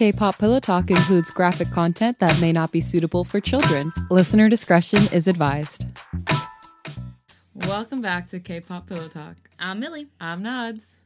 K-pop 0.00 0.38
Pillow 0.38 0.60
Talk 0.60 0.90
includes 0.90 1.30
graphic 1.30 1.70
content 1.72 2.20
that 2.20 2.40
may 2.40 2.52
not 2.52 2.72
be 2.72 2.80
suitable 2.80 3.22
for 3.22 3.38
children. 3.38 3.92
Listener 4.08 4.48
discretion 4.48 5.02
is 5.12 5.28
advised. 5.28 5.84
Welcome 7.54 8.00
back 8.00 8.30
to 8.30 8.40
K-pop 8.40 8.86
Pillow 8.86 9.08
Talk. 9.08 9.36
I'm 9.58 9.78
Milly. 9.78 10.06
I'm 10.18 10.42
Nads. 10.42 11.00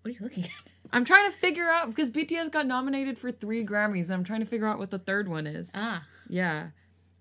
What 0.00 0.08
are 0.08 0.12
you 0.12 0.20
looking 0.22 0.44
at? 0.44 0.50
I'm 0.94 1.04
trying 1.04 1.30
to 1.30 1.36
figure 1.36 1.68
out 1.68 1.90
because 1.90 2.10
BTS 2.10 2.50
got 2.50 2.66
nominated 2.66 3.18
for 3.18 3.30
three 3.30 3.66
Grammys, 3.66 4.04
and 4.04 4.14
I'm 4.14 4.24
trying 4.24 4.40
to 4.40 4.46
figure 4.46 4.66
out 4.66 4.78
what 4.78 4.88
the 4.88 4.98
third 4.98 5.28
one 5.28 5.46
is. 5.46 5.72
Ah, 5.74 6.06
Yeah, 6.26 6.68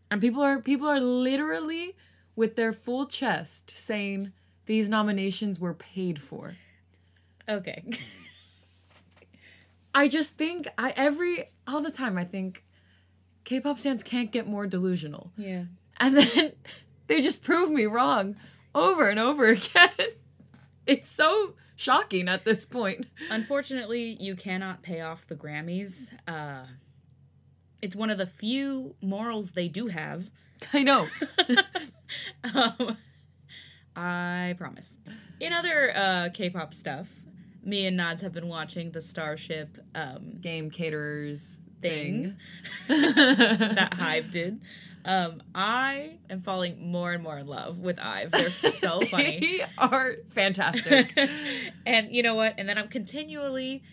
and 0.09 0.21
people 0.21 0.41
are 0.43 0.61
people 0.61 0.87
are 0.87 1.01
literally 1.01 1.97
with 2.37 2.55
their 2.55 2.71
full 2.71 3.05
chest 3.05 3.69
saying 3.69 4.31
these 4.65 4.87
nominations 4.87 5.59
were 5.59 5.73
paid 5.73 6.21
for. 6.21 6.55
okay. 7.49 7.83
I 9.95 10.07
just 10.07 10.31
think 10.37 10.67
I 10.77 10.93
every 10.95 11.45
all 11.65 11.81
the 11.81 11.89
time 11.89 12.17
I 12.17 12.25
think 12.25 12.63
K-pop 13.45 13.79
stands 13.79 14.03
can't 14.03 14.31
get 14.31 14.47
more 14.47 14.67
delusional. 14.67 15.31
yeah. 15.37 15.63
And 15.97 16.17
then 16.17 16.51
they 17.07 17.21
just 17.21 17.41
prove 17.43 17.71
me 17.71 17.85
wrong 17.85 18.35
over 18.75 19.09
and 19.09 19.17
over 19.19 19.45
again. 19.49 19.89
It's 20.85 21.09
so 21.09 21.53
shocking 21.75 22.27
at 22.27 22.43
this 22.45 22.65
point. 22.65 23.07
Unfortunately, 23.29 24.17
you 24.19 24.35
cannot 24.35 24.81
pay 24.83 24.99
off 25.01 25.25
the 25.27 25.35
Grammys. 25.35 26.11
Uh, 26.27 26.65
it's 27.81 27.95
one 27.95 28.09
of 28.09 28.17
the 28.17 28.25
few 28.27 28.95
morals 29.01 29.51
they 29.53 29.67
do 29.69 29.87
have. 29.87 30.29
I 30.73 30.83
know. 30.83 31.07
um, 32.43 32.97
I 33.95 34.55
promise. 34.57 34.97
In 35.39 35.53
other 35.53 35.95
uh, 35.95 36.29
K-pop 36.33 36.73
stuff, 36.73 37.07
me 37.65 37.85
and 37.87 37.99
Nads 37.99 38.21
have 38.21 38.31
been 38.33 38.47
watching 38.47 38.91
the 38.91 39.01
Starship 39.01 39.77
um, 39.95 40.37
Game 40.39 40.69
caterers 40.69 41.59
Thing. 41.81 42.35
thing. 42.87 42.95
that 43.15 43.91
HYBE 43.99 44.31
did. 44.31 44.61
Um, 45.03 45.43
I 45.53 46.17
am 46.31 46.41
falling 46.41 46.89
more 46.89 47.13
and 47.13 47.21
more 47.21 47.37
in 47.37 47.45
love 47.45 47.77
with 47.77 47.99
Ive. 47.99 48.31
They're 48.31 48.49
so 48.49 49.01
funny. 49.11 49.39
They 49.39 49.65
are 49.77 50.15
fantastic. 50.31 51.13
and 51.85 52.15
you 52.15 52.23
know 52.23 52.33
what? 52.33 52.55
And 52.57 52.67
then 52.67 52.77
I'm 52.79 52.87
continually 52.87 53.83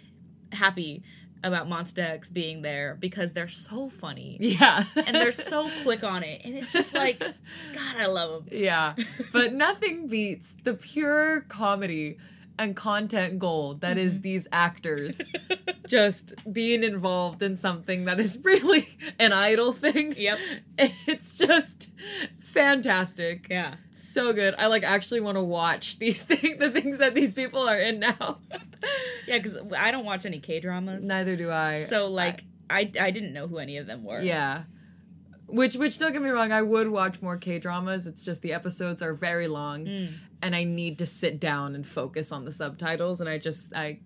happy 0.53 1.03
about 1.45 1.69
Monsta 1.69 1.99
X 1.99 2.31
being 2.31 2.63
there 2.63 2.97
because 2.99 3.33
they're 3.35 3.49
so 3.49 3.91
funny. 3.91 4.39
yeah. 4.41 4.85
And 4.97 5.15
they're 5.15 5.33
so 5.33 5.69
quick 5.83 6.03
on 6.05 6.23
it. 6.23 6.41
And 6.45 6.55
it's 6.57 6.73
just 6.73 6.95
like, 6.95 7.19
God, 7.19 7.97
I 7.99 8.07
love 8.07 8.47
them. 8.47 8.59
Yeah. 8.59 8.95
But 9.33 9.53
nothing 9.53 10.07
beats 10.07 10.55
the 10.65 10.73
pure 10.75 11.41
comedy 11.43 12.17
and 12.63 12.77
content 12.77 13.39
gold 13.39 13.81
that 13.81 13.99
is 13.99 14.15
mm-hmm. 14.15 14.23
these 14.23 14.49
actors 14.53 15.21
just 15.87 16.35
being 16.53 16.83
involved 16.83 17.43
in 17.43 17.57
something 17.57 18.05
that 18.07 18.19
is 18.19 18.39
really 18.43 18.89
an 19.19 19.33
idol 19.33 19.73
thing. 19.73 20.15
Yep. 20.17 20.39
It's 20.79 21.37
just 21.37 21.89
fantastic. 22.41 23.47
Yeah. 23.51 23.75
So 23.95 24.33
good. 24.33 24.55
I 24.59 24.67
like 24.67 24.85
actually 24.85 25.21
want 25.21 25.37
to 25.37 25.43
watch 25.43 25.99
these 25.99 26.23
things, 26.23 26.59
the 26.59 26.71
things 26.71 26.99
that 26.99 27.15
these 27.15 27.35
people 27.35 27.67
are 27.69 27.79
in 27.79 28.01
now. 28.01 28.39
Yeah, 29.27 29.39
because 29.39 29.57
I 29.77 29.91
don't 29.91 30.05
watch 30.05 30.27
any 30.27 30.41
K 30.41 30.61
dramas. 30.61 31.05
Neither 31.05 31.37
do 31.37 31.51
I. 31.51 31.85
So, 31.85 32.09
like, 32.09 32.45
I, 32.69 32.91
I 33.01 33.11
didn't 33.11 33.33
know 33.33 33.47
who 33.47 33.59
any 33.59 33.77
of 33.77 33.87
them 33.87 34.05
were. 34.05 34.21
Yeah. 34.21 34.65
Which 35.53 35.77
which 35.77 35.99
don't 35.99 36.13
get 36.13 36.23
me 36.23 36.31
wrong, 36.31 36.51
I 36.51 36.63
would 36.63 36.89
watch 36.89 37.21
more 37.23 37.37
K 37.37 37.59
dramas. 37.59 38.07
It's 38.07 38.25
just 38.25 38.43
the 38.43 38.53
episodes 38.55 39.03
are 39.03 39.15
very 39.15 39.47
long 39.49 39.85
Mm. 39.85 40.09
and 40.41 40.57
I 40.57 40.65
need 40.65 40.99
to 40.99 41.07
sit 41.07 41.39
down 41.39 41.75
and 41.75 41.87
focus 41.87 42.33
on 42.33 42.45
the 42.45 42.53
subtitles 42.53 43.21
and 43.21 43.29
I 43.29 43.39
just 43.39 43.75
I 43.75 44.01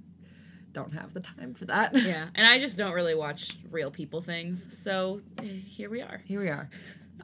don't 0.73 0.93
have 0.93 1.15
the 1.15 1.21
time 1.21 1.55
for 1.55 1.65
that. 1.67 1.95
Yeah. 1.95 2.29
And 2.35 2.47
I 2.47 2.59
just 2.59 2.77
don't 2.77 2.93
really 2.93 3.15
watch 3.15 3.57
real 3.71 3.91
people 3.91 4.21
things. 4.21 4.77
So, 4.77 5.23
eh, 5.39 5.45
here 5.45 5.89
we 5.89 6.03
are. 6.03 6.21
Here 6.27 6.41
we 6.41 6.49
are. 6.49 6.69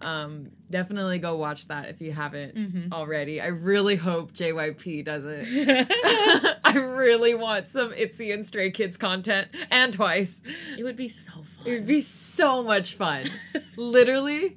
Um 0.00 0.50
definitely 0.70 1.18
go 1.18 1.36
watch 1.36 1.68
that 1.68 1.88
if 1.90 2.00
you 2.00 2.12
haven't 2.12 2.54
Mm-hmm. 2.56 2.92
already. 2.92 3.40
I 3.40 3.48
really 3.48 3.96
hope 3.96 4.33
JYP 4.33 5.05
does 5.05 5.24
it. 5.27 5.86
I 6.64 6.72
really 6.78 7.34
want 7.34 7.68
some 7.68 7.92
Itzy 7.92 8.33
and 8.33 8.46
Stray 8.46 8.70
Kids 8.70 8.96
content 8.96 9.48
and 9.70 9.92
twice. 9.92 10.40
It 10.78 10.83
would 10.83 10.96
be 10.96 11.08
so 11.08 11.33
fun. 11.33 11.67
It 11.67 11.70
would 11.72 11.86
be 11.86 12.00
so 12.00 12.62
much 12.62 12.94
fun. 12.94 13.30
Literally. 13.77 14.56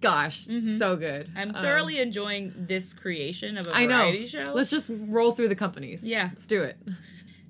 Gosh, 0.00 0.44
so 0.76 0.94
good. 0.96 1.26
Mm-hmm. 1.26 1.38
I'm 1.38 1.54
Um, 1.56 1.62
thoroughly 1.62 1.98
enjoying 1.98 2.52
this 2.56 2.92
creation 2.92 3.58
of 3.58 3.66
a 3.66 3.74
I 3.74 3.84
know. 3.86 3.96
variety 3.98 4.26
show. 4.26 4.44
Let's 4.54 4.70
just 4.70 4.90
roll 4.92 5.32
through 5.32 5.48
the 5.48 5.56
companies. 5.56 6.06
Yeah. 6.06 6.28
Let's 6.32 6.46
do 6.46 6.62
it. 6.62 6.78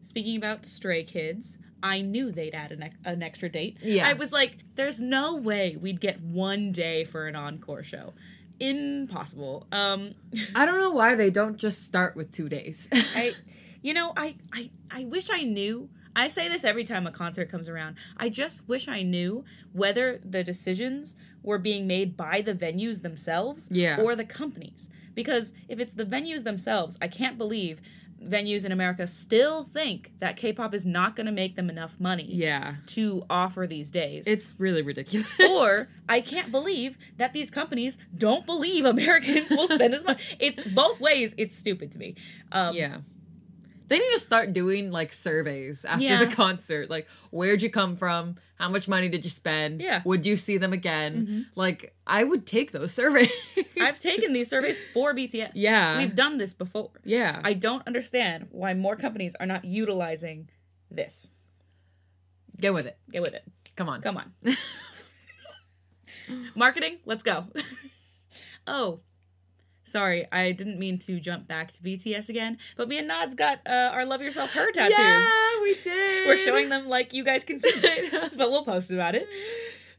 Speaking 0.01 0.37
about 0.39 0.65
Stray 0.65 1.05
Kids, 1.05 1.59
I 1.83 2.01
knew 2.01 2.33
they'd 2.33 2.55
add 2.55 2.73
an, 2.73 2.91
an 3.05 3.23
extra 3.23 3.49
date. 3.49 3.79
Yeah. 3.83 4.09
I 4.09 4.13
was 4.15 4.33
like, 4.33 4.59
there's 4.75 5.01
no 5.01 5.37
way 5.37 5.77
we'd 5.81 6.01
get 6.01 6.21
one 6.21 6.73
day 6.73 7.05
for 7.05 7.27
an 7.27 7.37
encore 7.37 7.85
show. 7.85 8.15
Impossible. 8.61 9.67
Um, 9.73 10.15
I 10.55 10.67
don't 10.67 10.79
know 10.79 10.91
why 10.93 11.15
they 11.15 11.31
don't 11.31 11.57
just 11.57 11.83
start 11.85 12.17
with 12.17 12.31
two 12.33 12.49
days. 12.49 12.89
I, 12.93 13.33
you 13.83 13.95
know, 13.95 14.13
I, 14.17 14.37
I, 14.53 14.71
I 14.91 15.05
wish 15.05 15.29
I 15.31 15.43
knew. 15.43 15.89
I 16.17 16.29
say 16.29 16.49
this 16.49 16.65
every 16.65 16.83
time 16.85 17.07
a 17.07 17.13
concert 17.13 17.49
comes 17.49 17.69
around. 17.69 17.97
I 18.17 18.29
just 18.29 18.67
wish 18.69 18.89
I 18.89 19.03
knew 19.03 19.45
whether 19.73 20.21
the 20.25 20.43
decisions 20.43 21.15
were 21.45 21.59
being 21.59 21.87
made 21.87 22.17
by 22.17 22.41
the 22.41 22.55
venues 22.55 23.03
themselves 23.03 23.69
Yeah. 23.71 24.01
or 24.01 24.17
the 24.17 24.25
companies. 24.25 24.89
Because 25.15 25.53
if 25.69 25.79
it's 25.79 25.95
the 25.95 26.05
venues 26.05 26.43
themselves, 26.45 26.99
I 27.01 27.09
can't 27.09 27.39
believe 27.39 27.81
venues 28.23 28.65
in 28.65 28.73
America 28.73 29.07
still 29.07 29.65
think 29.65 30.13
that 30.21 30.37
K-pop 30.37 30.75
is 30.75 30.85
not 30.85 31.17
going 31.17 31.27
to 31.27 31.33
make 31.33 31.57
them 31.57 31.71
enough 31.71 31.99
money 31.99 32.27
yeah. 32.29 32.77
to 32.89 33.25
offer 33.31 33.67
these 33.67 33.91
days. 33.91 34.25
It's 34.27 34.55
really 34.59 34.83
ridiculous. 34.83 35.29
or 35.41 35.89
I 36.09 36.21
can't 36.21 36.51
believe 36.51 36.97
that 37.17 37.33
these 37.33 37.51
companies 37.51 37.99
don't 38.17 38.47
believe 38.47 38.85
Americans 38.85 39.51
will 39.51 39.69
spend 39.69 39.93
this 39.93 40.05
money. 40.05 40.21
It's 40.39 40.63
both 40.63 41.01
ways. 41.01 41.35
It's 41.37 41.57
stupid 41.57 41.93
to 41.93 41.99
me. 41.99 42.15
Um, 42.53 42.75
yeah. 42.75 42.99
They 43.89 43.99
need 43.99 44.13
to 44.13 44.19
start 44.19 44.53
doing 44.53 44.91
like 44.91 45.13
surveys 45.13 45.85
after 45.85 46.05
Yeah. 46.05 46.25
the 46.25 46.35
concert. 46.35 46.91
Like, 46.91 47.09
where'd 47.31 47.63
you 47.63 47.71
come 47.71 47.97
from? 47.97 48.37
How 48.57 48.69
much 48.69 48.87
money 48.89 49.09
did 49.09 49.25
you 49.25 49.31
spend? 49.31 49.81
Yeah. 49.81 50.03
Would 50.05 50.27
you 50.27 50.37
see 50.37 50.59
them 50.59 50.73
again? 50.73 51.15
Mm-hmm. 51.27 51.41
Like, 51.55 51.95
I 52.07 52.25
would 52.25 52.45
take 52.47 52.73
those 52.73 52.93
surveys. 53.01 53.31
I've 53.81 53.99
taken 53.99 54.33
these 54.33 54.49
surveys 54.51 54.81
for 54.93 55.15
BTS. 55.15 55.53
Yeah. 55.55 55.99
We've 55.99 56.15
done 56.15 56.39
this 56.39 56.53
before. 56.55 56.91
Yeah. 57.05 57.41
I 57.45 57.55
don't 57.55 57.87
understand 57.87 58.49
why 58.51 58.75
more 58.75 58.97
companies 58.97 59.35
are 59.41 59.47
not 59.47 59.65
utilizing 59.65 60.51
this. 60.91 61.31
Get 62.61 62.75
with 62.75 62.87
it. 62.87 62.99
Get 63.11 63.23
with 63.23 63.35
it. 63.35 63.45
Come 63.77 63.89
on. 63.89 64.03
Come 64.03 64.17
on. 64.19 64.33
Marketing, 66.55 66.99
let's 67.07 67.23
go. 67.23 67.47
oh, 68.67 69.01
sorry, 69.89 70.27
I 70.31 70.53
didn't 70.53 70.79
mean 70.79 70.99
to 71.01 71.19
jump 71.21 71.49
back 71.49 71.73
to 71.73 71.83
BTS 71.83 72.29
again, 72.29 72.59
but 72.77 72.89
me 72.89 72.99
and 72.99 73.11
Nads 73.11 73.37
got 73.37 73.61
uh, 73.67 73.91
our 73.93 74.05
Love 74.05 74.23
Yourself 74.23 74.53
Her 74.53 74.71
tattoos. 74.71 74.99
Yeah, 74.99 75.63
we 75.63 75.75
did. 75.83 76.27
We're 76.27 76.37
showing 76.37 76.69
them 76.69 76.89
like 76.89 77.13
you 77.13 77.25
guys 77.25 77.45
can 77.45 77.61
see, 77.61 78.11
but 78.37 78.51
we'll 78.51 78.65
post 78.65 78.91
about 78.91 79.15
it. 79.15 79.27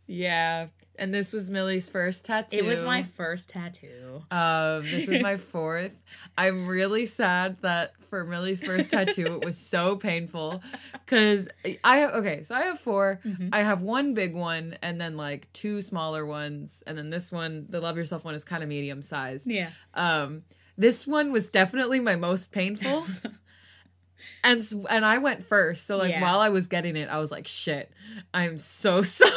Yeah. 0.07 0.67
And 0.99 1.13
this 1.13 1.33
was 1.33 1.49
Milly's 1.49 1.87
first 1.89 2.25
tattoo. 2.25 2.57
It 2.57 2.65
was 2.65 2.79
my 2.81 3.03
first 3.03 3.49
tattoo. 3.49 4.21
Um, 4.29 4.83
this 4.83 5.07
was 5.07 5.21
my 5.21 5.37
fourth. 5.53 5.95
I'm 6.37 6.67
really 6.67 7.05
sad 7.05 7.57
that 7.61 7.93
for 8.09 8.23
Milly's 8.25 8.61
first 8.63 8.91
tattoo, 8.91 9.35
it 9.41 9.45
was 9.45 9.57
so 9.57 9.95
painful 9.95 10.61
because 10.93 11.47
I 11.83 11.97
have 11.97 12.11
okay, 12.15 12.43
so 12.43 12.53
I 12.55 12.63
have 12.63 12.79
4 12.79 13.21
Mm-hmm. 13.25 13.49
I 13.53 13.61
have 13.63 13.81
one 13.81 14.13
big 14.13 14.33
one 14.35 14.75
and 14.81 14.99
then 14.99 15.15
like 15.15 15.51
two 15.53 15.81
smaller 15.81 16.25
ones, 16.25 16.83
and 16.85 16.97
then 16.97 17.09
this 17.09 17.31
one, 17.31 17.65
the 17.69 17.79
Love 17.79 17.95
Yourself 17.97 18.25
one, 18.25 18.35
is 18.35 18.43
kind 18.43 18.61
of 18.63 18.69
medium 18.69 19.01
sized. 19.01 19.47
Yeah. 19.47 19.69
Um, 19.93 20.43
this 20.77 21.05
one 21.07 21.31
was 21.31 21.49
definitely 21.49 21.99
my 21.99 22.15
most 22.17 22.51
painful. 22.51 23.05
And 24.43 24.65
and 24.89 25.05
I 25.05 25.17
went 25.19 25.45
first, 25.45 25.87
so 25.87 25.97
like 25.97 26.11
Yeah. 26.11 26.21
while 26.21 26.39
I 26.39 26.49
was 26.49 26.67
getting 26.67 26.95
it, 26.97 27.09
I 27.09 27.19
was 27.19 27.31
like, 27.31 27.47
"Shit, 27.47 27.91
I'm 28.33 28.57
so 28.57 29.01
sorry. 29.19 29.31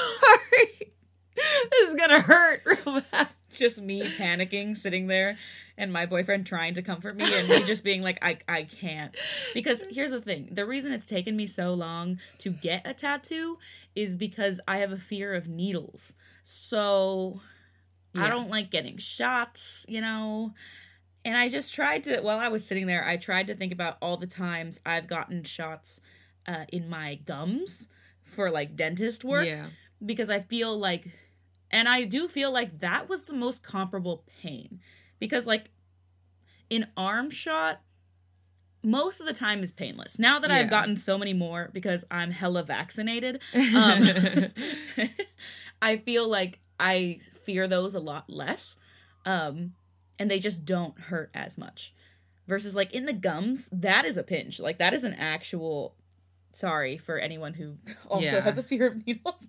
This 1.70 1.90
is 1.90 1.94
gonna 1.96 2.20
hurt 2.20 2.62
real 2.66 3.02
bad." 3.10 3.28
Just 3.54 3.82
me 3.82 4.02
panicking, 4.16 4.74
sitting 4.76 5.08
there, 5.08 5.36
and 5.76 5.92
my 5.92 6.06
boyfriend 6.06 6.46
trying 6.46 6.72
to 6.74 6.80
comfort 6.82 7.14
me, 7.16 7.24
and 7.30 7.46
me 7.50 7.62
just 7.66 7.84
being 7.84 8.00
like, 8.00 8.18
I, 8.24 8.38
I 8.48 8.62
can't. 8.62 9.14
Because 9.52 9.84
here's 9.90 10.10
the 10.10 10.22
thing 10.22 10.48
the 10.50 10.64
reason 10.64 10.90
it's 10.92 11.04
taken 11.04 11.36
me 11.36 11.46
so 11.46 11.74
long 11.74 12.18
to 12.38 12.48
get 12.50 12.86
a 12.86 12.94
tattoo 12.94 13.58
is 13.94 14.16
because 14.16 14.58
I 14.66 14.78
have 14.78 14.90
a 14.90 14.96
fear 14.96 15.34
of 15.34 15.48
needles. 15.48 16.14
So 16.42 17.40
I 18.14 18.28
don't 18.30 18.48
like 18.50 18.70
getting 18.70 18.96
shots, 18.96 19.84
you 19.88 20.00
know? 20.00 20.54
And 21.24 21.36
I 21.36 21.48
just 21.48 21.74
tried 21.74 22.04
to, 22.04 22.20
while 22.20 22.38
I 22.38 22.48
was 22.48 22.66
sitting 22.66 22.86
there, 22.86 23.06
I 23.06 23.16
tried 23.16 23.46
to 23.48 23.54
think 23.54 23.72
about 23.72 23.96
all 24.02 24.16
the 24.16 24.26
times 24.26 24.80
I've 24.84 25.06
gotten 25.06 25.44
shots 25.44 26.00
uh, 26.46 26.64
in 26.72 26.88
my 26.88 27.16
gums 27.16 27.88
for 28.24 28.50
like 28.50 28.76
dentist 28.76 29.24
work 29.24 29.46
Yeah. 29.46 29.66
because 30.04 30.30
I 30.30 30.40
feel 30.40 30.76
like, 30.76 31.06
and 31.72 31.88
I 31.88 32.04
do 32.04 32.28
feel 32.28 32.52
like 32.52 32.80
that 32.80 33.08
was 33.08 33.22
the 33.22 33.32
most 33.32 33.62
comparable 33.62 34.24
pain 34.42 34.80
because, 35.18 35.46
like, 35.46 35.70
an 36.70 36.88
arm 36.96 37.30
shot, 37.30 37.80
most 38.84 39.20
of 39.20 39.26
the 39.26 39.32
time 39.32 39.62
is 39.62 39.70
painless. 39.72 40.18
Now 40.18 40.38
that 40.38 40.50
Yeah. 40.50 40.56
I've 40.58 40.70
gotten 40.70 40.96
so 40.96 41.16
many 41.18 41.32
more 41.32 41.70
because 41.72 42.04
I'm 42.10 42.30
hella 42.32 42.62
vaccinated, 42.64 43.40
um, 43.54 44.02
I 45.82 45.96
feel 45.98 46.28
like 46.28 46.60
I 46.78 47.18
fear 47.44 47.66
those 47.68 47.94
a 47.94 48.00
lot 48.00 48.28
less. 48.28 48.76
Um, 49.24 49.74
and 50.18 50.30
they 50.30 50.38
just 50.38 50.64
don't 50.64 50.98
hurt 50.98 51.30
as 51.34 51.56
much. 51.56 51.94
Versus 52.48 52.74
like 52.74 52.92
in 52.92 53.06
the 53.06 53.12
gums, 53.12 53.68
that 53.72 54.04
is 54.04 54.16
a 54.16 54.22
pinch. 54.22 54.58
Like 54.60 54.78
that 54.78 54.92
is 54.94 55.04
an 55.04 55.14
actual 55.14 55.94
sorry 56.52 56.98
for 56.98 57.18
anyone 57.18 57.54
who 57.54 57.76
also 58.08 58.24
Yeah. 58.26 58.40
has 58.40 58.58
a 58.58 58.62
fear 58.62 58.86
of 58.88 59.06
needles. 59.06 59.48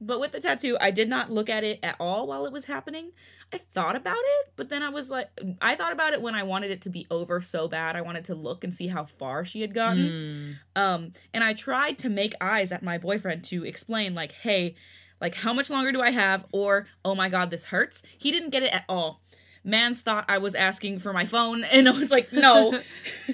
But 0.00 0.20
with 0.20 0.32
the 0.32 0.40
tattoo, 0.40 0.76
I 0.80 0.90
did 0.90 1.08
not 1.08 1.30
look 1.30 1.48
at 1.48 1.64
it 1.64 1.78
at 1.82 1.96
all 1.98 2.26
while 2.26 2.44
it 2.44 2.52
was 2.52 2.66
happening. 2.66 3.12
I 3.52 3.58
thought 3.58 3.96
about 3.96 4.18
it, 4.18 4.52
but 4.56 4.68
then 4.68 4.82
I 4.82 4.90
was 4.90 5.10
like, 5.10 5.28
I 5.60 5.74
thought 5.74 5.92
about 5.92 6.12
it 6.12 6.20
when 6.20 6.34
I 6.34 6.42
wanted 6.42 6.70
it 6.70 6.82
to 6.82 6.90
be 6.90 7.06
over 7.10 7.40
so 7.40 7.66
bad. 7.66 7.96
I 7.96 8.02
wanted 8.02 8.26
to 8.26 8.34
look 8.34 8.62
and 8.62 8.74
see 8.74 8.88
how 8.88 9.04
far 9.04 9.44
she 9.44 9.62
had 9.62 9.72
gotten. 9.72 10.58
Mm. 10.76 10.80
Um, 10.80 11.12
and 11.32 11.42
I 11.42 11.54
tried 11.54 11.98
to 12.00 12.10
make 12.10 12.34
eyes 12.40 12.72
at 12.72 12.82
my 12.82 12.98
boyfriend 12.98 13.44
to 13.44 13.64
explain, 13.64 14.14
like, 14.14 14.32
hey, 14.32 14.74
like, 15.20 15.36
how 15.36 15.52
much 15.52 15.70
longer 15.70 15.92
do 15.92 16.02
I 16.02 16.10
have? 16.10 16.44
Or, 16.52 16.88
oh 17.04 17.14
my 17.14 17.28
God, 17.28 17.50
this 17.50 17.64
hurts. 17.64 18.02
He 18.18 18.30
didn't 18.30 18.50
get 18.50 18.62
it 18.62 18.74
at 18.74 18.84
all. 18.88 19.22
Mans 19.64 20.00
thought 20.00 20.24
I 20.28 20.38
was 20.38 20.54
asking 20.54 21.00
for 21.00 21.12
my 21.12 21.26
phone, 21.26 21.64
and 21.72 21.88
I 21.88 21.92
was 21.92 22.10
like, 22.10 22.32
no. 22.32 22.80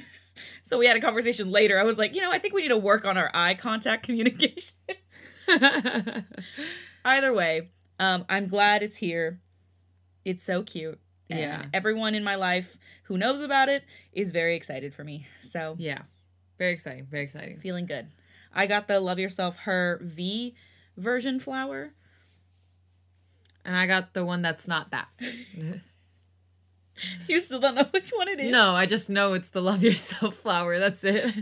so 0.64 0.78
we 0.78 0.86
had 0.86 0.96
a 0.96 1.00
conversation 1.00 1.50
later. 1.50 1.78
I 1.78 1.84
was 1.84 1.98
like, 1.98 2.14
you 2.14 2.22
know, 2.22 2.30
I 2.30 2.38
think 2.38 2.54
we 2.54 2.62
need 2.62 2.68
to 2.68 2.76
work 2.76 3.04
on 3.04 3.18
our 3.18 3.30
eye 3.34 3.54
contact 3.54 4.02
communication. 4.06 4.74
Either 7.04 7.32
way, 7.32 7.70
um, 7.98 8.24
I'm 8.28 8.48
glad 8.48 8.82
it's 8.82 8.96
here. 8.96 9.40
It's 10.24 10.44
so 10.44 10.62
cute. 10.62 10.98
And 11.30 11.38
Yeah. 11.40 11.64
Everyone 11.72 12.14
in 12.14 12.24
my 12.24 12.34
life 12.34 12.76
who 13.04 13.18
knows 13.18 13.40
about 13.40 13.68
it 13.68 13.84
is 14.12 14.30
very 14.30 14.56
excited 14.56 14.94
for 14.94 15.04
me. 15.04 15.26
So 15.50 15.76
yeah. 15.78 16.02
Very 16.58 16.72
exciting. 16.72 17.06
Very 17.10 17.24
exciting. 17.24 17.58
feeling 17.58 17.86
good. 17.86 18.08
I 18.54 18.66
got 18.66 18.86
the 18.86 19.00
Love 19.00 19.18
Yourself 19.18 19.56
Her 19.58 19.98
V 20.02 20.54
version 20.96 21.40
flower. 21.40 21.92
And 23.64 23.76
I 23.76 23.86
got 23.86 24.12
the 24.12 24.24
one 24.24 24.42
that's 24.42 24.68
not 24.68 24.90
that. 24.90 25.08
You 27.26 27.40
still 27.40 27.58
don't 27.58 27.74
know 27.74 27.88
which 27.90 28.10
one 28.10 28.28
it 28.28 28.38
is. 28.38 28.52
No, 28.52 28.74
I 28.74 28.86
just 28.86 29.08
know 29.10 29.32
it's 29.32 29.48
the 29.48 29.62
Love 29.62 29.82
Yourself 29.82 30.36
flower. 30.36 30.78
That's 30.78 31.02
it. 31.02 31.34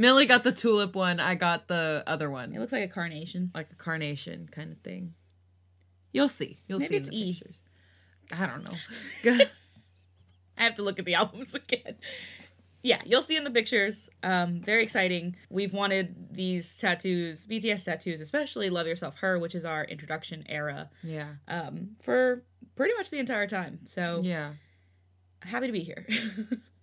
Milly 0.00 0.24
got 0.24 0.44
the 0.44 0.52
tulip 0.52 0.94
one. 0.96 1.20
I 1.20 1.34
got 1.34 1.68
the 1.68 2.02
other 2.06 2.30
one. 2.30 2.54
It 2.54 2.58
looks 2.58 2.72
like 2.72 2.84
a 2.84 2.88
carnation. 2.88 3.50
Like 3.54 3.70
a 3.70 3.74
carnation 3.74 4.48
kind 4.50 4.72
of 4.72 4.78
thing. 4.78 5.12
You'll 6.12 6.28
see. 6.28 6.58
You'll 6.66 6.78
Maybe 6.78 6.88
see 6.88 6.96
in 6.96 7.02
it's 7.02 7.10
the 7.10 7.16
E. 7.16 7.32
pictures. 7.34 7.62
I 8.32 8.46
don't 8.46 8.64
know. 8.66 9.44
I 10.56 10.62
have 10.64 10.74
to 10.76 10.82
look 10.82 10.98
at 10.98 11.04
the 11.04 11.14
albums 11.22 11.54
again. 11.54 11.96
Yeah, 12.82 13.02
you'll 13.04 13.20
see 13.20 13.36
in 13.36 13.44
the 13.44 13.50
pictures. 13.50 14.08
Um, 14.22 14.62
very 14.62 14.82
exciting. 14.82 15.36
We've 15.50 15.74
wanted 15.74 16.32
these 16.34 16.78
tattoos, 16.78 17.46
BTS 17.46 17.84
tattoos, 17.84 18.22
especially 18.22 18.70
Love 18.70 18.86
Yourself 18.86 19.18
Her, 19.18 19.38
which 19.38 19.54
is 19.54 19.66
our 19.66 19.84
introduction 19.84 20.44
era, 20.48 20.88
yeah. 21.02 21.28
um, 21.46 21.90
for 22.00 22.42
pretty 22.76 22.94
much 22.96 23.10
the 23.10 23.18
entire 23.18 23.46
time. 23.46 23.80
So 23.84 24.22
Yeah. 24.24 24.54
happy 25.42 25.66
to 25.66 25.72
be 25.74 25.80
here. 25.82 26.06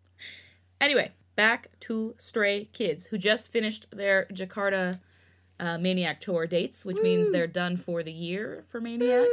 anyway, 0.82 1.12
back 1.38 1.70
to 1.82 2.16
Stray 2.18 2.66
Kids, 2.74 3.06
who 3.06 3.18
just 3.18 3.50
finished 3.50 3.86
their 3.92 4.26
Jakarta 4.34 5.00
uh, 5.60 5.78
Maniac 5.78 6.20
tour 6.20 6.46
dates, 6.46 6.84
which 6.84 6.98
means 6.98 7.32
they're 7.32 7.48
done 7.48 7.78
for 7.78 8.04
the 8.04 8.12
year 8.12 8.66
for 8.70 8.82
Maniac 8.82 9.28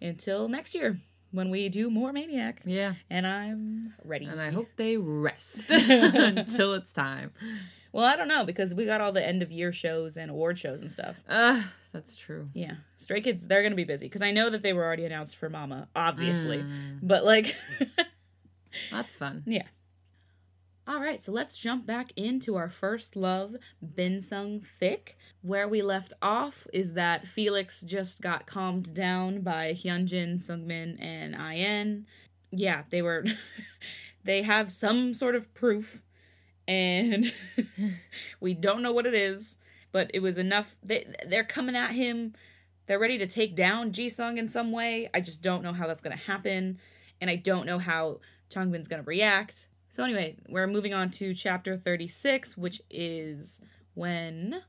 until 0.00 0.48
next 0.48 0.74
year 0.74 1.00
when 1.32 1.50
we 1.50 1.68
do 1.68 1.90
more 1.90 2.12
Maniac. 2.12 2.62
Yeah. 2.64 2.94
And 3.10 3.26
I'm 3.26 3.94
ready. 4.04 4.26
And 4.26 4.40
I 4.40 4.50
hope 4.50 4.68
they 4.76 4.96
rest 4.96 5.70
until 5.72 6.72
it's 6.74 6.92
time. 6.92 7.32
Well, 7.92 8.04
I 8.04 8.16
don't 8.16 8.28
know 8.28 8.44
because 8.44 8.74
we 8.74 8.84
got 8.86 9.00
all 9.00 9.12
the 9.12 9.26
end 9.26 9.42
of 9.42 9.50
year 9.50 9.72
shows 9.72 10.16
and 10.16 10.30
award 10.30 10.58
shows 10.58 10.80
and 10.80 10.90
stuff. 10.92 11.16
Uh, 11.28 11.62
that's 11.92 12.14
true. 12.16 12.44
Yeah. 12.54 12.74
Stray 12.98 13.20
Kids, 13.20 13.46
they're 13.46 13.62
going 13.62 13.72
to 13.72 13.76
be 13.76 13.84
busy 13.84 14.06
because 14.06 14.22
I 14.22 14.30
know 14.30 14.50
that 14.50 14.62
they 14.62 14.72
were 14.72 14.84
already 14.84 15.04
announced 15.04 15.36
for 15.36 15.48
Mama, 15.50 15.88
obviously. 15.96 16.58
Mm, 16.58 17.00
But 17.02 17.24
like, 17.24 17.54
that's 18.90 19.16
fun. 19.16 19.42
Yeah. 19.46 19.64
All 20.88 21.00
right, 21.00 21.20
so 21.20 21.32
let's 21.32 21.58
jump 21.58 21.84
back 21.84 22.12
into 22.16 22.56
our 22.56 22.70
first 22.70 23.14
love, 23.14 23.56
Binsung 23.84 24.62
Fic. 24.80 25.16
Where 25.42 25.68
we 25.68 25.82
left 25.82 26.14
off 26.22 26.66
is 26.72 26.94
that 26.94 27.28
Felix 27.28 27.82
just 27.82 28.22
got 28.22 28.46
calmed 28.46 28.94
down 28.94 29.42
by 29.42 29.74
Hyunjin, 29.74 30.42
Seungmin, 30.42 30.96
and 30.98 31.34
IN. 31.34 32.06
Yeah, 32.50 32.84
they 32.88 33.02
were. 33.02 33.26
they 34.24 34.40
have 34.44 34.72
some 34.72 35.12
sort 35.12 35.34
of 35.34 35.52
proof, 35.52 36.00
and 36.66 37.34
we 38.40 38.54
don't 38.54 38.80
know 38.80 38.92
what 38.92 39.04
it 39.04 39.14
is, 39.14 39.58
but 39.92 40.10
it 40.14 40.20
was 40.20 40.38
enough. 40.38 40.74
They 40.82 41.06
they're 41.26 41.44
coming 41.44 41.76
at 41.76 41.90
him. 41.90 42.32
They're 42.86 42.98
ready 42.98 43.18
to 43.18 43.26
take 43.26 43.54
down 43.54 43.92
Jisung 43.92 44.38
in 44.38 44.48
some 44.48 44.72
way. 44.72 45.10
I 45.12 45.20
just 45.20 45.42
don't 45.42 45.62
know 45.62 45.74
how 45.74 45.86
that's 45.86 46.00
gonna 46.00 46.16
happen, 46.16 46.78
and 47.20 47.28
I 47.28 47.36
don't 47.36 47.66
know 47.66 47.78
how 47.78 48.20
Changbin's 48.50 48.88
gonna 48.88 49.02
react. 49.02 49.68
So 49.88 50.04
anyway, 50.04 50.36
we're 50.48 50.66
moving 50.66 50.92
on 50.92 51.10
to 51.12 51.34
chapter 51.34 51.76
36, 51.76 52.56
which 52.56 52.82
is 52.90 53.60
when 53.94 54.62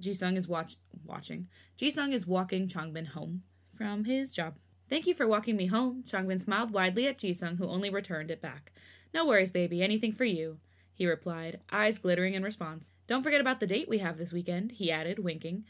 Jisung 0.00 0.36
is 0.36 0.46
watch 0.46 0.76
watching. 1.04 1.48
Jisung 1.78 2.12
is 2.12 2.26
walking 2.26 2.68
Changbin 2.68 3.08
home 3.08 3.42
from 3.74 4.04
his 4.04 4.30
job. 4.30 4.54
Thank 4.88 5.06
you 5.06 5.14
for 5.14 5.26
walking 5.26 5.56
me 5.56 5.66
home. 5.66 6.04
Changbin 6.06 6.40
smiled 6.40 6.72
widely 6.72 7.06
at 7.06 7.18
Jisung, 7.18 7.56
who 7.56 7.68
only 7.68 7.88
returned 7.88 8.30
it 8.30 8.42
back. 8.42 8.72
No 9.14 9.24
worries, 9.24 9.50
baby. 9.50 9.82
Anything 9.82 10.12
for 10.12 10.24
you. 10.24 10.58
He 10.92 11.06
replied, 11.06 11.60
eyes 11.72 11.96
glittering 11.96 12.34
in 12.34 12.42
response. 12.42 12.90
Don't 13.06 13.22
forget 13.22 13.40
about 13.40 13.60
the 13.60 13.66
date 13.66 13.88
we 13.88 13.98
have 13.98 14.18
this 14.18 14.32
weekend, 14.32 14.72
he 14.72 14.92
added, 14.92 15.18
winking. 15.18 15.64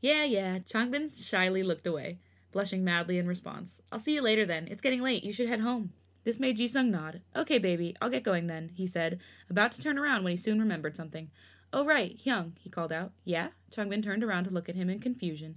Yeah, 0.00 0.22
yeah. 0.22 0.60
Changbin 0.60 1.10
shyly 1.20 1.64
looked 1.64 1.86
away, 1.88 2.20
blushing 2.52 2.84
madly 2.84 3.18
in 3.18 3.26
response. 3.26 3.80
I'll 3.90 3.98
see 3.98 4.14
you 4.14 4.22
later 4.22 4.46
then. 4.46 4.68
It's 4.68 4.82
getting 4.82 5.02
late. 5.02 5.24
You 5.24 5.32
should 5.32 5.48
head 5.48 5.60
home. 5.60 5.92
This 6.26 6.40
made 6.40 6.58
Jisung 6.58 6.90
nod. 6.90 7.20
Okay, 7.36 7.58
baby, 7.58 7.94
I'll 8.02 8.10
get 8.10 8.24
going 8.24 8.48
then, 8.48 8.72
he 8.74 8.84
said, 8.84 9.20
about 9.48 9.70
to 9.70 9.80
turn 9.80 9.96
around 9.96 10.24
when 10.24 10.32
he 10.32 10.36
soon 10.36 10.58
remembered 10.58 10.96
something. 10.96 11.30
Oh, 11.72 11.84
right, 11.84 12.18
Hyung, 12.18 12.54
he 12.58 12.68
called 12.68 12.90
out. 12.90 13.12
Yeah? 13.24 13.50
Changbin 13.72 14.02
turned 14.02 14.24
around 14.24 14.42
to 14.42 14.50
look 14.50 14.68
at 14.68 14.74
him 14.74 14.90
in 14.90 14.98
confusion. 14.98 15.56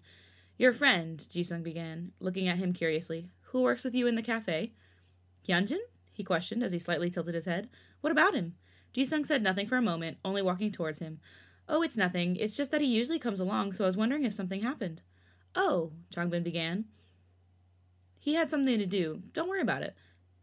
Your 0.60 0.71
friend, 0.71 1.25
Jisung 1.27 1.63
began, 1.63 2.12
looking 2.19 2.48
at 2.48 2.60
him 2.60 2.74
curiously. 2.74 3.31
Who 3.45 3.63
works 3.63 3.83
with 3.83 3.95
you 3.95 4.06
in 4.06 4.13
the 4.13 4.21
cafe? 4.21 4.74
Hyunjin? 5.48 5.80
he 6.13 6.24
questioned 6.24 6.63
as 6.63 6.72
he 6.72 6.77
slightly 6.77 7.10
tilted 7.10 7.33
his 7.33 7.45
head. 7.45 7.68
What 8.01 8.12
about 8.12 8.36
him? 8.36 8.54
Jisung 8.94 9.25
said 9.25 9.42
nothing 9.42 9.65
for 9.65 9.77
a 9.77 9.81
moment, 9.81 10.19
only 10.24 10.44
walking 10.44 10.72
towards 10.72 11.00
him. 11.00 11.19
Oh, 11.68 11.81
it's 11.81 11.98
nothing. 11.98 12.36
It's 12.36 12.56
just 12.56 12.69
that 12.69 12.81
he 12.81 12.86
usually 12.86 13.18
comes 13.18 13.39
along, 13.39 13.74
so 13.74 13.86
I 13.86 13.88
was 13.88 13.98
wondering 13.98 14.24
if 14.24 14.36
something 14.36 14.62
happened. 14.62 15.01
Oh, 15.55 15.93
Changbin 16.13 16.43
began. 16.43 16.86
He 18.20 18.36
had 18.36 18.51
something 18.51 18.77
to 18.77 18.86
do. 18.86 19.24
Don't 19.34 19.50
worry 19.50 19.62
about 19.62 19.82
it. 19.82 19.96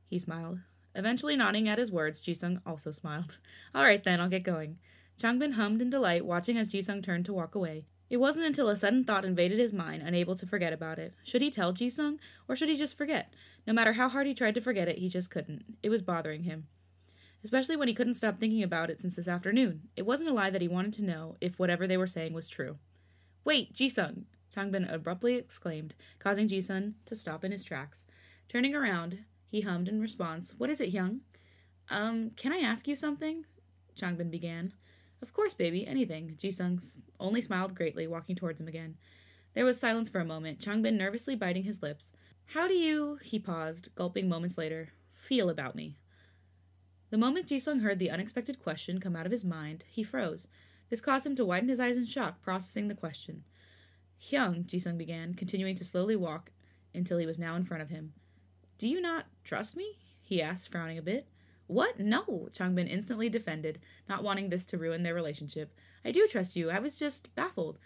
He 0.08 0.18
smiled. 0.18 0.60
Eventually 0.94 1.36
nodding 1.36 1.68
at 1.68 1.78
his 1.78 1.92
words, 1.92 2.22
Jisung 2.22 2.60
also 2.64 2.90
smiled. 2.90 3.36
All 3.74 3.84
right 3.84 4.02
then, 4.02 4.20
I'll 4.20 4.28
get 4.28 4.42
going. 4.42 4.78
Changbin 5.20 5.54
hummed 5.54 5.82
in 5.82 5.90
delight, 5.90 6.24
watching 6.24 6.56
as 6.56 6.68
Jisung 6.68 7.02
turned 7.02 7.24
to 7.26 7.32
walk 7.32 7.54
away. 7.54 7.84
It 8.08 8.18
wasn't 8.18 8.46
until 8.46 8.68
a 8.68 8.76
sudden 8.76 9.04
thought 9.04 9.24
invaded 9.24 9.58
his 9.58 9.72
mind, 9.72 10.02
unable 10.02 10.36
to 10.36 10.46
forget 10.46 10.72
about 10.72 10.98
it. 10.98 11.14
Should 11.24 11.42
he 11.42 11.50
tell 11.50 11.72
Jisung, 11.72 12.18
or 12.48 12.54
should 12.54 12.68
he 12.68 12.76
just 12.76 12.96
forget? 12.96 13.32
No 13.66 13.72
matter 13.72 13.94
how 13.94 14.08
hard 14.08 14.26
he 14.26 14.34
tried 14.34 14.54
to 14.54 14.60
forget 14.60 14.88
it, 14.88 14.98
he 14.98 15.08
just 15.08 15.30
couldn't. 15.30 15.64
It 15.82 15.90
was 15.90 16.02
bothering 16.02 16.44
him. 16.44 16.68
Especially 17.42 17.76
when 17.76 17.88
he 17.88 17.94
couldn't 17.94 18.14
stop 18.14 18.38
thinking 18.38 18.62
about 18.62 18.90
it 18.90 19.00
since 19.00 19.16
this 19.16 19.28
afternoon. 19.28 19.88
It 19.96 20.06
wasn't 20.06 20.30
a 20.30 20.32
lie 20.32 20.50
that 20.50 20.62
he 20.62 20.68
wanted 20.68 20.92
to 20.94 21.04
know 21.04 21.36
if 21.40 21.58
whatever 21.58 21.86
they 21.86 21.96
were 21.96 22.06
saying 22.06 22.32
was 22.32 22.48
true. 22.48 22.78
Wait, 23.44 23.74
Jisung! 23.74 24.24
Changbin 24.54 24.92
abruptly 24.92 25.34
exclaimed, 25.34 25.94
causing 26.18 26.48
Jisung 26.48 26.94
to 27.06 27.16
stop 27.16 27.44
in 27.44 27.52
his 27.52 27.64
tracks. 27.64 28.06
Turning 28.48 28.74
around, 28.74 29.18
he 29.56 29.62
hummed 29.62 29.88
in 29.88 30.02
response, 30.02 30.54
What 30.58 30.68
is 30.68 30.82
it, 30.82 30.92
Hyung? 30.92 31.20
Um, 31.88 32.32
can 32.36 32.52
I 32.52 32.58
ask 32.58 32.86
you 32.86 32.94
something? 32.94 33.46
Changbin 33.98 34.30
began. 34.30 34.74
Of 35.22 35.32
course, 35.32 35.54
baby, 35.54 35.86
anything. 35.86 36.36
Jisung 36.38 36.78
only 37.18 37.40
smiled 37.40 37.74
greatly, 37.74 38.06
walking 38.06 38.36
towards 38.36 38.60
him 38.60 38.68
again. 38.68 38.98
There 39.54 39.64
was 39.64 39.80
silence 39.80 40.10
for 40.10 40.20
a 40.20 40.26
moment, 40.26 40.60
Changbin 40.60 40.98
nervously 40.98 41.36
biting 41.36 41.62
his 41.62 41.80
lips. 41.80 42.12
How 42.48 42.68
do 42.68 42.74
you, 42.74 43.18
he 43.22 43.38
paused, 43.38 43.94
gulping 43.94 44.28
moments 44.28 44.58
later, 44.58 44.90
feel 45.14 45.48
about 45.48 45.74
me? 45.74 45.96
The 47.08 47.16
moment 47.16 47.48
Jisung 47.48 47.80
heard 47.80 47.98
the 47.98 48.10
unexpected 48.10 48.62
question 48.62 49.00
come 49.00 49.16
out 49.16 49.24
of 49.24 49.32
his 49.32 49.42
mind, 49.42 49.84
he 49.88 50.02
froze. 50.02 50.48
This 50.90 51.00
caused 51.00 51.24
him 51.24 51.34
to 51.36 51.46
widen 51.46 51.70
his 51.70 51.80
eyes 51.80 51.96
in 51.96 52.04
shock, 52.04 52.42
processing 52.42 52.88
the 52.88 52.94
question. 52.94 53.44
Hyung, 54.20 54.66
Jisung 54.66 54.98
began, 54.98 55.32
continuing 55.32 55.76
to 55.76 55.84
slowly 55.84 56.14
walk 56.14 56.50
until 56.94 57.16
he 57.16 57.24
was 57.24 57.38
now 57.38 57.56
in 57.56 57.64
front 57.64 57.82
of 57.82 57.88
him. 57.88 58.12
Do 58.78 58.88
you 58.88 59.00
not 59.00 59.26
trust 59.44 59.76
me? 59.76 59.98
he 60.22 60.42
asked, 60.42 60.70
frowning 60.70 60.98
a 60.98 61.02
bit. 61.02 61.28
What? 61.66 61.98
No, 61.98 62.48
Changbin 62.52 62.88
instantly 62.88 63.28
defended, 63.28 63.80
not 64.08 64.22
wanting 64.22 64.50
this 64.50 64.66
to 64.66 64.78
ruin 64.78 65.02
their 65.02 65.14
relationship. 65.14 65.74
I 66.04 66.12
do 66.12 66.26
trust 66.26 66.56
you. 66.56 66.70
I 66.70 66.78
was 66.78 66.98
just 66.98 67.34
baffled. 67.34 67.78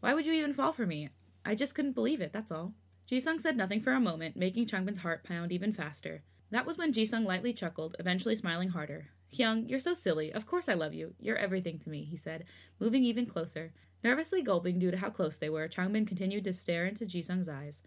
Why 0.00 0.14
would 0.14 0.26
you 0.26 0.32
even 0.32 0.54
fall 0.54 0.72
for 0.72 0.86
me? 0.86 1.08
I 1.44 1.54
just 1.54 1.74
couldn't 1.74 1.92
believe 1.92 2.20
it, 2.20 2.32
that's 2.32 2.52
all. 2.52 2.74
Jisung 3.10 3.40
said 3.40 3.56
nothing 3.56 3.80
for 3.80 3.92
a 3.92 4.00
moment, 4.00 4.36
making 4.36 4.66
Changbin's 4.66 4.98
heart 4.98 5.24
pound 5.24 5.52
even 5.52 5.72
faster. 5.72 6.22
That 6.50 6.66
was 6.66 6.78
when 6.78 6.92
Jisung 6.92 7.26
lightly 7.26 7.52
chuckled, 7.52 7.96
eventually 7.98 8.36
smiling 8.36 8.70
harder. 8.70 9.08
Hyung, 9.32 9.68
you're 9.68 9.80
so 9.80 9.94
silly. 9.94 10.32
Of 10.32 10.46
course 10.46 10.68
I 10.68 10.74
love 10.74 10.94
you. 10.94 11.14
You're 11.18 11.36
everything 11.36 11.78
to 11.80 11.90
me, 11.90 12.04
he 12.04 12.16
said, 12.16 12.44
moving 12.78 13.04
even 13.04 13.26
closer. 13.26 13.72
Nervously 14.04 14.42
gulping 14.42 14.78
due 14.78 14.90
to 14.90 14.98
how 14.98 15.10
close 15.10 15.36
they 15.36 15.48
were, 15.48 15.68
Changbin 15.68 16.06
continued 16.06 16.44
to 16.44 16.52
stare 16.52 16.86
into 16.86 17.04
Jisung's 17.04 17.48
eyes. 17.48 17.82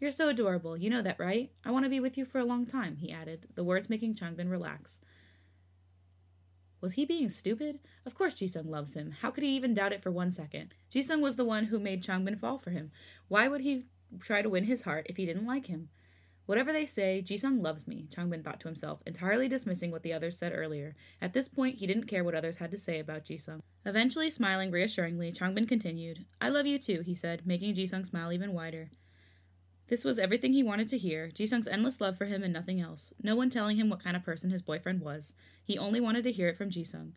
You're 0.00 0.12
so 0.12 0.28
adorable. 0.28 0.76
You 0.76 0.90
know 0.90 1.02
that, 1.02 1.18
right? 1.18 1.50
I 1.64 1.70
want 1.72 1.84
to 1.84 1.90
be 1.90 2.00
with 2.00 2.16
you 2.16 2.24
for 2.24 2.38
a 2.38 2.44
long 2.44 2.66
time, 2.66 2.96
he 2.96 3.10
added, 3.10 3.48
the 3.54 3.64
words 3.64 3.90
making 3.90 4.14
Changbin 4.14 4.50
relax. 4.50 5.00
Was 6.80 6.92
he 6.92 7.04
being 7.04 7.28
stupid? 7.28 7.80
Of 8.06 8.14
course 8.14 8.36
Jisung 8.36 8.68
loves 8.68 8.94
him. 8.94 9.16
How 9.20 9.32
could 9.32 9.42
he 9.42 9.56
even 9.56 9.74
doubt 9.74 9.92
it 9.92 10.02
for 10.02 10.12
one 10.12 10.30
second? 10.30 10.74
Jisung 10.92 11.20
was 11.20 11.34
the 11.34 11.44
one 11.44 11.64
who 11.64 11.80
made 11.80 12.04
Changbin 12.04 12.38
fall 12.38 12.58
for 12.58 12.70
him. 12.70 12.92
Why 13.26 13.48
would 13.48 13.62
he 13.62 13.86
try 14.20 14.42
to 14.42 14.48
win 14.48 14.64
his 14.64 14.82
heart 14.82 15.06
if 15.08 15.16
he 15.16 15.26
didn't 15.26 15.46
like 15.46 15.66
him? 15.66 15.88
Whatever 16.46 16.72
they 16.72 16.86
say, 16.86 17.22
Jisung 17.26 17.60
loves 17.60 17.88
me, 17.88 18.06
Changbin 18.10 18.44
thought 18.44 18.60
to 18.60 18.68
himself, 18.68 19.02
entirely 19.04 19.48
dismissing 19.48 19.90
what 19.90 20.02
the 20.02 20.12
others 20.12 20.38
said 20.38 20.52
earlier. 20.54 20.94
At 21.20 21.34
this 21.34 21.48
point, 21.48 21.78
he 21.78 21.86
didn't 21.86 22.06
care 22.06 22.24
what 22.24 22.34
others 22.34 22.56
had 22.58 22.70
to 22.70 22.78
say 22.78 23.00
about 23.00 23.24
Jisung. 23.24 23.60
Eventually, 23.84 24.30
smiling 24.30 24.70
reassuringly, 24.70 25.32
Changbin 25.32 25.68
continued. 25.68 26.24
I 26.40 26.48
love 26.48 26.64
you 26.66 26.78
too, 26.78 27.02
he 27.04 27.14
said, 27.14 27.42
making 27.44 27.74
Jisung 27.74 28.06
smile 28.06 28.32
even 28.32 28.54
wider. 28.54 28.90
This 29.88 30.04
was 30.04 30.18
everything 30.18 30.52
he 30.52 30.62
wanted 30.62 30.88
to 30.88 30.98
hear 30.98 31.30
Jisung's 31.30 31.66
endless 31.66 31.98
love 31.98 32.18
for 32.18 32.26
him 32.26 32.42
and 32.42 32.52
nothing 32.52 32.78
else. 32.78 33.12
No 33.22 33.34
one 33.34 33.48
telling 33.48 33.78
him 33.78 33.88
what 33.88 34.02
kind 34.04 34.16
of 34.16 34.24
person 34.24 34.50
his 34.50 34.60
boyfriend 34.60 35.00
was. 35.00 35.34
He 35.64 35.78
only 35.78 35.98
wanted 35.98 36.24
to 36.24 36.32
hear 36.32 36.48
it 36.48 36.58
from 36.58 36.70
Jisung. 36.70 37.12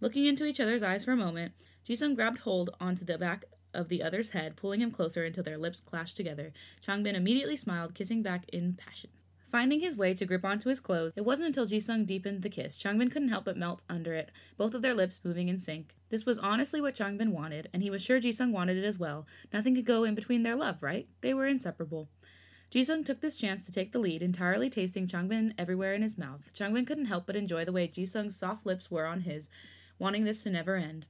Looking 0.00 0.26
into 0.26 0.44
each 0.44 0.60
other's 0.60 0.82
eyes 0.82 1.04
for 1.04 1.12
a 1.12 1.16
moment, 1.16 1.52
Jisung 1.88 2.14
grabbed 2.14 2.40
hold 2.40 2.70
onto 2.78 3.06
the 3.06 3.16
back 3.16 3.46
of 3.72 3.88
the 3.88 4.02
other's 4.02 4.30
head, 4.30 4.56
pulling 4.56 4.82
him 4.82 4.90
closer 4.90 5.24
until 5.24 5.44
their 5.44 5.56
lips 5.56 5.80
clashed 5.80 6.16
together. 6.16 6.52
Changbin 6.86 7.14
immediately 7.14 7.56
smiled, 7.56 7.94
kissing 7.94 8.22
back 8.22 8.48
in 8.50 8.74
passion. 8.74 9.10
Finding 9.50 9.80
his 9.80 9.96
way 9.96 10.14
to 10.14 10.24
grip 10.24 10.44
onto 10.44 10.68
his 10.68 10.78
clothes, 10.78 11.12
it 11.16 11.24
wasn't 11.24 11.48
until 11.48 11.66
Jisung 11.66 12.06
deepened 12.06 12.42
the 12.42 12.48
kiss. 12.48 12.78
Changbin 12.78 13.10
couldn't 13.10 13.30
help 13.30 13.44
but 13.44 13.56
melt 13.56 13.82
under 13.88 14.14
it, 14.14 14.30
both 14.56 14.74
of 14.74 14.82
their 14.82 14.94
lips 14.94 15.18
moving 15.24 15.48
in 15.48 15.58
sync. 15.58 15.96
This 16.08 16.24
was 16.24 16.38
honestly 16.38 16.80
what 16.80 16.94
Changbin 16.94 17.30
wanted, 17.30 17.68
and 17.72 17.82
he 17.82 17.90
was 17.90 18.00
sure 18.00 18.20
Jisung 18.20 18.52
wanted 18.52 18.76
it 18.76 18.84
as 18.84 18.98
well. 18.98 19.26
Nothing 19.52 19.74
could 19.74 19.84
go 19.84 20.04
in 20.04 20.14
between 20.14 20.44
their 20.44 20.54
love, 20.54 20.84
right? 20.84 21.08
They 21.20 21.34
were 21.34 21.48
inseparable. 21.48 22.08
Jisung 22.72 23.04
took 23.04 23.20
this 23.20 23.38
chance 23.38 23.66
to 23.66 23.72
take 23.72 23.90
the 23.90 23.98
lead, 23.98 24.22
entirely 24.22 24.70
tasting 24.70 25.08
Changbin 25.08 25.52
everywhere 25.58 25.94
in 25.94 26.02
his 26.02 26.16
mouth. 26.16 26.52
Changbin 26.56 26.86
couldn't 26.86 27.06
help 27.06 27.26
but 27.26 27.34
enjoy 27.34 27.64
the 27.64 27.72
way 27.72 27.88
Jisung's 27.88 28.36
soft 28.36 28.64
lips 28.64 28.88
were 28.88 29.06
on 29.06 29.22
his, 29.22 29.50
wanting 29.98 30.22
this 30.22 30.44
to 30.44 30.50
never 30.50 30.76
end. 30.76 31.06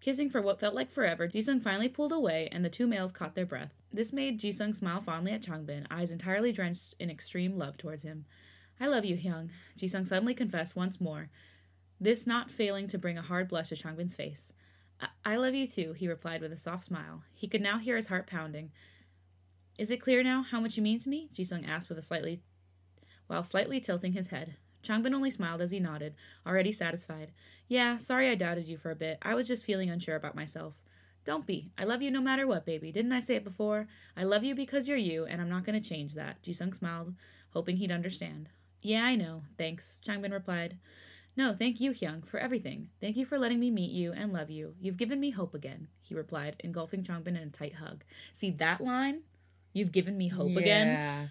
Kissing 0.00 0.30
for 0.30 0.40
what 0.40 0.60
felt 0.60 0.74
like 0.74 0.92
forever, 0.92 1.28
Jisung 1.28 1.62
finally 1.62 1.88
pulled 1.88 2.12
away, 2.12 2.48
and 2.52 2.64
the 2.64 2.70
two 2.70 2.86
males 2.86 3.12
caught 3.12 3.34
their 3.34 3.46
breath. 3.46 3.72
This 3.92 4.12
made 4.12 4.40
Jisung 4.40 4.74
smile 4.74 5.00
fondly 5.00 5.32
at 5.32 5.42
Changbin, 5.42 5.86
eyes 5.90 6.12
entirely 6.12 6.52
drenched 6.52 6.94
in 7.00 7.10
extreme 7.10 7.58
love 7.58 7.76
towards 7.76 8.04
him. 8.04 8.24
I 8.80 8.86
love 8.86 9.04
you, 9.04 9.16
Hyung, 9.16 9.50
Jisung 9.76 10.06
suddenly 10.06 10.34
confessed 10.34 10.76
once 10.76 11.00
more, 11.00 11.30
this 12.00 12.26
not 12.26 12.50
failing 12.50 12.86
to 12.88 12.98
bring 12.98 13.18
a 13.18 13.22
hard 13.22 13.48
blush 13.48 13.70
to 13.70 13.76
Changbin's 13.76 14.14
face. 14.14 14.52
I-, 15.00 15.08
I 15.24 15.36
love 15.36 15.54
you 15.54 15.66
too, 15.66 15.94
he 15.94 16.06
replied 16.06 16.40
with 16.40 16.52
a 16.52 16.58
soft 16.58 16.84
smile. 16.84 17.22
He 17.34 17.48
could 17.48 17.60
now 17.60 17.78
hear 17.78 17.96
his 17.96 18.06
heart 18.06 18.28
pounding. 18.28 18.70
Is 19.78 19.90
it 19.90 20.00
clear 20.00 20.22
now 20.22 20.42
how 20.42 20.60
much 20.60 20.76
you 20.76 20.82
mean 20.82 21.00
to 21.00 21.08
me? 21.08 21.28
Jisung 21.34 21.68
asked 21.68 21.88
with 21.88 21.98
a 21.98 22.02
slightly 22.02 22.40
while 23.26 23.44
slightly 23.44 23.78
tilting 23.78 24.12
his 24.12 24.28
head. 24.28 24.56
Changbin 24.82 25.14
only 25.14 25.30
smiled 25.30 25.60
as 25.60 25.70
he 25.70 25.78
nodded, 25.78 26.14
already 26.46 26.72
satisfied. 26.72 27.32
Yeah, 27.68 27.98
sorry 27.98 28.30
I 28.30 28.34
doubted 28.34 28.66
you 28.68 28.78
for 28.78 28.90
a 28.90 28.96
bit. 28.96 29.18
I 29.22 29.34
was 29.34 29.48
just 29.48 29.64
feeling 29.64 29.90
unsure 29.90 30.16
about 30.16 30.34
myself. 30.34 30.74
Don't 31.24 31.46
be. 31.46 31.70
I 31.76 31.84
love 31.84 32.00
you 32.00 32.10
no 32.10 32.22
matter 32.22 32.46
what, 32.46 32.64
baby. 32.64 32.90
Didn't 32.90 33.12
I 33.12 33.20
say 33.20 33.36
it 33.36 33.44
before? 33.44 33.86
I 34.16 34.24
love 34.24 34.44
you 34.44 34.54
because 34.54 34.88
you're 34.88 34.96
you, 34.96 35.26
and 35.26 35.40
I'm 35.40 35.50
not 35.50 35.64
going 35.64 35.80
to 35.80 35.88
change 35.88 36.14
that. 36.14 36.42
Jisung 36.42 36.74
smiled, 36.74 37.14
hoping 37.50 37.76
he'd 37.76 37.92
understand. 37.92 38.48
Yeah, 38.80 39.04
I 39.04 39.16
know. 39.16 39.42
Thanks, 39.58 39.98
Changbin 40.06 40.32
replied. 40.32 40.78
No, 41.36 41.54
thank 41.54 41.80
you, 41.80 41.92
Hyung, 41.92 42.26
for 42.26 42.38
everything. 42.38 42.88
Thank 43.00 43.16
you 43.16 43.24
for 43.24 43.38
letting 43.38 43.60
me 43.60 43.70
meet 43.70 43.90
you 43.90 44.12
and 44.12 44.32
love 44.32 44.50
you. 44.50 44.74
You've 44.80 44.96
given 44.96 45.20
me 45.20 45.30
hope 45.30 45.54
again, 45.54 45.88
he 46.00 46.14
replied, 46.14 46.56
engulfing 46.60 47.02
Changbin 47.04 47.28
in 47.28 47.36
a 47.36 47.50
tight 47.50 47.74
hug. 47.74 48.02
See 48.32 48.50
that 48.52 48.80
line? 48.80 49.20
You've 49.72 49.92
given 49.92 50.16
me 50.16 50.28
hope 50.28 50.50
yeah. 50.50 50.58
again. 50.58 51.30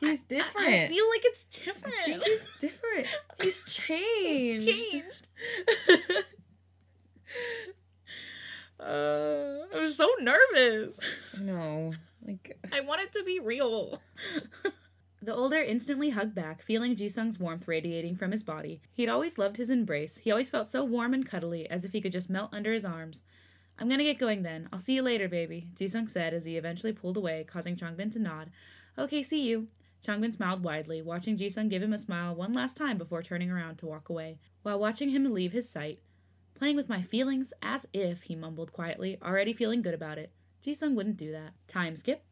He's 0.00 0.20
different. 0.20 0.68
I, 0.68 0.88
feel 0.88 1.08
like 1.08 1.22
it's 1.24 1.44
different. 1.44 1.94
I 1.98 2.04
think 2.04 2.22
he's 2.24 2.40
different. 2.60 3.06
He's 3.42 3.62
changed. 3.66 4.68
changed. 4.68 5.28
uh, 8.80 9.66
I 9.74 9.78
was 9.78 9.96
so 9.96 10.08
nervous. 10.20 10.96
No, 11.40 11.92
like 12.26 12.58
I 12.72 12.80
want 12.80 13.02
it 13.02 13.12
to 13.12 13.24
be 13.24 13.40
real. 13.40 14.00
The 15.22 15.34
older 15.34 15.62
instantly 15.62 16.10
hugged 16.10 16.34
back, 16.34 16.62
feeling 16.62 16.94
Jisung's 16.94 17.38
warmth 17.38 17.66
radiating 17.66 18.16
from 18.16 18.30
his 18.30 18.42
body. 18.42 18.82
He'd 18.92 19.08
always 19.08 19.38
loved 19.38 19.56
his 19.56 19.70
embrace. 19.70 20.18
He 20.18 20.30
always 20.30 20.50
felt 20.50 20.68
so 20.68 20.84
warm 20.84 21.14
and 21.14 21.24
cuddly, 21.24 21.68
as 21.70 21.84
if 21.86 21.92
he 21.92 22.02
could 22.02 22.12
just 22.12 22.28
melt 22.28 22.52
under 22.52 22.74
his 22.74 22.84
arms. 22.84 23.22
I'm 23.78 23.88
gonna 23.88 24.04
get 24.04 24.18
going 24.18 24.42
then. 24.42 24.68
I'll 24.72 24.80
see 24.80 24.94
you 24.94 25.02
later, 25.02 25.28
baby, 25.28 25.68
Jisung 25.74 26.08
said 26.10 26.34
as 26.34 26.44
he 26.44 26.56
eventually 26.56 26.92
pulled 26.92 27.16
away, 27.16 27.44
causing 27.46 27.74
Changbin 27.74 28.12
to 28.12 28.18
nod. 28.18 28.50
Okay, 28.98 29.22
see 29.22 29.42
you. 29.42 29.68
Changbin 30.04 30.34
smiled 30.34 30.62
widely, 30.62 31.00
watching 31.00 31.38
Jisung 31.38 31.70
give 31.70 31.82
him 31.82 31.94
a 31.94 31.98
smile 31.98 32.34
one 32.34 32.52
last 32.52 32.76
time 32.76 32.98
before 32.98 33.22
turning 33.22 33.50
around 33.50 33.76
to 33.76 33.86
walk 33.86 34.10
away. 34.10 34.38
While 34.62 34.78
watching 34.78 35.08
him 35.08 35.32
leave 35.32 35.52
his 35.52 35.68
sight, 35.68 36.00
playing 36.54 36.76
with 36.76 36.90
my 36.90 37.00
feelings 37.00 37.54
as 37.62 37.86
if, 37.94 38.22
he 38.22 38.36
mumbled 38.36 38.72
quietly, 38.72 39.18
already 39.22 39.54
feeling 39.54 39.80
good 39.80 39.94
about 39.94 40.18
it. 40.18 40.30
Jisung 40.62 40.94
wouldn't 40.94 41.16
do 41.16 41.32
that. 41.32 41.54
Time 41.68 41.96
skip. 41.96 42.22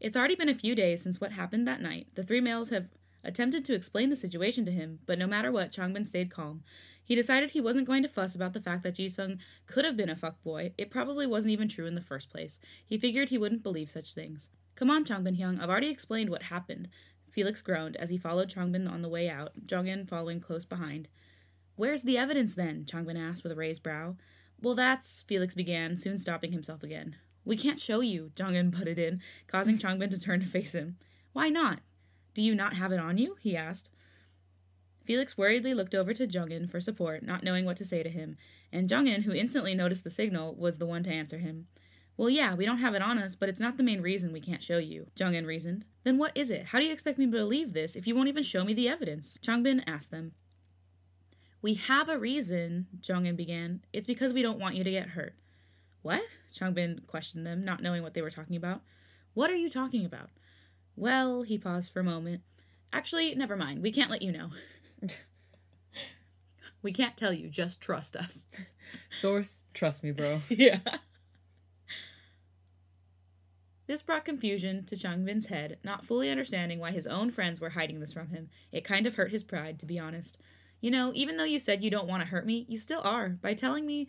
It's 0.00 0.16
already 0.16 0.34
been 0.34 0.48
a 0.48 0.54
few 0.54 0.74
days 0.74 1.02
since 1.02 1.20
what 1.20 1.32
happened 1.32 1.68
that 1.68 1.82
night. 1.82 2.08
The 2.14 2.24
three 2.24 2.40
males 2.40 2.70
have 2.70 2.88
attempted 3.22 3.64
to 3.66 3.74
explain 3.74 4.08
the 4.08 4.16
situation 4.16 4.64
to 4.64 4.72
him, 4.72 5.00
but 5.06 5.18
no 5.18 5.26
matter 5.26 5.52
what, 5.52 5.70
Changbin 5.70 6.08
stayed 6.08 6.30
calm. 6.30 6.62
He 7.04 7.14
decided 7.14 7.50
he 7.50 7.60
wasn't 7.60 7.86
going 7.86 8.02
to 8.02 8.08
fuss 8.08 8.34
about 8.34 8.54
the 8.54 8.60
fact 8.60 8.84
that 8.84 8.96
Jisung 8.96 9.38
could 9.66 9.84
have 9.84 9.98
been 9.98 10.08
a 10.08 10.16
fuckboy. 10.16 10.72
It 10.78 10.90
probably 10.90 11.26
wasn't 11.26 11.52
even 11.52 11.68
true 11.68 11.86
in 11.86 11.94
the 11.94 12.00
first 12.00 12.30
place. 12.30 12.58
He 12.86 12.96
figured 12.96 13.28
he 13.28 13.38
wouldn't 13.38 13.62
believe 13.62 13.90
such 13.90 14.14
things. 14.14 14.48
Come 14.74 14.90
on, 14.90 15.04
Changbin 15.04 15.38
Hyung, 15.38 15.60
I've 15.60 15.70
already 15.70 15.90
explained 15.90 16.30
what 16.30 16.44
happened. 16.44 16.88
Felix 17.30 17.62
groaned 17.62 17.96
as 17.96 18.10
he 18.10 18.18
followed 18.18 18.50
Changbin 18.50 18.90
on 18.90 19.02
the 19.02 19.08
way 19.08 19.28
out, 19.28 19.52
Jeongin 19.66 20.08
following 20.08 20.40
close 20.40 20.64
behind. 20.64 21.08
Where's 21.76 22.02
the 22.02 22.18
evidence 22.18 22.54
then? 22.54 22.84
Changbin 22.84 23.18
asked 23.18 23.42
with 23.42 23.52
a 23.52 23.56
raised 23.56 23.82
brow. 23.82 24.16
Well, 24.60 24.74
that's, 24.74 25.22
Felix 25.22 25.54
began, 25.54 25.96
soon 25.96 26.18
stopping 26.18 26.52
himself 26.52 26.82
again. 26.82 27.16
We 27.44 27.56
can't 27.56 27.80
show 27.80 28.00
you, 28.00 28.30
Jeongin 28.36 28.70
butted 28.70 28.98
in, 28.98 29.20
causing 29.46 29.78
Changbin 29.78 30.10
to 30.10 30.18
turn 30.18 30.40
to 30.40 30.46
face 30.46 30.72
him. 30.72 30.96
Why 31.32 31.48
not? 31.48 31.80
Do 32.34 32.42
you 32.42 32.54
not 32.54 32.74
have 32.74 32.92
it 32.92 33.00
on 33.00 33.18
you? 33.18 33.36
he 33.40 33.56
asked. 33.56 33.90
Felix 35.04 35.36
worriedly 35.36 35.74
looked 35.74 35.94
over 35.94 36.14
to 36.14 36.26
Jeongin 36.26 36.70
for 36.70 36.80
support, 36.80 37.24
not 37.24 37.42
knowing 37.42 37.64
what 37.64 37.76
to 37.78 37.84
say 37.84 38.02
to 38.02 38.08
him, 38.08 38.36
and 38.72 38.88
Jeongin, 38.88 39.24
who 39.24 39.32
instantly 39.32 39.74
noticed 39.74 40.04
the 40.04 40.10
signal, 40.10 40.54
was 40.54 40.78
the 40.78 40.86
one 40.86 41.02
to 41.02 41.10
answer 41.10 41.38
him. 41.38 41.66
Well, 42.16 42.28
yeah, 42.28 42.54
we 42.54 42.66
don't 42.66 42.78
have 42.78 42.94
it 42.94 43.02
on 43.02 43.18
us, 43.18 43.34
but 43.34 43.48
it's 43.48 43.60
not 43.60 43.76
the 43.76 43.82
main 43.82 44.02
reason 44.02 44.32
we 44.32 44.40
can't 44.40 44.62
show 44.62 44.78
you, 44.78 45.06
Jeongin 45.16 45.46
reasoned. 45.46 45.86
Then 46.04 46.18
what 46.18 46.36
is 46.36 46.50
it? 46.50 46.66
How 46.66 46.78
do 46.78 46.84
you 46.84 46.92
expect 46.92 47.18
me 47.18 47.24
to 47.24 47.30
believe 47.30 47.72
this 47.72 47.96
if 47.96 48.06
you 48.06 48.14
won't 48.14 48.28
even 48.28 48.42
show 48.42 48.64
me 48.64 48.74
the 48.74 48.88
evidence? 48.88 49.38
Changbin 49.42 49.82
asked 49.86 50.10
them. 50.10 50.32
We 51.62 51.74
have 51.74 52.08
a 52.08 52.18
reason, 52.18 52.88
Jeongin 53.00 53.36
began. 53.36 53.82
It's 53.92 54.06
because 54.06 54.32
we 54.32 54.42
don't 54.42 54.58
want 54.58 54.74
you 54.74 54.84
to 54.84 54.90
get 54.90 55.10
hurt. 55.10 55.34
What? 56.02 56.22
Changbin 56.54 57.06
questioned 57.06 57.46
them, 57.46 57.64
not 57.64 57.82
knowing 57.82 58.02
what 58.02 58.14
they 58.14 58.22
were 58.22 58.30
talking 58.30 58.56
about. 58.56 58.82
What 59.34 59.50
are 59.50 59.56
you 59.56 59.70
talking 59.70 60.04
about? 60.04 60.30
Well, 60.96 61.42
he 61.42 61.56
paused 61.56 61.92
for 61.92 62.00
a 62.00 62.04
moment. 62.04 62.42
Actually, 62.92 63.34
never 63.34 63.56
mind. 63.56 63.82
We 63.82 63.90
can't 63.90 64.10
let 64.10 64.20
you 64.22 64.32
know. 64.32 64.50
we 66.82 66.92
can't 66.92 67.16
tell 67.16 67.32
you. 67.32 67.48
Just 67.48 67.80
trust 67.80 68.16
us. 68.16 68.44
Source, 69.10 69.62
trust 69.72 70.02
me, 70.02 70.10
bro. 70.10 70.42
yeah. 70.50 70.80
This 73.92 74.00
brought 74.00 74.24
confusion 74.24 74.86
to 74.86 74.96
Changbin's 74.96 75.48
head, 75.48 75.76
not 75.84 76.06
fully 76.06 76.30
understanding 76.30 76.78
why 76.78 76.92
his 76.92 77.06
own 77.06 77.30
friends 77.30 77.60
were 77.60 77.68
hiding 77.68 78.00
this 78.00 78.14
from 78.14 78.30
him. 78.30 78.48
It 78.72 78.86
kind 78.86 79.06
of 79.06 79.16
hurt 79.16 79.32
his 79.32 79.44
pride, 79.44 79.78
to 79.80 79.84
be 79.84 79.98
honest. 79.98 80.38
You 80.80 80.90
know, 80.90 81.12
even 81.14 81.36
though 81.36 81.44
you 81.44 81.58
said 81.58 81.84
you 81.84 81.90
don't 81.90 82.08
want 82.08 82.22
to 82.22 82.28
hurt 82.30 82.46
me, 82.46 82.64
you 82.70 82.78
still 82.78 83.02
are. 83.04 83.28
By 83.28 83.52
telling 83.52 83.84
me 83.84 84.08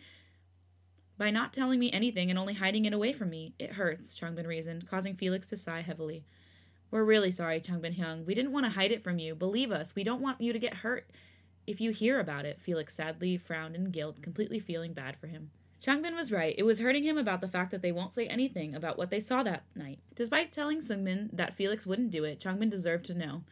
by 1.18 1.30
not 1.30 1.52
telling 1.52 1.78
me 1.78 1.92
anything 1.92 2.30
and 2.30 2.38
only 2.38 2.54
hiding 2.54 2.86
it 2.86 2.94
away 2.94 3.12
from 3.12 3.28
me. 3.28 3.52
It 3.58 3.74
hurts, 3.74 4.18
Changbin 4.18 4.46
reasoned, 4.46 4.88
causing 4.88 5.16
Felix 5.16 5.46
to 5.48 5.56
sigh 5.58 5.82
heavily. 5.82 6.24
We're 6.90 7.04
really 7.04 7.30
sorry, 7.30 7.60
Changbin 7.60 7.98
Hyung. 7.98 8.24
We 8.24 8.34
didn't 8.34 8.52
want 8.52 8.64
to 8.64 8.72
hide 8.72 8.90
it 8.90 9.04
from 9.04 9.18
you. 9.18 9.34
Believe 9.34 9.70
us, 9.70 9.94
we 9.94 10.02
don't 10.02 10.22
want 10.22 10.40
you 10.40 10.54
to 10.54 10.58
get 10.58 10.76
hurt. 10.76 11.10
If 11.66 11.82
you 11.82 11.90
hear 11.90 12.20
about 12.20 12.46
it, 12.46 12.58
Felix 12.58 12.94
sadly 12.94 13.36
frowned 13.36 13.76
in 13.76 13.90
guilt, 13.90 14.22
completely 14.22 14.60
feeling 14.60 14.94
bad 14.94 15.18
for 15.20 15.26
him. 15.26 15.50
Changbin 15.84 16.16
was 16.16 16.32
right. 16.32 16.54
It 16.56 16.62
was 16.62 16.78
hurting 16.78 17.04
him 17.04 17.18
about 17.18 17.42
the 17.42 17.48
fact 17.48 17.70
that 17.70 17.82
they 17.82 17.92
won't 17.92 18.14
say 18.14 18.26
anything 18.26 18.74
about 18.74 18.96
what 18.96 19.10
they 19.10 19.20
saw 19.20 19.42
that 19.42 19.64
night. 19.74 19.98
Despite 20.14 20.50
telling 20.50 20.80
Seungmin 20.80 21.28
that 21.30 21.56
Felix 21.56 21.86
wouldn't 21.86 22.10
do 22.10 22.24
it, 22.24 22.40
Changbin 22.40 22.70
deserved 22.70 23.04
to 23.06 23.14
know. 23.14 23.42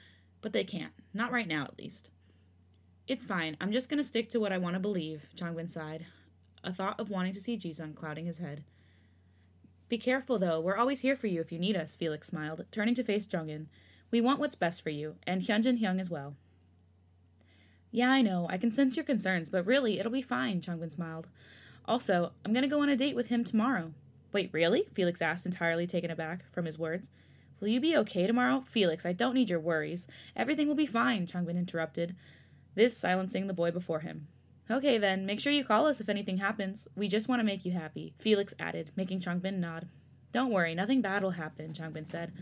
But 0.41 0.55
they 0.55 0.65
can't. 0.65 0.95
Not 1.13 1.31
right 1.31 1.47
now, 1.47 1.65
at 1.65 1.79
least. 1.79 2.09
It's 3.07 3.27
fine. 3.27 3.59
I'm 3.61 3.71
just 3.71 3.91
gonna 3.91 4.03
stick 4.03 4.31
to 4.31 4.41
what 4.41 4.51
I 4.51 4.57
want 4.57 4.75
to 4.75 4.81
believe, 4.81 5.29
Changbin 5.37 5.71
sighed, 5.71 6.07
a 6.65 6.73
thought 6.73 6.99
of 6.99 7.11
wanting 7.11 7.35
to 7.35 7.41
see 7.41 7.59
Jisung 7.59 7.95
clouding 7.95 8.25
his 8.25 8.39
head. 8.39 8.65
Be 9.91 9.99
careful, 9.99 10.39
though. 10.39 10.59
We're 10.59 10.79
always 10.79 11.01
here 11.01 11.17
for 11.17 11.27
you 11.27 11.43
if 11.43 11.53
you 11.53 11.59
need 11.59 11.77
us, 11.77 11.97
Felix 11.97 12.29
smiled, 12.29 12.65
turning 12.71 12.95
to 12.95 13.05
face 13.05 13.27
Jeongin. 13.27 13.67
We 14.11 14.23
want 14.23 14.41
what's 14.41 14.55
best 14.55 14.81
for 14.81 14.89
you, 14.89 15.17
and 15.27 15.43
Hyunjin 15.43 15.83
Hyung 15.83 16.01
as 16.01 16.09
well. 16.09 16.37
Yeah, 17.91 18.11
I 18.11 18.23
know. 18.23 18.47
I 18.49 18.57
can 18.57 18.73
sense 18.73 18.97
your 18.97 19.05
concerns, 19.05 19.51
but 19.51 19.67
really, 19.67 19.99
it'll 19.99 20.11
be 20.11 20.23
fine, 20.23 20.63
Changbin 20.63 20.95
smiled. 20.95 21.29
Also, 21.87 22.33
I'm 22.45 22.53
gonna 22.53 22.69
go 22.69 22.83
on 22.83 22.89
a 22.89 22.97
date 22.97 23.17
with 23.17 23.29
him 23.29 23.45
tomorrow. 23.45 23.93
Wait, 24.33 24.51
really? 24.53 24.87
Felix 24.95 25.21
asked, 25.21 25.45
entirely 25.45 25.87
taken 25.87 26.11
aback 26.11 26.45
from 26.53 26.65
his 26.65 26.79
words. 26.79 27.11
Will 27.61 27.69
you 27.69 27.81
be 27.81 27.97
okay 27.99 28.27
tomorrow? 28.27 28.65
Felix, 28.69 29.07
I 29.07 29.13
don't 29.13 29.35
need 29.35 29.51
your 29.51 29.61
worries. 29.61 30.09
Everything 30.35 30.67
will 30.67 30.75
be 30.75 30.87
fine, 30.87 31.27
Changbin 31.27 31.57
interrupted, 31.57 32.17
this 32.75 32.97
silencing 32.97 33.47
the 33.47 33.55
boy 33.55 33.71
before 33.71 34.01
him. 34.01 34.27
Okay 34.71 34.97
then, 34.97 35.27
make 35.27 35.39
sure 35.39 35.53
you 35.53 35.65
call 35.65 35.87
us 35.87 36.01
if 36.01 36.09
anything 36.09 36.39
happens. 36.39 36.89
We 36.97 37.09
just 37.09 37.29
want 37.29 37.41
to 37.41 37.45
make 37.45 37.65
you 37.65 37.73
happy, 37.73 38.15
Felix 38.19 38.55
added, 38.59 38.91
making 38.97 39.21
Changbin 39.21 39.59
nod. 39.59 39.89
Don't 40.33 40.51
worry, 40.51 40.75
nothing 40.75 41.03
bad 41.03 41.23
will 41.23 41.33
happen, 41.33 41.73
Changbin 41.73 42.09
said. 42.09 42.33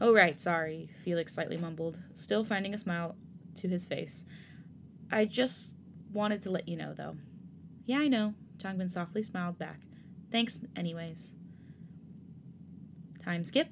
Oh, 0.00 0.14
right, 0.14 0.40
sorry, 0.40 0.90
Felix 1.04 1.34
slightly 1.34 1.56
mumbled, 1.56 1.98
still 2.14 2.44
finding 2.44 2.72
a 2.72 2.78
smile 2.78 3.16
to 3.56 3.68
his 3.68 3.84
face. 3.84 4.24
I 5.10 5.24
just 5.24 5.74
wanted 6.12 6.40
to 6.42 6.50
let 6.50 6.68
you 6.68 6.76
know, 6.76 6.94
though. 6.94 7.16
Yeah, 7.84 7.98
I 7.98 8.08
know, 8.08 8.34
Changbin 8.62 8.90
softly 8.90 9.22
smiled 9.22 9.58
back. 9.58 9.80
Thanks, 10.30 10.60
anyways. 10.76 11.34
Time 13.22 13.44
skip. 13.44 13.68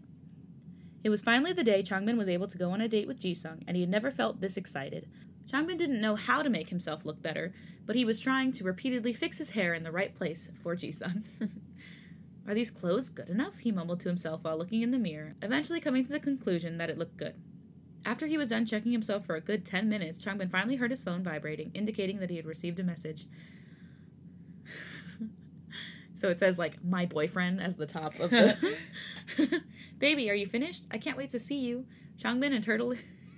It 1.03 1.11
was 1.11 1.23
finally 1.23 1.53
the 1.53 1.65
day 1.65 1.83
Changbin 1.83 2.19
was 2.19 2.29
able 2.29 2.49
to 2.49 2.59
go 2.59 2.71
on 2.71 2.81
a 2.81 2.89
date 2.89 3.09
with 3.09 3.21
Jisung, 3.21 3.63
and 3.67 3.77
he 3.77 3.83
had 3.83 3.91
never 3.91 4.11
felt 4.11 4.41
this 4.41 4.57
excited. 4.57 5.09
Changbin 5.51 5.79
didn't 5.79 6.01
know 6.01 6.15
how 6.15 6.43
to 6.43 6.51
make 6.51 6.69
himself 6.69 7.05
look 7.05 7.23
better, 7.23 7.53
but 7.87 7.97
he 7.97 8.05
was 8.05 8.21
trying 8.21 8.53
to 8.53 8.65
repeatedly 8.65 9.13
fix 9.13 9.39
his 9.39 9.51
hair 9.51 9.73
in 9.75 9.83
the 9.83 9.91
right 9.91 10.15
place 10.15 10.49
for 10.63 10.77
Jisung. 10.77 11.25
Are 12.47 12.55
these 12.55 12.71
clothes 12.71 13.09
good 13.09 13.29
enough? 13.29 13.59
He 13.59 13.73
mumbled 13.73 14.01
to 14.01 14.09
himself 14.09 14.43
while 14.43 14.59
looking 14.59 14.83
in 14.83 14.91
the 14.91 14.99
mirror, 14.99 15.35
eventually 15.43 15.81
coming 15.81 16.05
to 16.05 16.11
the 16.11 16.21
conclusion 16.21 16.79
that 16.79 16.91
it 16.91 16.99
looked 16.99 17.17
good. 17.17 17.35
After 18.05 18.27
he 18.27 18.39
was 18.39 18.49
done 18.49 18.67
checking 18.67 18.93
himself 18.93 19.27
for 19.27 19.35
a 19.37 19.41
good 19.41 19.65
10 19.65 19.89
minutes, 19.89 20.19
Changbin 20.19 20.51
finally 20.51 20.77
heard 20.77 20.91
his 20.91 21.03
phone 21.03 21.23
vibrating, 21.23 21.71
indicating 21.75 22.19
that 22.19 22.31
he 22.31 22.37
had 22.37 22.47
received 22.47 22.79
a 22.79 22.85
message. 22.85 23.27
So 26.21 26.29
it 26.29 26.39
says, 26.39 26.59
like, 26.59 26.85
my 26.85 27.07
boyfriend 27.07 27.63
as 27.63 27.77
the 27.77 27.87
top 27.87 28.19
of 28.21 28.31
the. 28.31 28.77
Baby, 29.99 30.31
are 30.31 30.35
you 30.35 30.47
finished? 30.47 30.85
I 30.91 30.99
can't 30.99 31.17
wait 31.17 31.31
to 31.31 31.41
see 31.41 31.59
you. 31.59 31.87
Changbin 32.23 32.55
and 32.55 32.63
Turtle. 32.63 32.95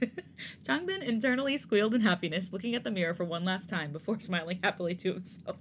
Changbin 0.67 1.01
internally 1.01 1.57
squealed 1.57 1.95
in 1.95 2.01
happiness, 2.01 2.49
looking 2.51 2.75
at 2.75 2.83
the 2.83 2.91
mirror 2.91 3.15
for 3.15 3.25
one 3.25 3.45
last 3.45 3.69
time 3.69 3.93
before 3.93 4.19
smiling 4.21 4.59
happily 4.65 4.97
to 4.97 5.15
himself. 5.15 5.59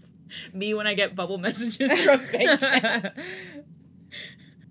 Me 0.51 0.73
when 0.73 0.87
I 0.87 0.95
get 0.95 1.15
bubble 1.15 1.37
messages 1.37 1.91
from 2.01 2.21
Bang 2.31 2.57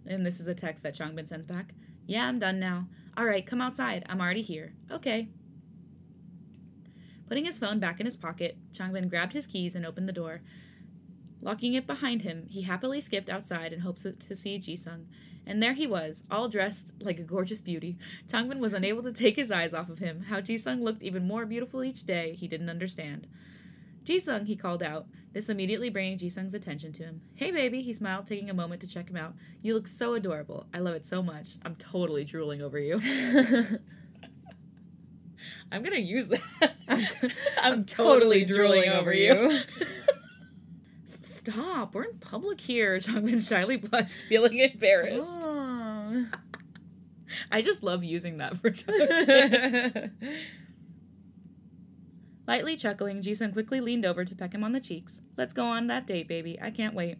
And 0.06 0.26
this 0.26 0.40
is 0.40 0.48
a 0.48 0.54
text 0.54 0.82
that 0.82 0.96
Changbin 0.96 1.28
sends 1.28 1.46
back. 1.46 1.72
Yeah, 2.06 2.26
I'm 2.26 2.40
done 2.40 2.58
now. 2.58 2.88
All 3.16 3.26
right, 3.26 3.46
come 3.46 3.60
outside. 3.60 4.04
I'm 4.08 4.20
already 4.20 4.42
here. 4.42 4.72
Okay. 4.90 5.28
Putting 7.28 7.44
his 7.44 7.60
phone 7.60 7.78
back 7.78 8.00
in 8.00 8.06
his 8.06 8.16
pocket, 8.16 8.58
Changbin 8.72 9.08
grabbed 9.08 9.34
his 9.34 9.46
keys 9.46 9.76
and 9.76 9.86
opened 9.86 10.08
the 10.08 10.12
door. 10.12 10.40
Locking 11.42 11.74
it 11.74 11.86
behind 11.86 12.22
him, 12.22 12.46
he 12.48 12.62
happily 12.62 13.00
skipped 13.00 13.30
outside 13.30 13.72
in 13.72 13.80
hopes 13.80 14.02
to 14.02 14.36
see 14.36 14.58
Jisung. 14.58 15.06
And 15.46 15.62
there 15.62 15.72
he 15.72 15.86
was, 15.86 16.22
all 16.30 16.48
dressed 16.48 16.94
like 17.00 17.18
a 17.18 17.24
gorgeous 17.24 17.60
beauty. 17.60 17.96
Changbin 18.28 18.58
was 18.58 18.74
unable 18.74 19.02
to 19.02 19.12
take 19.12 19.36
his 19.36 19.50
eyes 19.50 19.72
off 19.72 19.88
of 19.88 19.98
him. 19.98 20.24
How 20.28 20.40
Jisung 20.40 20.82
looked 20.82 21.02
even 21.02 21.26
more 21.26 21.46
beautiful 21.46 21.82
each 21.82 22.04
day, 22.04 22.34
he 22.38 22.46
didn't 22.46 22.68
understand. 22.68 23.26
Jisung, 24.04 24.46
he 24.46 24.56
called 24.56 24.82
out, 24.82 25.06
this 25.32 25.48
immediately 25.48 25.88
bringing 25.88 26.18
Jisung's 26.18 26.54
attention 26.54 26.92
to 26.92 27.04
him. 27.04 27.20
Hey, 27.34 27.50
baby, 27.50 27.82
he 27.82 27.92
smiled, 27.92 28.26
taking 28.26 28.50
a 28.50 28.54
moment 28.54 28.80
to 28.82 28.88
check 28.88 29.08
him 29.08 29.16
out. 29.16 29.34
You 29.62 29.74
look 29.74 29.88
so 29.88 30.14
adorable. 30.14 30.66
I 30.74 30.78
love 30.78 30.94
it 30.94 31.06
so 31.06 31.22
much. 31.22 31.56
I'm 31.64 31.76
totally 31.76 32.24
drooling 32.24 32.60
over 32.62 32.78
you. 32.78 33.00
I'm 35.72 35.82
gonna 35.82 35.98
use 35.98 36.28
that. 36.28 36.40
I'm, 36.88 37.06
I'm 37.62 37.84
totally, 37.84 38.44
totally 38.44 38.44
drooling, 38.44 38.82
drooling 38.82 38.90
over 38.90 39.12
you. 39.14 39.58
Stop. 41.40 41.94
We're 41.94 42.04
in 42.04 42.18
public 42.18 42.60
here. 42.60 42.98
Changbin 43.00 43.46
shyly 43.46 43.78
blushed, 43.78 44.24
feeling 44.28 44.58
embarrassed. 44.58 45.30
Oh. 45.32 46.26
I 47.50 47.62
just 47.62 47.82
love 47.82 48.04
using 48.04 48.36
that 48.38 48.58
for. 48.60 48.70
Lightly 52.46 52.76
chuckling, 52.76 53.22
Jisung 53.22 53.54
quickly 53.54 53.80
leaned 53.80 54.04
over 54.04 54.22
to 54.24 54.34
peck 54.34 54.52
him 54.52 54.62
on 54.64 54.72
the 54.72 54.80
cheeks. 54.80 55.22
Let's 55.38 55.54
go 55.54 55.64
on 55.64 55.86
that 55.86 56.06
date, 56.06 56.28
baby. 56.28 56.58
I 56.60 56.70
can't 56.70 56.94
wait. 56.94 57.16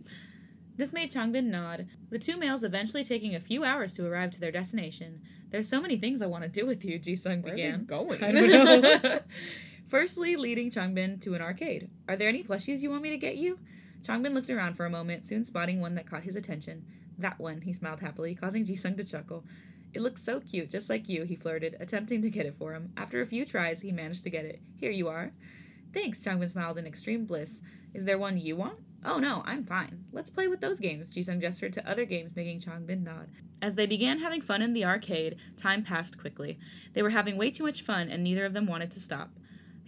This 0.77 0.93
made 0.93 1.11
Changbin 1.13 1.45
nod, 1.45 1.87
the 2.11 2.19
two 2.19 2.37
males 2.37 2.63
eventually 2.63 3.05
taking 3.05 3.35
a 3.35 3.41
few 3.41 3.65
hours 3.65 3.95
to 3.95 4.05
arrive 4.07 4.33
to 4.33 4.41
their 4.41 4.53
destination. 4.53 5.23
There's 5.51 5.69
so 5.69 5.81
many 5.81 5.97
things 5.97 6.21
I 6.21 6.27
want 6.27 6.43
to 6.43 6.51
do 6.51 6.67
with 6.67 6.85
you, 6.85 6.99
Jisung 6.99 7.43
began. 7.43 7.87
Where 7.87 8.01
are 8.01 8.05
we 8.05 8.17
going? 8.19 8.25
I 8.25 8.33
don't 8.33 9.03
know. 9.03 9.21
Firstly, 9.89 10.37
leading 10.37 10.71
Changbin 10.71 11.23
to 11.23 11.35
an 11.35 11.41
arcade. 11.41 11.89
Are 12.09 12.17
there 12.17 12.29
any 12.29 12.43
plushies 12.43 12.81
you 12.81 12.91
want 12.91 13.03
me 13.03 13.11
to 13.11 13.17
get 13.17 13.37
you? 13.37 13.59
Changbin 14.03 14.35
looked 14.35 14.51
around 14.51 14.75
for 14.75 14.87
a 14.87 14.91
moment, 14.91 15.27
soon 15.27 15.45
spotting 15.45 15.81
one 15.81 15.95
that 15.95 16.09
caught 16.09 16.23
his 16.23 16.37
attention. 16.37 16.85
That 17.19 17.39
one, 17.39 17.61
he 17.61 17.73
smiled 17.73 18.01
happily, 18.01 18.35
causing 18.35 18.65
Jisung 18.67 18.97
to 18.97 19.05
chuckle. 19.05 19.45
It 19.93 20.01
looks 20.01 20.23
so 20.23 20.41
cute, 20.41 20.71
just 20.71 20.89
like 20.89 21.09
you, 21.09 21.25
he 21.25 21.37
flirted, 21.37 21.77
attempting 21.81 22.23
to 22.23 22.31
get 22.31 22.47
it 22.47 22.57
for 22.59 22.75
him. 22.75 22.93
After 22.97 23.21
a 23.21 23.27
few 23.27 23.45
tries, 23.45 23.83
he 23.83 23.93
managed 23.93 24.23
to 24.23 24.31
get 24.31 24.45
it. 24.45 24.61
Here 24.77 24.91
you 24.91 25.09
are. 25.09 25.33
Thanks, 25.93 26.23
Changbin 26.23 26.51
smiled 26.51 26.79
in 26.79 26.87
extreme 26.87 27.25
bliss. 27.27 27.61
Is 27.93 28.05
there 28.05 28.19
one 28.19 28.39
you 28.39 28.57
want? 28.57 28.79
Oh 29.05 29.19
no, 29.19 29.43
I'm 29.47 29.65
fine. 29.65 30.05
Let's 30.13 30.31
play 30.31 30.47
with 30.47 30.61
those 30.61 30.79
games, 30.79 31.11
Jisung 31.11 31.41
gestured 31.41 31.73
to 31.73 31.91
other 31.91 32.05
games, 32.05 32.37
making 32.37 32.61
Changbin 32.61 33.03
nod. 33.03 33.29
As 33.61 33.75
they 33.75 33.87
began 33.87 34.21
having 34.21 34.41
fun 34.41 34.63
in 34.63 34.73
the 34.73 34.85
arcade, 34.85 35.37
time 35.57 35.83
passed 35.83 36.19
quickly. 36.19 36.59
They 36.95 37.03
were 37.03 37.11
having 37.11 37.37
way 37.37 37.51
too 37.51 37.65
much 37.65 37.83
fun, 37.83 38.09
and 38.09 38.23
neither 38.23 38.45
of 38.45 38.53
them 38.53 38.67
wanted 38.67 38.91
to 38.93 39.01
stop. 39.01 39.31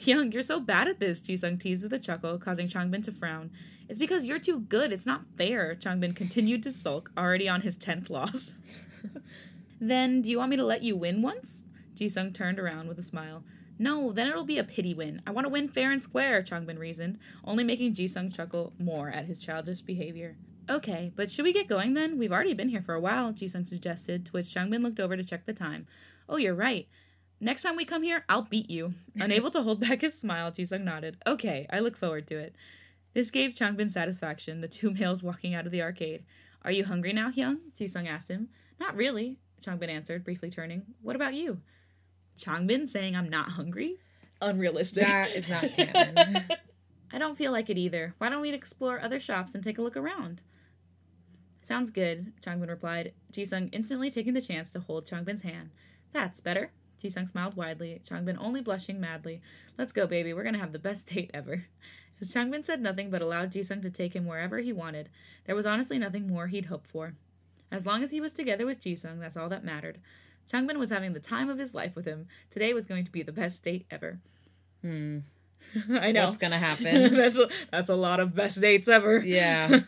Hyung, 0.03 0.33
you're 0.33 0.43
so 0.43 0.59
bad 0.59 0.89
at 0.89 0.99
this, 0.99 1.21
Jisung 1.21 1.61
teased 1.61 1.85
with 1.85 1.93
a 1.93 1.99
chuckle, 1.99 2.37
causing 2.37 2.69
Changbin 2.69 3.05
to 3.05 3.13
frown. 3.13 3.51
It's 3.89 4.01
because 4.01 4.25
you're 4.25 4.41
too 4.41 4.59
good. 4.59 4.93
It's 4.93 5.07
not 5.07 5.27
fair. 5.37 5.77
Changbin 5.77 6.17
continued 6.17 6.65
to 6.65 6.73
sulk, 6.73 7.13
already 7.17 7.49
on 7.49 7.61
his 7.61 7.77
tenth 7.77 8.11
loss. 8.11 8.53
then, 9.81 10.21
do 10.21 10.31
you 10.31 10.39
want 10.39 10.51
me 10.51 10.57
to 10.57 10.65
let 10.65 10.83
you 10.83 10.97
win 10.97 11.23
once? 11.23 11.63
Jisung 11.95 12.35
turned 12.35 12.59
around 12.59 12.89
with 12.89 12.99
a 12.99 13.03
smile. 13.03 13.45
No, 13.79 14.11
then 14.13 14.27
it'll 14.27 14.45
be 14.45 14.59
a 14.59 14.65
pity 14.65 14.93
win. 14.93 15.23
I 15.25 15.31
want 15.31 15.45
to 15.45 15.53
win 15.53 15.69
fair 15.69 15.93
and 15.93 16.03
square, 16.03 16.43
Changbin 16.43 16.81
reasoned, 16.81 17.21
only 17.45 17.63
making 17.63 17.95
Jisung 17.95 18.35
chuckle 18.35 18.73
more 18.81 19.09
at 19.09 19.27
his 19.27 19.39
childish 19.39 19.83
behavior. 19.83 20.37
Okay, 20.69 21.13
but 21.15 21.31
should 21.31 21.45
we 21.45 21.53
get 21.53 21.69
going 21.69 21.95
then? 21.95 22.19
We've 22.19 22.33
already 22.33 22.55
been 22.55 22.69
here 22.71 22.83
for 22.83 22.95
a 22.95 23.01
while, 23.01 23.33
Jisung 23.33 23.69
suggested, 23.69 24.27
to 24.27 24.33
which 24.33 24.53
Changbin 24.53 24.83
looked 24.83 25.01
over 25.01 25.17
to 25.17 25.25
check 25.25 25.47
the 25.47 25.53
time. 25.53 25.87
Oh, 26.29 26.39
you're 26.39 26.55
right. 26.55 26.89
Next 27.43 27.63
time 27.63 27.75
we 27.75 27.85
come 27.85 28.05
here, 28.05 28.25
I'll 28.29 28.43
beat 28.43 28.71
you. 28.71 28.95
Unable 29.17 29.51
to 29.51 29.65
hold 29.65 29.81
back 29.81 30.03
his 30.03 30.17
smile, 30.17 30.53
Jisung 30.53 30.85
nodded. 30.85 31.17
Okay, 31.27 31.67
I 31.71 31.81
look 31.81 31.97
forward 31.97 32.29
to 32.29 32.39
it. 32.39 32.55
This 33.15 33.33
gave 33.33 33.53
Changbin 33.53 33.91
satisfaction, 33.91 34.61
the 34.61 34.69
two 34.69 34.93
males 34.99 35.25
walking 35.25 35.53
out 35.53 35.67
of 35.67 35.73
the 35.73 35.83
arcade. 35.83 36.23
Are 36.65 36.71
you 36.71 36.85
hungry 36.85 37.13
now, 37.13 37.33
Hyung? 37.33 37.59
Jisung 37.77 38.09
asked 38.09 38.31
him. 38.31 38.49
Not 38.79 38.95
really, 38.95 39.39
Changbin 39.61 39.89
answered, 39.89 40.23
briefly 40.23 40.51
turning. 40.51 40.85
What 41.03 41.17
about 41.17 41.35
you? 41.35 41.59
Changbin 42.41 42.89
saying 42.89 43.17
I'm 43.17 43.29
not 43.29 43.51
hungry? 43.51 43.97
Unrealistic. 44.41 45.05
That 45.05 45.35
is 45.35 45.49
not 45.49 45.73
canon. 45.75 46.45
I 47.13 47.19
don't 47.19 47.37
feel 47.37 47.51
like 47.51 47.69
it 47.69 47.77
either. 47.77 48.15
Why 48.19 48.29
don't 48.29 48.41
we 48.41 48.51
explore 48.51 49.01
other 49.01 49.19
shops 49.19 49.53
and 49.57 49.65
take 49.65 49.79
a 49.79 49.83
look 49.83 49.97
around? 49.97 50.45
Sounds 51.61 51.91
good, 51.91 52.35
Changbin 52.41 52.69
replied, 52.69 53.15
Jisung 53.33 53.69
instantly 53.73 54.13
taking 54.13 54.35
the 54.35 54.41
chance 54.41 54.71
to 54.71 54.79
hold 54.79 55.09
Changbin's 55.09 55.43
hand. 55.43 55.71
That's 56.13 56.41
better. 56.41 56.71
Jisung 57.03 57.29
smiled 57.29 57.57
widely, 57.57 58.01
Changbin 58.09 58.37
only 58.39 58.61
blushing 58.61 59.01
madly. 59.01 59.41
Let's 59.77 59.93
go, 59.93 60.07
baby. 60.07 60.33
We're 60.33 60.45
gonna 60.45 60.59
have 60.59 60.73
the 60.73 60.79
best 60.79 61.07
date 61.15 61.31
ever. 61.35 61.67
As 62.21 62.33
Changbin 62.33 62.65
said 62.65 62.81
nothing 62.81 63.11
but 63.11 63.23
allowed 63.23 63.51
Jisung 63.51 63.83
to 63.83 63.91
take 63.91 64.15
him 64.15 64.27
wherever 64.27 64.59
he 64.59 64.73
wanted, 64.73 65.09
there 65.45 65.57
was 65.57 65.67
honestly 65.67 65.99
nothing 65.99 66.29
more 66.29 66.47
he'd 66.47 66.67
hoped 66.67 66.87
for. 66.87 67.15
As 67.71 67.87
long 67.87 68.03
as 68.03 68.11
he 68.11 68.21
was 68.21 68.33
together 68.33 68.65
with 68.65 68.83
Jisung, 68.83 69.19
that's 69.19 69.37
all 69.37 69.49
that 69.49 69.65
mattered. 69.65 69.99
Changbin 70.51 70.79
was 70.79 70.91
having 70.91 71.15
the 71.15 71.21
time 71.21 71.49
of 71.49 71.59
his 71.59 71.75
life 71.75 71.97
with 71.97 72.05
him. 72.05 72.27
Today 72.51 72.75
was 72.75 72.87
going 72.87 73.05
to 73.05 73.11
be 73.11 73.23
the 73.23 73.33
best 73.33 73.63
date 73.63 73.87
ever. 73.91 74.21
Hmm. 74.83 75.21
I 75.91 76.13
know. 76.13 76.27
What's 76.27 76.37
gonna 76.37 76.59
happen? 76.61 77.15
that's 77.15 77.39
a, 77.39 77.49
that's 77.71 77.89
a 77.89 77.95
lot 77.95 78.21
of 78.21 78.35
best 78.35 78.61
dates 78.61 78.89
ever. 78.89 79.19
Yeah. 79.19 79.81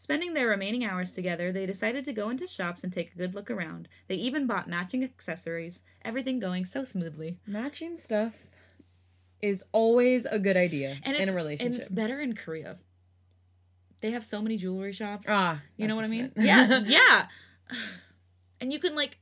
Spending 0.00 0.32
their 0.32 0.46
remaining 0.46 0.84
hours 0.84 1.10
together, 1.10 1.50
they 1.50 1.66
decided 1.66 2.04
to 2.04 2.12
go 2.12 2.30
into 2.30 2.46
shops 2.46 2.84
and 2.84 2.92
take 2.92 3.12
a 3.12 3.18
good 3.18 3.34
look 3.34 3.50
around. 3.50 3.88
They 4.06 4.14
even 4.14 4.46
bought 4.46 4.68
matching 4.68 5.02
accessories, 5.02 5.80
everything 6.04 6.38
going 6.38 6.64
so 6.64 6.84
smoothly. 6.84 7.40
Matching 7.48 7.96
stuff 7.96 8.46
is 9.42 9.64
always 9.72 10.24
a 10.24 10.38
good 10.38 10.56
idea 10.56 10.98
and 11.02 11.16
in 11.16 11.28
a 11.28 11.32
relationship. 11.32 11.72
And 11.72 11.80
it's 11.80 11.90
better 11.90 12.20
in 12.20 12.36
Korea. 12.36 12.78
They 14.00 14.12
have 14.12 14.24
so 14.24 14.40
many 14.40 14.56
jewelry 14.56 14.92
shops. 14.92 15.26
Ah, 15.28 15.62
you 15.76 15.88
know 15.88 15.96
what 15.96 16.04
I 16.04 16.08
mean? 16.08 16.30
yeah, 16.36 16.78
yeah. 16.86 17.26
And 18.60 18.72
you 18.72 18.78
can 18.78 18.94
like 18.94 19.18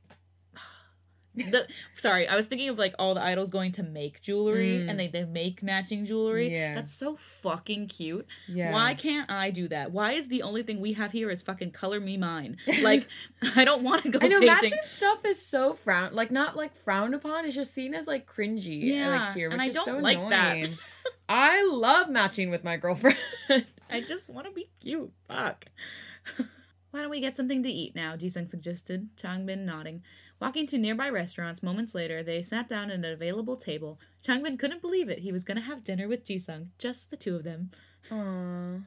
the 1.37 1.67
sorry, 1.97 2.27
I 2.27 2.35
was 2.35 2.47
thinking 2.47 2.67
of 2.69 2.77
like 2.77 2.93
all 2.99 3.13
the 3.13 3.21
idols 3.21 3.49
going 3.49 3.71
to 3.73 3.83
make 3.83 4.21
jewelry 4.21 4.79
Mm. 4.79 4.89
and 4.89 4.99
they, 4.99 5.07
they 5.07 5.23
make 5.23 5.63
matching 5.63 6.05
jewelry. 6.05 6.51
Yeah. 6.51 6.75
That's 6.75 6.93
so 6.93 7.15
fucking 7.15 7.87
cute. 7.87 8.25
Yeah. 8.47 8.71
Why 8.73 8.93
can't 8.95 9.29
I 9.31 9.51
do 9.51 9.67
that? 9.69 9.91
Why 9.91 10.13
is 10.13 10.27
the 10.27 10.41
only 10.41 10.63
thing 10.63 10.81
we 10.81 10.93
have 10.93 11.11
here 11.11 11.29
is 11.29 11.41
fucking 11.41 11.71
color 11.71 11.99
me 11.99 12.17
mine? 12.17 12.57
Like 12.81 13.07
I 13.55 13.63
don't 13.63 13.83
want 13.83 14.03
to 14.03 14.09
go 14.09 14.19
I 14.21 14.27
know 14.27 14.39
painting. 14.39 14.47
matching 14.71 14.79
stuff 14.85 15.19
is 15.25 15.39
so 15.45 15.73
frowned, 15.73 16.15
like 16.15 16.31
not 16.31 16.55
like 16.57 16.75
frowned 16.83 17.15
upon. 17.15 17.45
It's 17.45 17.55
just 17.55 17.73
seen 17.73 17.93
as 17.93 18.07
like 18.07 18.25
cringy. 18.27 18.81
Yeah, 18.83 19.09
like 19.09 19.35
here, 19.35 19.49
which 19.49 19.53
and 19.53 19.61
I 19.61 19.67
is 19.67 19.75
don't 19.75 19.85
so 19.85 19.97
like 19.99 20.29
that. 20.29 20.55
annoying. 20.57 20.77
I 21.29 21.63
love 21.71 22.09
matching 22.09 22.49
with 22.49 22.63
my 22.63 22.77
girlfriend. 22.77 23.17
I 23.89 24.01
just 24.01 24.29
want 24.29 24.47
to 24.47 24.53
be 24.53 24.69
cute. 24.81 25.11
Fuck. 25.27 25.65
Why 26.91 27.01
don't 27.01 27.11
we 27.11 27.19
get 27.19 27.35
something 27.37 27.63
to 27.63 27.69
eat 27.69 27.95
now? 27.95 28.15
Jisung 28.15 28.49
suggested, 28.49 29.09
Changbin 29.17 29.59
nodding. 29.65 30.03
Walking 30.39 30.67
to 30.67 30.77
nearby 30.77 31.09
restaurants, 31.09 31.63
moments 31.63 31.95
later, 31.95 32.21
they 32.21 32.41
sat 32.43 32.69
down 32.69 32.91
at 32.91 32.95
an 32.97 33.05
available 33.05 33.55
table. 33.57 33.99
Changbin 34.23 34.59
couldn't 34.59 34.81
believe 34.81 35.09
it. 35.09 35.19
He 35.19 35.31
was 35.31 35.43
going 35.43 35.57
to 35.57 35.63
have 35.63 35.83
dinner 35.83 36.07
with 36.07 36.25
Jisung, 36.25 36.67
just 36.77 37.09
the 37.09 37.17
two 37.17 37.35
of 37.35 37.43
them. 37.43 37.71
Aww. 38.11 38.83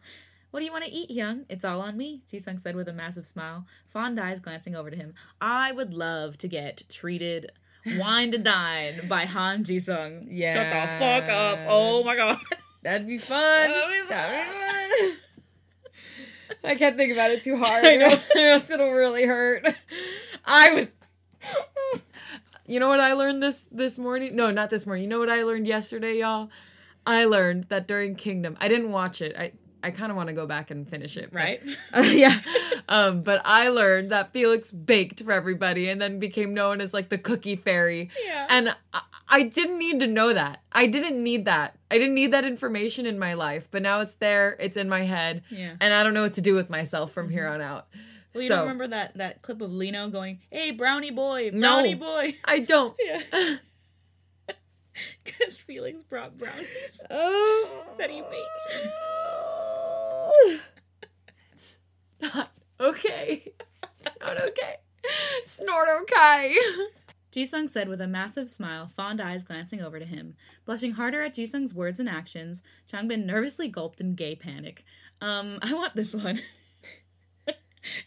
What 0.52 0.60
do 0.60 0.66
you 0.66 0.72
want 0.72 0.84
to 0.84 0.90
eat, 0.90 1.10
Hyung? 1.10 1.44
It's 1.48 1.64
all 1.64 1.80
on 1.80 1.96
me, 1.96 2.22
Jisung 2.32 2.58
said 2.60 2.74
with 2.76 2.88
a 2.88 2.92
massive 2.92 3.26
smile, 3.26 3.66
fond 3.88 4.18
eyes 4.18 4.40
glancing 4.40 4.74
over 4.76 4.90
to 4.90 4.96
him. 4.96 5.14
I 5.40 5.70
would 5.72 5.92
love 5.94 6.38
to 6.38 6.48
get 6.48 6.82
treated, 6.88 7.52
wine 7.98 8.30
to 8.32 8.38
dine 8.38 9.06
by 9.08 9.26
Han 9.26 9.64
Jisung. 9.64 10.26
Yeah. 10.28 10.54
Shut 10.54 10.98
the 11.00 11.04
fuck 11.04 11.30
up. 11.30 11.58
Oh 11.68 12.02
my 12.04 12.16
god. 12.16 12.38
That'd 12.82 13.06
be 13.06 13.18
fun. 13.18 13.38
That'd 13.70 14.02
be 14.02 14.08
That'd 14.08 14.52
be 14.52 15.08
fun. 15.08 15.16
I 16.64 16.74
can't 16.74 16.96
think 16.96 17.12
about 17.12 17.30
it 17.30 17.42
too 17.42 17.56
hard. 17.62 17.84
I 17.84 17.96
know. 17.96 18.18
or 18.34 18.40
else 18.40 18.70
it'll 18.70 18.92
really 18.92 19.24
hurt. 19.26 19.66
I 20.44 20.74
was. 20.74 20.94
You 22.70 22.78
know 22.78 22.88
what 22.88 23.00
I 23.00 23.14
learned 23.14 23.42
this 23.42 23.66
this 23.72 23.98
morning? 23.98 24.36
No, 24.36 24.50
not 24.52 24.70
this 24.70 24.86
morning. 24.86 25.02
You 25.02 25.08
know 25.10 25.18
what 25.18 25.28
I 25.30 25.42
learned 25.42 25.66
yesterday, 25.66 26.18
y'all? 26.20 26.50
I 27.04 27.24
learned 27.24 27.64
that 27.68 27.88
during 27.88 28.14
Kingdom, 28.14 28.56
I 28.60 28.68
didn't 28.68 28.92
watch 28.92 29.20
it. 29.20 29.34
I 29.36 29.52
I 29.82 29.90
kind 29.90 30.10
of 30.12 30.16
want 30.16 30.28
to 30.28 30.34
go 30.34 30.46
back 30.46 30.70
and 30.70 30.86
finish 30.88 31.16
it. 31.16 31.30
but- 31.32 31.38
Right? 31.38 31.60
Uh, 31.92 32.00
yeah. 32.24 32.40
Um, 32.88 33.22
but 33.22 33.40
I 33.46 33.68
learned 33.70 34.12
that 34.12 34.32
Felix 34.32 34.70
baked 34.70 35.22
for 35.24 35.32
everybody 35.32 35.88
and 35.88 36.00
then 36.00 36.18
became 36.18 36.52
known 36.52 36.80
as 36.82 36.92
like 36.92 37.08
the 37.08 37.16
cookie 37.18 37.56
fairy. 37.56 38.10
Yeah. 38.24 38.46
And 38.50 38.76
I, 38.92 39.00
I 39.28 39.42
didn't 39.44 39.78
need 39.78 39.98
to 40.00 40.06
know 40.06 40.34
that. 40.34 40.60
I 40.70 40.84
didn't 40.86 41.22
need 41.22 41.46
that. 41.46 41.76
I 41.90 41.96
didn't 41.96 42.14
need 42.14 42.32
that 42.32 42.44
information 42.44 43.06
in 43.06 43.18
my 43.18 43.32
life. 43.32 43.68
But 43.70 43.80
now 43.80 44.00
it's 44.00 44.14
there. 44.14 44.54
It's 44.60 44.76
in 44.76 44.88
my 44.88 45.02
head. 45.04 45.42
Yeah. 45.50 45.76
And 45.80 45.94
I 45.94 46.02
don't 46.02 46.12
know 46.14 46.22
what 46.24 46.34
to 46.34 46.42
do 46.42 46.54
with 46.54 46.68
myself 46.68 47.12
from 47.12 47.30
here 47.30 47.48
on 47.48 47.60
out. 47.62 47.86
Well, 48.34 48.42
you 48.42 48.48
so 48.48 48.56
don't 48.56 48.62
remember 48.64 48.88
that 48.88 49.16
that 49.16 49.42
clip 49.42 49.60
of 49.60 49.72
Lee 49.72 49.90
Know 49.90 50.08
going, 50.08 50.40
"Hey, 50.50 50.70
brownie 50.70 51.10
boy, 51.10 51.50
No. 51.52 51.76
brownie 51.76 51.94
boy." 51.94 52.34
I 52.44 52.60
don't. 52.60 52.96
Yeah. 53.04 53.56
Because 55.24 55.58
Felix 55.60 55.96
brought 56.10 56.36
brownies 56.36 56.66
that 57.08 58.10
he 58.10 58.20
baked. 58.20 58.92
It's 61.54 61.78
not 62.20 62.50
okay. 62.78 63.52
It's 64.00 64.10
not 64.20 64.42
okay. 64.42 64.76
It's 65.38 65.60
not 65.62 65.88
okay. 66.02 66.54
Jisung 67.32 67.70
said 67.70 67.88
with 67.88 68.00
a 68.00 68.08
massive 68.08 68.50
smile, 68.50 68.90
fond 68.94 69.20
eyes 69.20 69.44
glancing 69.44 69.80
over 69.80 69.98
to 69.98 70.04
him. 70.04 70.34
Blushing 70.66 70.92
harder 70.92 71.22
at 71.22 71.34
Jisung's 71.34 71.72
words 71.72 72.00
and 72.00 72.08
actions, 72.08 72.62
Changbin 72.90 73.24
nervously 73.24 73.68
gulped 73.68 74.00
in 74.00 74.14
gay 74.16 74.34
panic. 74.34 74.84
Um, 75.20 75.58
I 75.62 75.72
want 75.72 75.94
this 75.96 76.14
one. 76.14 76.40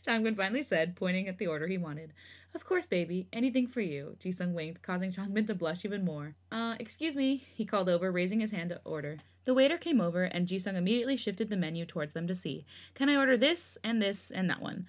Changbin 0.06 0.36
finally 0.36 0.64
said, 0.64 0.96
pointing 0.96 1.28
at 1.28 1.38
the 1.38 1.48
order 1.48 1.68
he 1.68 1.78
wanted. 1.78 2.14
Of 2.56 2.66
course, 2.66 2.86
baby. 2.86 3.28
Anything 3.34 3.68
for 3.68 3.82
you. 3.82 4.16
Jisung 4.20 4.54
winked, 4.54 4.82
causing 4.82 5.12
Changbin 5.12 5.48
to 5.48 5.56
blush 5.56 5.84
even 5.86 6.06
more. 6.06 6.36
Uh, 6.52 6.76
excuse 6.80 7.16
me, 7.16 7.44
he 7.56 7.66
called 7.66 7.90
over, 7.90 8.12
raising 8.12 8.40
his 8.40 8.52
hand 8.52 8.70
to 8.70 8.82
order. 8.86 9.20
The 9.46 9.54
waiter 9.54 9.78
came 9.78 10.00
over, 10.00 10.24
and 10.24 10.48
Jisung 10.48 10.76
immediately 10.76 11.18
shifted 11.18 11.50
the 11.50 11.58
menu 11.58 11.86
towards 11.86 12.14
them 12.14 12.28
to 12.28 12.36
see. 12.36 12.66
Can 12.94 13.10
I 13.10 13.16
order 13.16 13.36
this, 13.36 13.78
and 13.84 14.02
this, 14.02 14.32
and 14.32 14.50
that 14.50 14.62
one? 14.62 14.88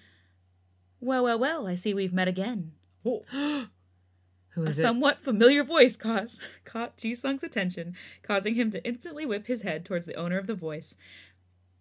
Well, 0.99 1.23
well, 1.23 1.39
well, 1.39 1.67
I 1.67 1.75
see 1.75 1.93
we've 1.93 2.13
met 2.13 2.27
again. 2.27 2.73
Who 3.03 4.65
A 4.65 4.73
somewhat 4.73 5.21
familiar 5.21 5.65
voice 5.65 5.97
caused, 5.97 6.41
caught 6.63 6.95
Ji-sung's 6.95 7.43
attention, 7.43 7.95
causing 8.23 8.55
him 8.55 8.71
to 8.71 8.85
instantly 8.87 9.25
whip 9.25 9.47
his 9.47 9.63
head 9.63 9.83
towards 9.83 10.05
the 10.05 10.15
owner 10.15 10.37
of 10.37 10.47
the 10.47 10.55
voice. 10.55 10.95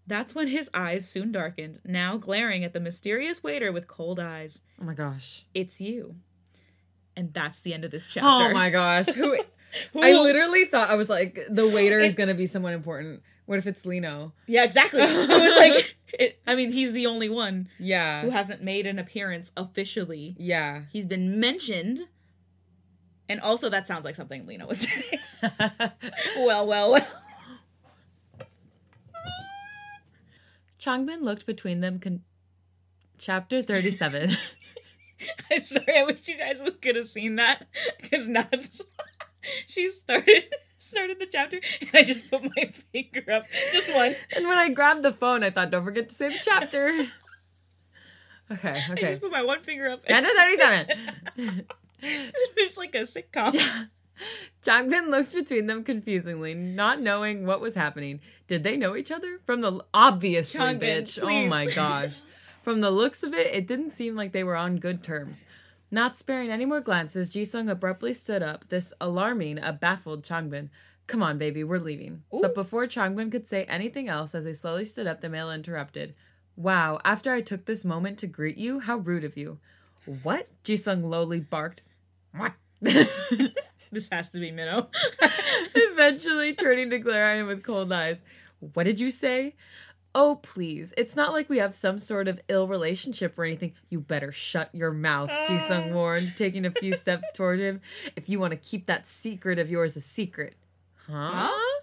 That's 0.06 0.34
when 0.34 0.48
his 0.48 0.68
eyes 0.74 1.08
soon 1.08 1.32
darkened, 1.32 1.80
now 1.84 2.16
glaring 2.16 2.62
at 2.62 2.72
the 2.72 2.80
mysterious 2.80 3.42
waiter 3.42 3.72
with 3.72 3.88
cold 3.88 4.20
eyes. 4.20 4.60
Oh 4.80 4.84
my 4.84 4.94
gosh. 4.94 5.46
It's 5.54 5.80
you. 5.80 6.16
And 7.16 7.32
that's 7.32 7.60
the 7.60 7.72
end 7.72 7.84
of 7.84 7.90
this 7.90 8.06
oh 8.06 8.10
chapter. 8.12 8.28
Oh 8.28 8.52
my 8.52 8.70
gosh. 8.70 9.06
Who 9.06 9.36
I 10.00 10.12
literally 10.12 10.66
thought 10.66 10.90
I 10.90 10.94
was 10.94 11.08
like 11.08 11.38
the 11.48 11.68
waiter 11.68 11.98
is 11.98 12.14
gonna 12.14 12.34
be 12.34 12.46
someone 12.46 12.74
important. 12.74 13.22
What 13.46 13.58
if 13.58 13.66
it's 13.66 13.84
Lee 13.84 14.00
Know? 14.00 14.32
Yeah, 14.46 14.64
exactly. 14.64 15.02
I 15.02 15.06
was 15.06 15.56
like, 15.56 15.96
it, 16.18 16.40
I 16.46 16.54
mean, 16.54 16.70
he's 16.70 16.92
the 16.92 17.06
only 17.06 17.28
one 17.28 17.68
yeah 17.78 18.22
who 18.22 18.30
hasn't 18.30 18.62
made 18.62 18.86
an 18.86 18.98
appearance 18.98 19.52
officially. 19.56 20.34
Yeah. 20.38 20.82
He's 20.92 21.06
been 21.06 21.40
mentioned. 21.40 22.00
And 23.26 23.40
also, 23.40 23.70
that 23.70 23.88
sounds 23.88 24.04
like 24.04 24.14
something 24.14 24.46
Lee 24.46 24.58
Know 24.58 24.66
was 24.66 24.80
saying. 24.80 25.18
well, 26.36 26.66
well, 26.66 26.90
well. 26.92 27.06
Changbin 30.84 31.22
looked 31.22 31.46
between 31.46 31.80
them. 31.80 31.98
Con- 31.98 32.22
Chapter 33.16 33.62
37. 33.62 34.36
I'm 35.50 35.62
sorry. 35.62 35.96
I 35.98 36.02
wish 36.02 36.28
you 36.28 36.36
guys 36.36 36.60
could 36.82 36.96
have 36.96 37.08
seen 37.08 37.36
that 37.36 37.66
because 38.00 38.28
Nads 38.28 38.82
she 39.66 39.90
started 39.90 40.44
started 40.78 41.18
the 41.18 41.26
chapter 41.26 41.60
and 41.80 41.90
I 41.94 42.02
just 42.02 42.30
put 42.30 42.42
my 42.42 42.72
finger 42.92 43.32
up, 43.32 43.44
just 43.72 43.94
one. 43.94 44.14
and 44.36 44.46
when 44.46 44.58
I 44.58 44.68
grabbed 44.68 45.02
the 45.02 45.12
phone, 45.12 45.42
I 45.42 45.50
thought, 45.50 45.70
don't 45.70 45.84
forget 45.84 46.08
to 46.10 46.14
say 46.14 46.28
the 46.28 46.38
chapter. 46.42 47.06
Okay, 48.50 48.82
I 48.90 48.94
just 48.96 49.20
put 49.22 49.30
my 49.32 49.42
one 49.42 49.62
finger 49.62 49.88
up. 49.88 50.02
Chapter 50.06 50.28
37. 50.36 51.66
it's 52.02 52.76
like 52.76 52.94
a 52.94 53.06
sitcom. 53.06 53.88
Changbin 54.64 55.10
looked 55.10 55.32
between 55.32 55.66
them 55.66 55.84
confusingly, 55.84 56.54
not 56.54 57.00
knowing 57.00 57.46
what 57.46 57.60
was 57.60 57.74
happening. 57.74 58.20
Did 58.46 58.62
they 58.62 58.76
know 58.76 58.96
each 58.96 59.10
other? 59.10 59.40
From 59.44 59.60
the 59.60 59.84
obviously, 59.92 60.60
Changbin, 60.60 61.02
bitch. 61.02 61.22
Oh 61.22 61.48
my 61.48 61.66
gosh. 61.66 62.12
From 62.62 62.80
the 62.80 62.90
looks 62.90 63.22
of 63.22 63.34
it, 63.34 63.54
it 63.54 63.66
didn't 63.66 63.90
seem 63.90 64.16
like 64.16 64.32
they 64.32 64.44
were 64.44 64.56
on 64.56 64.78
good 64.78 65.02
terms. 65.02 65.44
Not 65.90 66.16
sparing 66.16 66.50
any 66.50 66.64
more 66.64 66.80
glances, 66.80 67.30
Jisung 67.30 67.70
abruptly 67.70 68.14
stood 68.14 68.42
up, 68.42 68.68
this 68.70 68.94
alarming 69.00 69.58
a 69.58 69.72
baffled 69.72 70.24
Changbin. 70.24 70.70
Come 71.06 71.22
on, 71.22 71.36
baby, 71.36 71.62
we're 71.62 71.78
leaving. 71.78 72.22
Ooh. 72.34 72.40
But 72.40 72.54
before 72.54 72.86
Changbin 72.86 73.30
could 73.30 73.46
say 73.46 73.64
anything 73.64 74.08
else, 74.08 74.34
as 74.34 74.44
they 74.44 74.54
slowly 74.54 74.86
stood 74.86 75.06
up, 75.06 75.20
the 75.20 75.28
male 75.28 75.52
interrupted. 75.52 76.14
Wow, 76.56 77.00
after 77.04 77.32
I 77.32 77.42
took 77.42 77.66
this 77.66 77.84
moment 77.84 78.18
to 78.18 78.26
greet 78.26 78.56
you, 78.56 78.80
how 78.80 78.96
rude 78.96 79.24
of 79.24 79.36
you. 79.36 79.58
What? 80.22 80.48
Jisung 80.64 81.04
lowly 81.04 81.40
barked. 81.40 81.82
What? 82.34 82.54
this 83.94 84.08
has 84.10 84.30
to 84.30 84.40
be 84.40 84.50
Minho. 84.50 84.88
Eventually 85.74 86.54
turning 86.54 86.90
to 86.90 86.98
glare 86.98 87.24
at 87.24 87.38
him 87.38 87.46
with 87.46 87.62
cold 87.62 87.92
eyes. 87.92 88.22
What 88.60 88.84
did 88.84 89.00
you 89.00 89.10
say? 89.10 89.54
Oh, 90.14 90.36
please. 90.36 90.94
It's 90.96 91.16
not 91.16 91.32
like 91.32 91.48
we 91.48 91.58
have 91.58 91.74
some 91.74 91.98
sort 91.98 92.28
of 92.28 92.40
ill 92.48 92.68
relationship 92.68 93.36
or 93.36 93.44
anything. 93.44 93.72
You 93.90 93.98
better 94.00 94.30
shut 94.30 94.70
your 94.72 94.92
mouth, 94.92 95.30
Jisung 95.30 95.90
ah. 95.90 95.94
warned, 95.94 96.36
taking 96.36 96.64
a 96.64 96.70
few 96.70 96.94
steps 96.96 97.26
toward 97.34 97.58
him. 97.58 97.80
If 98.14 98.28
you 98.28 98.38
want 98.38 98.52
to 98.52 98.56
keep 98.56 98.86
that 98.86 99.08
secret 99.08 99.58
of 99.58 99.70
yours 99.70 99.96
a 99.96 100.00
secret. 100.00 100.54
Huh? 101.08 101.48
Huh? 101.48 101.80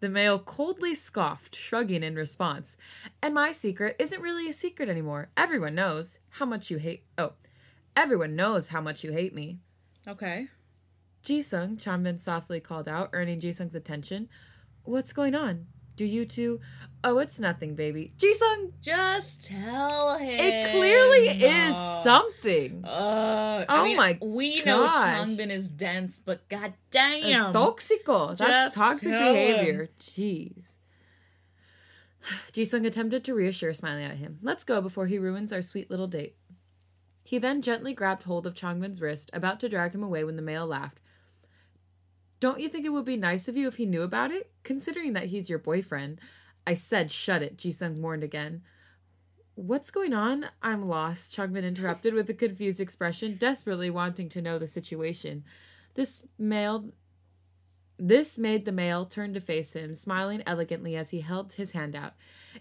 The 0.00 0.10
male 0.10 0.38
coldly 0.38 0.94
scoffed, 0.94 1.56
shrugging 1.56 2.02
in 2.02 2.14
response. 2.14 2.76
And 3.22 3.32
my 3.32 3.52
secret 3.52 3.96
isn't 3.98 4.20
really 4.20 4.46
a 4.50 4.52
secret 4.52 4.90
anymore. 4.90 5.30
Everyone 5.34 5.74
knows 5.74 6.18
how 6.28 6.44
much 6.44 6.70
you 6.70 6.76
hate. 6.76 7.04
Oh, 7.16 7.32
everyone 7.96 8.36
knows 8.36 8.68
how 8.68 8.82
much 8.82 9.02
you 9.02 9.12
hate 9.12 9.34
me. 9.34 9.60
okay. 10.06 10.48
Jisung, 11.24 11.76
Changbin 11.82 12.20
softly 12.20 12.60
called 12.60 12.88
out, 12.88 13.10
earning 13.12 13.40
Jisung's 13.40 13.74
attention. 13.74 14.28
What's 14.82 15.12
going 15.12 15.34
on? 15.34 15.66
Do 15.96 16.04
you 16.04 16.26
two? 16.26 16.60
Oh, 17.04 17.18
it's 17.18 17.38
nothing, 17.38 17.76
baby. 17.76 18.12
Jisung, 18.18 18.72
Just 18.80 19.44
tell 19.44 20.18
him. 20.18 20.40
it 20.40 20.72
clearly 20.72 21.28
is 21.44 21.74
something. 22.02 22.84
Uh, 22.84 23.64
Oh 23.68 23.84
mean, 23.84 23.96
my 23.96 24.18
We 24.20 24.62
know 24.64 24.82
gosh. 24.82 25.04
Changbin 25.18 25.50
is 25.50 25.68
dense, 25.68 26.20
but 26.24 26.48
goddamn. 26.48 27.52
Toxico. 27.52 28.36
That's 28.36 28.38
Just 28.38 28.74
toxic 28.74 29.10
behavior. 29.10 29.88
Jeez. 30.00 30.64
Jisung 32.52 32.86
attempted 32.86 33.22
to 33.24 33.34
reassure, 33.34 33.72
smiling 33.72 34.04
at 34.04 34.16
him. 34.16 34.38
Let's 34.42 34.64
go 34.64 34.80
before 34.80 35.06
he 35.06 35.18
ruins 35.18 35.52
our 35.52 35.62
sweet 35.62 35.90
little 35.90 36.06
date. 36.08 36.36
He 37.24 37.38
then 37.38 37.62
gently 37.62 37.92
grabbed 37.94 38.24
hold 38.24 38.46
of 38.46 38.54
Changbin's 38.54 39.00
wrist, 39.00 39.30
about 39.32 39.60
to 39.60 39.68
drag 39.68 39.94
him 39.94 40.02
away 40.02 40.24
when 40.24 40.36
the 40.36 40.42
male 40.42 40.66
laughed. 40.66 41.00
Don't 42.44 42.60
you 42.60 42.68
think 42.68 42.84
it 42.84 42.90
would 42.90 43.06
be 43.06 43.16
nice 43.16 43.48
of 43.48 43.56
you 43.56 43.68
if 43.68 43.76
he 43.76 43.86
knew 43.86 44.02
about 44.02 44.30
it? 44.30 44.50
Considering 44.64 45.14
that 45.14 45.28
he's 45.28 45.48
your 45.48 45.58
boyfriend. 45.58 46.20
I 46.66 46.74
said 46.74 47.10
shut 47.10 47.42
it, 47.42 47.56
Jisung 47.56 48.02
warned 48.02 48.22
again. 48.22 48.60
What's 49.54 49.90
going 49.90 50.12
on? 50.12 50.44
I'm 50.60 50.86
lost, 50.86 51.34
Chungmin 51.34 51.64
interrupted 51.64 52.12
with 52.12 52.28
a 52.28 52.34
confused 52.34 52.80
expression, 52.80 53.36
desperately 53.36 53.88
wanting 53.88 54.28
to 54.28 54.42
know 54.42 54.58
the 54.58 54.66
situation. 54.66 55.42
This 55.94 56.20
male 56.38 56.90
this 57.96 58.36
made 58.36 58.66
the 58.66 58.72
male 58.72 59.06
turn 59.06 59.32
to 59.32 59.40
face 59.40 59.72
him, 59.72 59.94
smiling 59.94 60.42
elegantly 60.46 60.96
as 60.96 61.08
he 61.08 61.22
held 61.22 61.54
his 61.54 61.70
hand 61.70 61.96
out. 61.96 62.12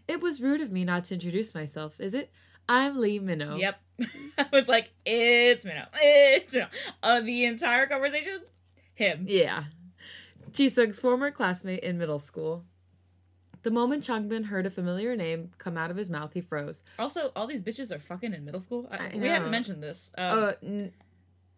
It 0.07 0.21
was 0.21 0.39
rude 0.39 0.61
of 0.61 0.71
me 0.71 0.85
not 0.85 1.03
to 1.05 1.15
introduce 1.15 1.53
myself, 1.53 1.99
is 1.99 2.13
it? 2.13 2.31
I'm 2.69 2.97
Lee 2.97 3.19
Minho. 3.19 3.57
Yep. 3.57 3.81
I 4.37 4.45
was 4.53 4.69
like, 4.69 4.91
it's 5.05 5.65
Minho. 5.65 5.87
It's 5.95 6.53
Minho. 6.53 6.69
Uh, 7.01 7.19
the 7.19 7.43
entire 7.43 7.85
conversation, 7.87 8.39
him. 8.93 9.25
Yeah. 9.27 9.65
Jisung's 10.51 10.99
former 10.99 11.31
classmate 11.31 11.79
in 11.81 11.97
middle 11.97 12.19
school. 12.19 12.65
The 13.63 13.71
moment 13.71 14.03
Changbin 14.03 14.45
heard 14.45 14.65
a 14.65 14.69
familiar 14.69 15.15
name 15.15 15.51
come 15.57 15.77
out 15.77 15.89
of 15.89 15.95
his 15.97 16.09
mouth, 16.09 16.33
he 16.33 16.41
froze. 16.41 16.83
Also, 16.99 17.31
all 17.35 17.47
these 17.47 17.61
bitches 17.61 17.91
are 17.95 17.99
fucking 17.99 18.33
in 18.33 18.43
middle 18.43 18.59
school. 18.59 18.87
I, 18.91 18.97
I 18.97 19.11
we 19.15 19.27
hadn't 19.27 19.51
mentioned 19.51 19.81
this. 19.81 20.11
Um, 20.17 20.37
Oh, 20.37 20.53
n- 20.61 20.91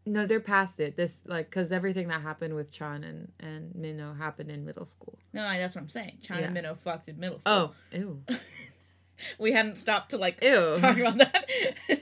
no, 0.06 0.28
they're 0.28 0.40
past 0.40 0.80
it. 0.80 0.96
This 0.96 1.20
like 1.26 1.50
because 1.50 1.72
everything 1.72 2.10
that 2.10 2.22
happened 2.22 2.54
with 2.54 2.70
Chan 2.72 3.04
and 3.04 3.32
and 3.40 3.74
Minho 3.74 4.14
happened 4.14 4.52
in 4.52 4.64
middle 4.64 4.86
school. 4.86 5.18
no, 5.34 5.42
that's 5.42 5.74
what 5.74 5.82
I'm 5.82 5.90
saying. 5.90 6.20
China 6.22 6.42
Yeah. 6.42 6.50
Minho 6.52 6.76
fucked 6.76 7.10
in 7.10 7.20
middle 7.20 7.40
school. 7.40 7.74
Oh, 7.92 7.98
ew, 7.98 8.22
we 9.40 9.52
hadn't 9.54 9.78
stopped 9.78 10.12
to 10.12 10.18
like 10.20 10.44
ew. 10.44 10.76
talk 10.78 10.98
about 11.00 11.18
that. 11.18 11.46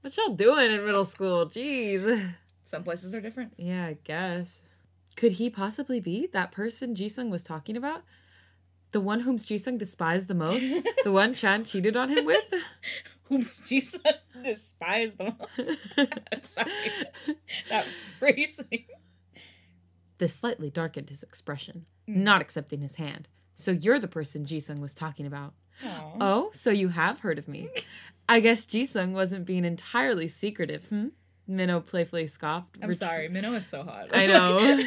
what 0.00 0.16
y'all 0.16 0.34
doing 0.34 0.72
in 0.72 0.82
middle 0.86 1.04
school? 1.04 1.46
Jeez. 1.46 2.32
Some 2.64 2.82
places 2.82 3.14
are 3.14 3.20
different. 3.20 3.52
Yeah, 3.56 3.86
I 3.86 3.98
guess. 4.04 4.62
Could 5.16 5.32
he 5.32 5.50
possibly 5.50 6.00
be 6.00 6.28
that 6.32 6.52
person 6.52 6.94
Jisung 6.94 7.30
was 7.30 7.42
talking 7.42 7.76
about? 7.76 8.02
The 8.92 9.00
one 9.00 9.20
whom 9.20 9.38
Jisung 9.38 9.78
despised 9.78 10.28
the 10.28 10.34
most? 10.34 10.64
the 11.04 11.12
one 11.12 11.34
Chan 11.34 11.64
cheated 11.64 11.96
on 11.96 12.08
him 12.08 12.24
with? 12.24 12.44
Whom 13.28 13.40
Jesus 13.64 14.00
despised 14.42 15.16
the 15.16 15.34
most. 15.38 16.46
Sorry. 16.54 17.36
That 17.70 17.86
phrasing. 18.18 18.84
This 20.18 20.34
slightly 20.34 20.68
darkened 20.70 21.08
his 21.08 21.22
expression, 21.22 21.86
not 22.06 22.42
accepting 22.42 22.82
his 22.82 22.96
hand. 22.96 23.28
So 23.56 23.70
you're 23.70 23.98
the 23.98 24.08
person 24.08 24.44
Jisung 24.44 24.78
was 24.78 24.92
talking 24.92 25.26
about. 25.26 25.54
Aw. 25.82 26.12
Oh, 26.20 26.50
so 26.52 26.70
you 26.70 26.88
have 26.88 27.20
heard 27.20 27.38
of 27.38 27.48
me. 27.48 27.68
I 28.28 28.40
guess 28.40 28.66
Jisung 28.66 29.12
wasn't 29.12 29.46
being 29.46 29.64
entirely 29.64 30.28
secretive, 30.28 30.84
hmm? 30.86 31.08
Minho 31.46 31.80
playfully 31.80 32.26
scoffed. 32.26 32.76
I'm 32.82 32.88
ret- 32.88 32.98
sorry, 32.98 33.28
Minho 33.28 33.52
is 33.54 33.66
so 33.66 33.82
hot. 33.82 34.08
I 34.12 34.26
know. 34.26 34.80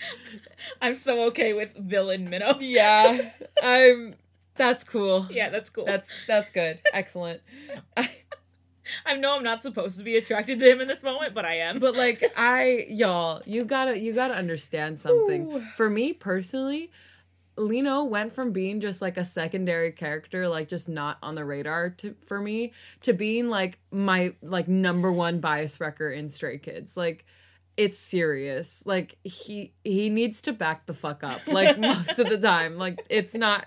I'm 0.80 0.94
so 0.94 1.24
okay 1.28 1.52
with 1.52 1.74
villain 1.76 2.28
Minho. 2.28 2.58
Yeah, 2.60 3.30
I'm. 3.62 4.14
That's 4.54 4.82
cool. 4.84 5.28
Yeah, 5.30 5.50
that's 5.50 5.70
cool. 5.70 5.84
That's 5.84 6.10
that's 6.26 6.50
good. 6.50 6.80
Excellent. 6.92 7.40
I, 7.96 8.10
I 9.06 9.16
know 9.16 9.36
I'm 9.36 9.44
not 9.44 9.62
supposed 9.62 9.98
to 9.98 10.04
be 10.04 10.16
attracted 10.16 10.58
to 10.58 10.68
him 10.70 10.80
in 10.80 10.88
this 10.88 11.02
moment, 11.02 11.34
but 11.34 11.44
I 11.44 11.58
am. 11.58 11.78
but 11.78 11.94
like 11.96 12.24
I, 12.36 12.86
y'all, 12.88 13.42
you 13.46 13.64
gotta 13.64 13.98
you 13.98 14.12
gotta 14.12 14.34
understand 14.34 14.98
something. 14.98 15.52
Ooh. 15.52 15.62
For 15.76 15.88
me 15.90 16.12
personally, 16.12 16.90
Lee 17.58 17.82
Know 17.82 18.04
went 18.04 18.32
from 18.32 18.52
being 18.52 18.80
just 18.80 19.02
like 19.02 19.16
a 19.16 19.24
secondary 19.24 19.92
character, 19.92 20.48
like 20.48 20.68
just 20.68 20.88
not 20.88 21.18
on 21.22 21.34
the 21.34 21.44
radar 21.44 21.90
to, 21.90 22.14
for 22.26 22.40
me, 22.40 22.72
to 23.02 23.12
being 23.12 23.48
like 23.50 23.78
my 23.90 24.34
like 24.42 24.68
number 24.68 25.12
one 25.12 25.40
bias 25.40 25.80
wrecker 25.80 26.10
in 26.10 26.28
Stray 26.28 26.58
Kids. 26.58 26.96
Like 26.96 27.24
it's 27.76 27.98
serious. 27.98 28.82
Like 28.84 29.16
he 29.24 29.72
he 29.84 30.08
needs 30.10 30.40
to 30.42 30.52
back 30.52 30.86
the 30.86 30.94
fuck 30.94 31.22
up. 31.24 31.46
Like 31.46 31.78
most 31.80 32.18
of 32.18 32.28
the 32.28 32.38
time. 32.38 32.76
Like 32.76 33.04
it's 33.08 33.34
not 33.34 33.66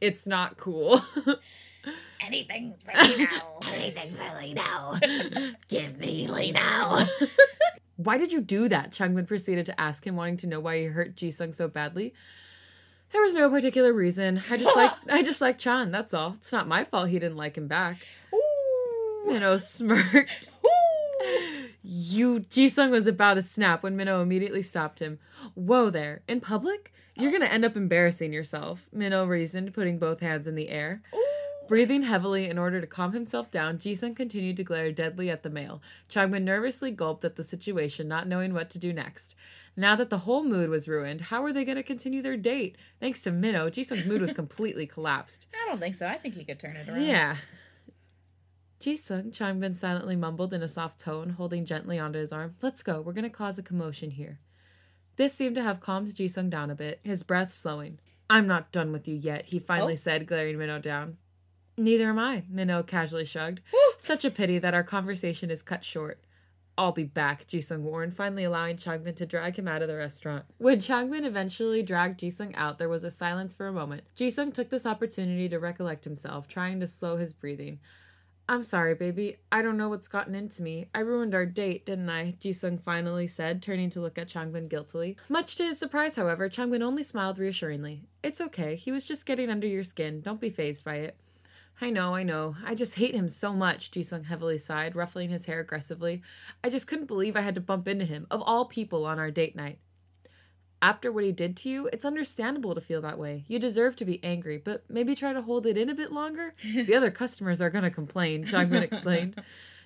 it's 0.00 0.26
not 0.26 0.56
cool. 0.56 1.02
anything 2.20 2.74
for 2.84 2.92
now. 2.92 3.60
Anything 3.72 4.12
for 4.12 4.40
Lee 4.40 4.54
Know. 4.54 4.98
Give 5.68 5.98
me 5.98 6.26
Lee 6.26 6.52
Know. 6.52 7.04
why 7.96 8.18
did 8.18 8.32
you 8.32 8.40
do 8.40 8.68
that? 8.68 8.90
Chungmin 8.90 9.26
proceeded 9.26 9.66
to 9.66 9.80
ask 9.80 10.06
him, 10.06 10.16
wanting 10.16 10.38
to 10.38 10.46
know 10.46 10.60
why 10.60 10.78
he 10.78 10.84
hurt 10.84 11.16
Jisung 11.16 11.54
so 11.54 11.68
badly. 11.68 12.14
There 13.12 13.22
was 13.22 13.34
no 13.34 13.48
particular 13.48 13.92
reason. 13.92 14.42
I 14.50 14.56
just 14.56 14.76
like 14.76 14.92
I 15.08 15.22
just 15.22 15.40
like 15.40 15.58
Chan, 15.58 15.90
that's 15.90 16.14
all. 16.14 16.34
It's 16.36 16.52
not 16.52 16.68
my 16.68 16.84
fault 16.84 17.08
he 17.08 17.18
didn't 17.18 17.36
like 17.36 17.56
him 17.56 17.68
back. 17.68 17.98
Ooh. 18.34 19.26
Minho 19.26 19.58
smirked. 19.58 20.48
Ooh. 20.64 21.68
You 21.82 22.40
Jisung 22.40 22.90
was 22.90 23.06
about 23.06 23.34
to 23.34 23.42
snap 23.42 23.82
when 23.82 23.96
Minho 23.96 24.20
immediately 24.20 24.62
stopped 24.62 24.98
him. 24.98 25.18
Whoa 25.54 25.90
there. 25.90 26.22
In 26.28 26.40
public? 26.40 26.92
You're 27.16 27.30
gonna 27.30 27.44
end 27.44 27.64
up 27.64 27.76
embarrassing 27.76 28.32
yourself, 28.32 28.86
Minho 28.92 29.24
reasoned, 29.24 29.72
putting 29.72 29.98
both 29.98 30.18
hands 30.18 30.48
in 30.48 30.56
the 30.56 30.68
air. 30.68 31.02
Breathing 31.68 32.02
heavily 32.02 32.50
in 32.50 32.58
order 32.58 32.80
to 32.80 32.86
calm 32.86 33.12
himself 33.12 33.50
down, 33.50 33.78
Jisung 33.78 34.14
continued 34.14 34.56
to 34.58 34.64
glare 34.64 34.92
deadly 34.92 35.30
at 35.30 35.42
the 35.42 35.48
male. 35.48 35.80
Changmin 36.10 36.42
nervously 36.42 36.90
gulped 36.90 37.24
at 37.24 37.36
the 37.36 37.44
situation, 37.44 38.06
not 38.06 38.28
knowing 38.28 38.52
what 38.52 38.68
to 38.70 38.78
do 38.78 38.92
next. 38.92 39.34
Now 39.76 39.96
that 39.96 40.08
the 40.10 40.18
whole 40.18 40.44
mood 40.44 40.70
was 40.70 40.86
ruined, 40.86 41.20
how 41.22 41.42
were 41.42 41.52
they 41.52 41.64
going 41.64 41.76
to 41.76 41.82
continue 41.82 42.22
their 42.22 42.36
date? 42.36 42.76
Thanks 43.00 43.22
to 43.22 43.32
Minho, 43.32 43.68
Jisung's 43.70 44.06
mood 44.06 44.20
was 44.20 44.32
completely 44.42 44.86
collapsed. 44.86 45.46
I 45.52 45.68
don't 45.68 45.80
think 45.80 45.94
so. 45.96 46.06
I 46.06 46.16
think 46.16 46.34
he 46.34 46.44
could 46.44 46.60
turn 46.60 46.76
it 46.76 46.88
around. 46.88 47.02
Yeah. 47.02 47.36
Jisung, 48.80 49.32
Changbin 49.36 49.74
silently 49.76 50.14
mumbled 50.16 50.52
in 50.52 50.62
a 50.62 50.68
soft 50.68 51.00
tone, 51.00 51.30
holding 51.30 51.64
gently 51.64 51.98
onto 51.98 52.18
his 52.18 52.32
arm. 52.32 52.54
Let's 52.60 52.82
go. 52.82 53.00
We're 53.00 53.12
going 53.14 53.24
to 53.24 53.30
cause 53.30 53.58
a 53.58 53.62
commotion 53.62 54.10
here. 54.10 54.40
This 55.16 55.32
seemed 55.32 55.54
to 55.54 55.62
have 55.62 55.80
calmed 55.80 56.08
Jisung 56.14 56.50
down 56.50 56.70
a 56.70 56.74
bit, 56.74 57.00
his 57.02 57.22
breath 57.22 57.52
slowing. 57.52 57.98
I'm 58.28 58.46
not 58.46 58.72
done 58.72 58.92
with 58.92 59.06
you 59.08 59.14
yet, 59.14 59.46
he 59.46 59.58
finally 59.58 59.92
Oh. 59.94 59.96
said, 59.96 60.26
glaring 60.26 60.58
Minho 60.58 60.78
down. 60.80 61.18
Neither 61.76 62.08
am 62.10 62.18
I, 62.18 62.44
Minho 62.48 62.82
casually 62.82 63.24
shrugged. 63.24 63.60
Such 63.98 64.24
a 64.24 64.30
pity 64.30 64.58
that 64.58 64.74
our 64.74 64.82
conversation 64.84 65.50
is 65.50 65.62
cut 65.62 65.84
short. 65.84 66.20
I'll 66.76 66.92
be 66.92 67.04
back, 67.04 67.46
Jisung 67.46 67.80
warned, 67.80 68.16
finally 68.16 68.44
allowing 68.44 68.76
Changbin 68.76 69.14
to 69.16 69.26
drag 69.26 69.56
him 69.56 69.68
out 69.68 69.82
of 69.82 69.88
the 69.88 69.96
restaurant. 69.96 70.44
When 70.58 70.78
Changbin 70.78 71.24
eventually 71.24 71.82
dragged 71.82 72.20
Jisung 72.20 72.52
out, 72.56 72.78
there 72.78 72.88
was 72.88 73.04
a 73.04 73.10
silence 73.10 73.54
for 73.54 73.68
a 73.68 73.72
moment. 73.72 74.02
Jisung 74.16 74.52
took 74.52 74.70
this 74.70 74.86
opportunity 74.86 75.48
to 75.48 75.60
recollect 75.60 76.04
himself, 76.04 76.48
trying 76.48 76.80
to 76.80 76.86
slow 76.88 77.16
his 77.16 77.32
breathing. 77.32 77.78
I'm 78.46 78.64
sorry, 78.64 78.94
baby. 78.94 79.38
I 79.50 79.62
don't 79.62 79.78
know 79.78 79.88
what's 79.88 80.08
gotten 80.08 80.34
into 80.34 80.62
me. 80.62 80.88
I 80.94 80.98
ruined 80.98 81.34
our 81.34 81.46
date, 81.46 81.86
didn't 81.86 82.10
I? 82.10 82.34
Jisung 82.40 82.78
finally 82.78 83.26
said, 83.26 83.62
turning 83.62 83.88
to 83.90 84.00
look 84.00 84.18
at 84.18 84.28
Changbin 84.28 84.68
guiltily. 84.68 85.16
Much 85.30 85.56
to 85.56 85.64
his 85.64 85.78
surprise, 85.78 86.16
however, 86.16 86.50
Changbin 86.50 86.82
only 86.82 87.04
smiled 87.04 87.38
reassuringly. 87.38 88.02
It's 88.22 88.42
okay. 88.42 88.76
He 88.76 88.92
was 88.92 89.06
just 89.06 89.24
getting 89.24 89.48
under 89.48 89.66
your 89.66 89.84
skin. 89.84 90.20
Don't 90.20 90.40
be 90.40 90.50
phased 90.50 90.84
by 90.84 90.96
it. 90.96 91.16
I 91.80 91.90
know, 91.90 92.14
I 92.14 92.22
know. 92.22 92.56
I 92.64 92.74
just 92.74 92.94
hate 92.94 93.14
him 93.14 93.28
so 93.28 93.52
much, 93.52 93.90
Jisung 93.90 94.26
heavily 94.26 94.58
sighed, 94.58 94.94
ruffling 94.94 95.30
his 95.30 95.46
hair 95.46 95.60
aggressively. 95.60 96.22
I 96.62 96.70
just 96.70 96.86
couldn't 96.86 97.06
believe 97.06 97.36
I 97.36 97.40
had 97.40 97.56
to 97.56 97.60
bump 97.60 97.88
into 97.88 98.04
him, 98.04 98.26
of 98.30 98.42
all 98.42 98.66
people, 98.66 99.04
on 99.04 99.18
our 99.18 99.30
date 99.30 99.56
night. 99.56 99.78
After 100.80 101.10
what 101.10 101.24
he 101.24 101.32
did 101.32 101.56
to 101.58 101.68
you, 101.68 101.88
it's 101.92 102.04
understandable 102.04 102.74
to 102.74 102.80
feel 102.80 103.00
that 103.02 103.18
way. 103.18 103.44
You 103.48 103.58
deserve 103.58 103.96
to 103.96 104.04
be 104.04 104.22
angry, 104.22 104.58
but 104.58 104.84
maybe 104.88 105.14
try 105.14 105.32
to 105.32 105.42
hold 105.42 105.66
it 105.66 105.78
in 105.78 105.88
a 105.88 105.94
bit 105.94 106.12
longer. 106.12 106.52
The 106.62 106.94
other 106.94 107.10
customers 107.22 107.60
are 107.60 107.70
gonna 107.70 107.90
complain, 107.90 108.44
Changmin 108.44 108.82
explained. 108.82 109.42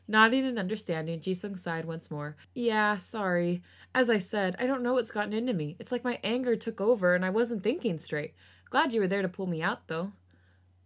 Nodding 0.09 0.45
in 0.45 0.59
understanding, 0.59 1.21
Jisung 1.21 1.59
sighed 1.59 1.85
once 1.85 2.11
more. 2.11 2.37
Yeah, 2.55 2.97
sorry. 2.97 3.63
As 3.95 4.11
I 4.11 4.19
said, 4.19 4.57
I 4.59 4.67
don't 4.67 4.83
know 4.83 4.95
what's 4.95 5.13
gotten 5.13 5.35
into 5.35 5.53
me. 5.53 5.77
It's 5.79 5.93
like 5.93 6.03
my 6.03 6.19
anger 6.25 6.57
took 6.57 6.81
over 6.81 7.15
and 7.15 7.25
I 7.25 7.31
wasn't 7.31 7.63
thinking 7.63 7.99
straight. 7.99 8.35
Glad 8.71 8.93
you 8.93 9.01
were 9.01 9.07
there 9.07 9.23
to 9.23 9.29
pull 9.29 9.47
me 9.47 9.63
out, 9.63 9.87
though. 9.87 10.13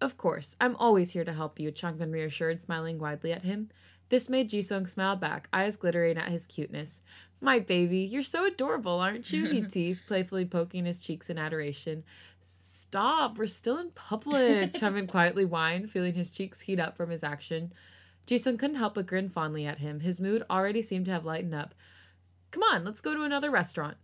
Of 0.02 0.18
course, 0.18 0.56
I'm 0.60 0.74
always 0.76 1.12
here 1.12 1.22
to 1.22 1.32
help 1.32 1.60
you, 1.60 1.70
Changmin 1.70 2.10
reassured, 2.10 2.60
smiling 2.60 2.98
widely 2.98 3.32
at 3.32 3.44
him. 3.44 3.70
This 4.08 4.28
made 4.28 4.50
Jisung 4.50 4.88
smile 4.88 5.14
back, 5.14 5.48
eyes 5.52 5.76
glittering 5.76 6.18
at 6.18 6.28
his 6.28 6.44
cuteness. 6.44 7.02
My 7.40 7.60
baby, 7.60 7.98
you're 7.98 8.24
so 8.24 8.44
adorable, 8.44 8.98
aren't 8.98 9.32
you? 9.32 9.48
He 9.48 9.62
teased, 9.70 10.08
playfully 10.08 10.44
poking 10.44 10.86
his 10.86 10.98
cheeks 10.98 11.30
in 11.30 11.38
adoration. 11.38 12.02
Stop, 12.42 13.38
we're 13.38 13.46
still 13.46 13.78
in 13.78 13.90
public, 13.92 14.72
Changmin 14.80 15.06
quietly 15.06 15.44
whined, 15.44 15.88
feeling 15.88 16.14
his 16.14 16.32
cheeks 16.32 16.62
heat 16.62 16.80
up 16.80 16.96
from 16.96 17.10
his 17.10 17.22
action. 17.22 17.72
Jisung 18.26 18.58
couldn't 18.58 18.78
help 18.78 18.94
but 18.94 19.06
grin 19.06 19.28
fondly 19.28 19.66
at 19.66 19.78
him. 19.78 20.00
His 20.00 20.18
mood 20.18 20.42
already 20.50 20.82
seemed 20.82 21.06
to 21.06 21.12
have 21.12 21.24
lightened 21.24 21.54
up. 21.54 21.76
Come 22.50 22.64
on, 22.64 22.84
let's 22.84 23.00
go 23.00 23.14
to 23.14 23.22
another 23.22 23.52
restaurant. 23.52 23.98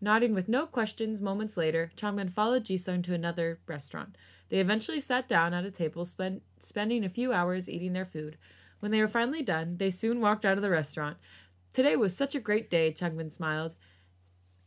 Nodding 0.00 0.32
with 0.32 0.48
no 0.48 0.64
questions, 0.64 1.20
moments 1.20 1.58
later, 1.58 1.92
Changmin 1.94 2.32
followed 2.32 2.64
Jisung 2.64 3.04
to 3.04 3.12
another 3.12 3.58
restaurant. 3.66 4.16
They 4.48 4.58
eventually 4.58 5.00
sat 5.00 5.28
down 5.28 5.54
at 5.54 5.64
a 5.64 5.70
table, 5.70 6.04
spend, 6.04 6.40
spending 6.58 7.04
a 7.04 7.10
few 7.10 7.32
hours 7.32 7.68
eating 7.68 7.92
their 7.92 8.04
food. 8.04 8.38
When 8.80 8.92
they 8.92 9.00
were 9.00 9.08
finally 9.08 9.42
done, 9.42 9.76
they 9.78 9.90
soon 9.90 10.20
walked 10.20 10.44
out 10.44 10.56
of 10.56 10.62
the 10.62 10.70
restaurant. 10.70 11.16
Today 11.72 11.96
was 11.96 12.16
such 12.16 12.34
a 12.34 12.40
great 12.40 12.70
day, 12.70 12.92
Changmin 12.92 13.32
smiled. 13.32 13.74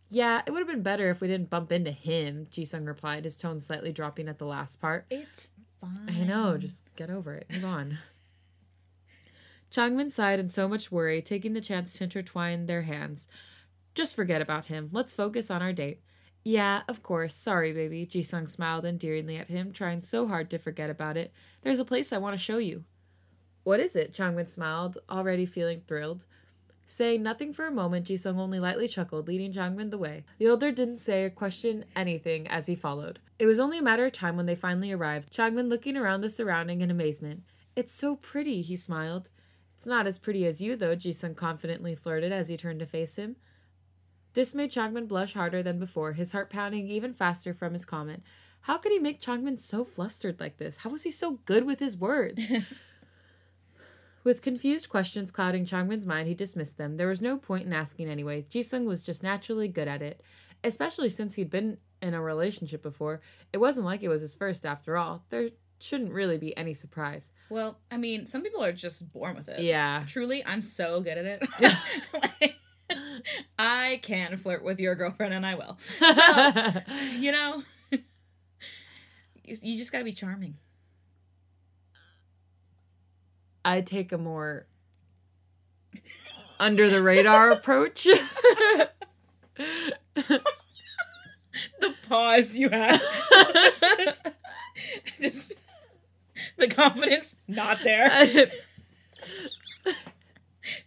Yeah, 0.10 0.42
it 0.46 0.52
would 0.52 0.60
have 0.60 0.68
been 0.68 0.82
better 0.82 1.10
if 1.10 1.22
we 1.22 1.28
didn't 1.28 1.50
bump 1.50 1.72
into 1.72 1.92
him, 1.92 2.48
Jisung 2.52 2.88
replied, 2.88 3.26
his 3.26 3.38
tone 3.38 3.62
slightly 3.62 3.92
dropping 3.92 4.28
at 4.28 4.40
the 4.40 4.46
last 4.46 4.82
part. 4.82 5.06
It's 5.10 5.48
fine. 5.80 6.10
I 6.10 6.24
know, 6.24 6.58
just 6.58 6.84
get 6.96 7.10
over 7.10 7.36
it. 7.36 7.46
Move 7.52 7.66
on. 7.66 7.98
Changmin 9.72 10.12
sighed 10.12 10.40
in 10.40 10.50
so 10.50 10.68
much 10.68 10.92
worry, 10.92 11.22
taking 11.22 11.54
the 11.54 11.62
chance 11.62 11.94
to 11.94 12.04
intertwine 12.06 12.66
their 12.66 12.82
hands. 12.82 13.28
Just 13.94 14.16
forget 14.16 14.42
about 14.42 14.66
him. 14.66 14.90
Let's 14.92 15.14
focus 15.14 15.52
on 15.52 15.62
our 15.62 15.74
date. 15.74 16.02
Yeah, 16.44 16.82
of 16.88 17.04
course. 17.04 17.36
Sorry, 17.36 17.74
baby. 17.74 18.06
Jisung 18.06 18.50
smiled 18.50 18.86
endearingly 18.86 19.38
at 19.38 19.50
him, 19.50 19.72
trying 19.72 20.02
so 20.02 20.28
hard 20.28 20.50
to 20.50 20.58
forget 20.58 20.90
about 20.90 21.18
it. 21.18 21.34
There's 21.62 21.80
a 21.80 21.86
place 21.86 22.12
I 22.12 22.18
want 22.18 22.34
to 22.38 22.44
show 22.44 22.58
you. 22.58 22.86
What 23.64 23.80
is 23.80 23.96
it? 23.96 24.14
Changmin 24.14 24.48
smiled, 24.48 24.98
already 25.10 25.46
feeling 25.46 25.82
thrilled. 25.88 26.26
Saying 26.88 27.22
nothing 27.22 27.54
for 27.54 27.68
a 27.68 27.72
moment, 27.72 28.08
Jisung 28.08 28.40
only 28.40 28.60
lightly 28.60 28.88
chuckled, 28.88 29.28
leading 29.28 29.54
Changmin 29.54 29.92
the 29.92 29.98
way. 29.98 30.24
The 30.40 30.48
older 30.48 30.72
didn't 30.72 30.98
say 30.98 31.24
or 31.24 31.30
question 31.30 31.86
anything 31.96 32.48
as 32.48 32.66
he 32.66 32.76
followed. 32.76 33.20
It 33.38 33.46
was 33.46 33.60
only 33.60 33.78
a 33.78 33.84
matter 33.84 34.06
of 34.06 34.14
time 34.14 34.36
when 34.36 34.48
they 34.48 34.56
finally 34.56 34.92
arrived, 34.92 35.32
Changmin 35.32 35.70
looking 35.70 35.96
around 35.96 36.22
the 36.22 36.32
surrounding 36.32 36.82
in 36.82 36.90
amazement. 36.90 37.44
It's 37.76 37.94
so 37.94 38.16
pretty, 38.16 38.64
he 38.64 38.76
smiled. 38.76 39.30
It's 39.78 39.86
not 39.86 40.08
as 40.08 40.18
pretty 40.18 40.48
as 40.48 40.62
you, 40.62 40.76
though, 40.76 40.96
Jisung 40.96 41.36
confidently 41.36 41.94
flirted 41.94 42.32
as 42.32 42.48
he 42.48 42.58
turned 42.58 42.80
to 42.80 42.88
face 42.88 43.18
him. 43.18 43.36
This 44.34 44.54
made 44.54 44.72
Changmin 44.72 45.08
blush 45.08 45.34
harder 45.34 45.64
than 45.64 45.80
before, 45.80 46.14
his 46.14 46.32
heart 46.32 46.50
pounding 46.50 46.88
even 46.88 47.14
faster 47.14 47.54
from 47.54 47.74
his 47.74 47.86
comment. 47.86 48.24
How 48.62 48.78
could 48.78 48.92
he 48.92 49.00
make 49.00 49.22
Changmin 49.22 49.58
so 49.60 49.84
flustered 49.84 50.40
like 50.40 50.58
this? 50.58 50.78
How 50.78 50.90
was 50.90 51.04
he 51.04 51.12
so 51.12 51.40
good 51.46 51.66
with 51.66 51.80
his 51.80 51.98
words? 51.98 52.42
with 54.24 54.42
confused 54.42 54.90
questions 54.90 55.32
clouding 55.32 55.66
Changmin's 55.66 56.06
mind, 56.06 56.28
he 56.28 56.34
dismissed 56.34 56.78
them. 56.78 56.98
There 56.98 57.08
was 57.08 57.22
no 57.22 57.38
point 57.38 57.66
in 57.66 57.74
asking 57.74 58.10
anyway. 58.10 58.46
Jisung 58.50 58.86
was 58.86 59.04
just 59.04 59.24
naturally 59.24 59.68
good 59.68 59.88
at 59.88 60.02
it, 60.02 60.22
especially 60.64 61.10
since 61.10 61.36
he'd 61.36 61.50
been 61.50 61.78
in 62.02 62.14
a 62.14 62.22
relationship 62.22 62.84
before. 62.84 63.22
It 63.54 63.58
wasn't 63.58 63.86
like 63.86 64.04
it 64.04 64.10
was 64.10 64.22
his 64.22 64.36
first 64.36 64.66
after 64.66 64.98
all. 64.98 65.24
There 65.30 65.50
shouldn't 65.80 66.12
really 66.12 66.38
be 66.38 66.56
any 66.58 66.74
surprise. 66.74 67.32
Well, 67.50 67.80
I 67.90 67.98
mean, 67.98 68.26
some 68.26 68.42
people 68.44 68.64
are 68.64 68.74
just 68.74 69.12
born 69.12 69.36
with 69.36 69.50
it. 69.50 69.62
Yeah. 69.62 70.04
Truly, 70.08 70.46
I'm 70.46 70.62
so 70.62 71.02
good 71.02 71.18
at 71.18 71.26
it. 71.26 71.48
like, 72.42 72.59
I 73.58 74.00
can 74.04 74.38
flirt 74.38 74.64
with 74.64 74.80
your 74.80 74.96
girlfriend, 74.96 75.34
and 75.34 75.46
I 75.46 75.56
will. 75.56 75.78
So, 76.00 76.82
you 77.18 77.32
know, 77.32 77.64
you, 79.44 79.78
just 79.78 79.92
gotta 79.92 80.04
be 80.04 80.14
charming. 80.14 80.58
I 83.66 83.82
take 83.82 84.12
a 84.12 84.18
more 84.18 84.68
under 86.60 86.90
the 86.90 87.02
radar 87.02 87.52
approach. 87.52 88.08
the 89.56 90.42
pause 92.08 92.58
you 92.58 92.70
had. 92.70 93.02
just, 93.80 94.28
just 95.22 95.54
the 96.58 96.68
confidence 96.68 97.36
not 97.48 97.80
there. 97.84 98.10
this, 98.30 98.50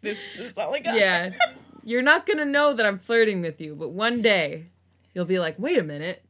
this 0.02 0.18
is 0.38 0.58
all 0.58 0.74
I 0.74 0.80
got. 0.80 0.96
yeah. 0.96 1.30
You're 1.84 2.02
not 2.02 2.26
to 2.26 2.44
know 2.44 2.74
that 2.74 2.86
I'm 2.86 2.98
flirting 2.98 3.40
with 3.40 3.60
you, 3.60 3.74
but 3.74 3.90
one 3.90 4.22
day 4.22 4.66
you'll 5.14 5.24
be 5.24 5.38
like, 5.38 5.58
wait 5.58 5.78
a 5.78 5.82
minute. 5.82 6.24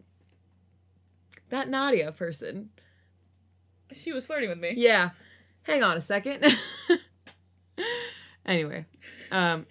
That 1.51 1.69
Nadia 1.69 2.13
person. 2.13 2.71
She 3.93 4.13
was 4.13 4.27
flirting 4.27 4.49
with 4.49 4.59
me. 4.59 4.75
Yeah. 4.77 5.11
Hang 5.65 5.83
on 5.83 5.97
a 5.97 6.01
second. 6.01 6.45
anyway, 8.47 8.87
um, 9.31 9.67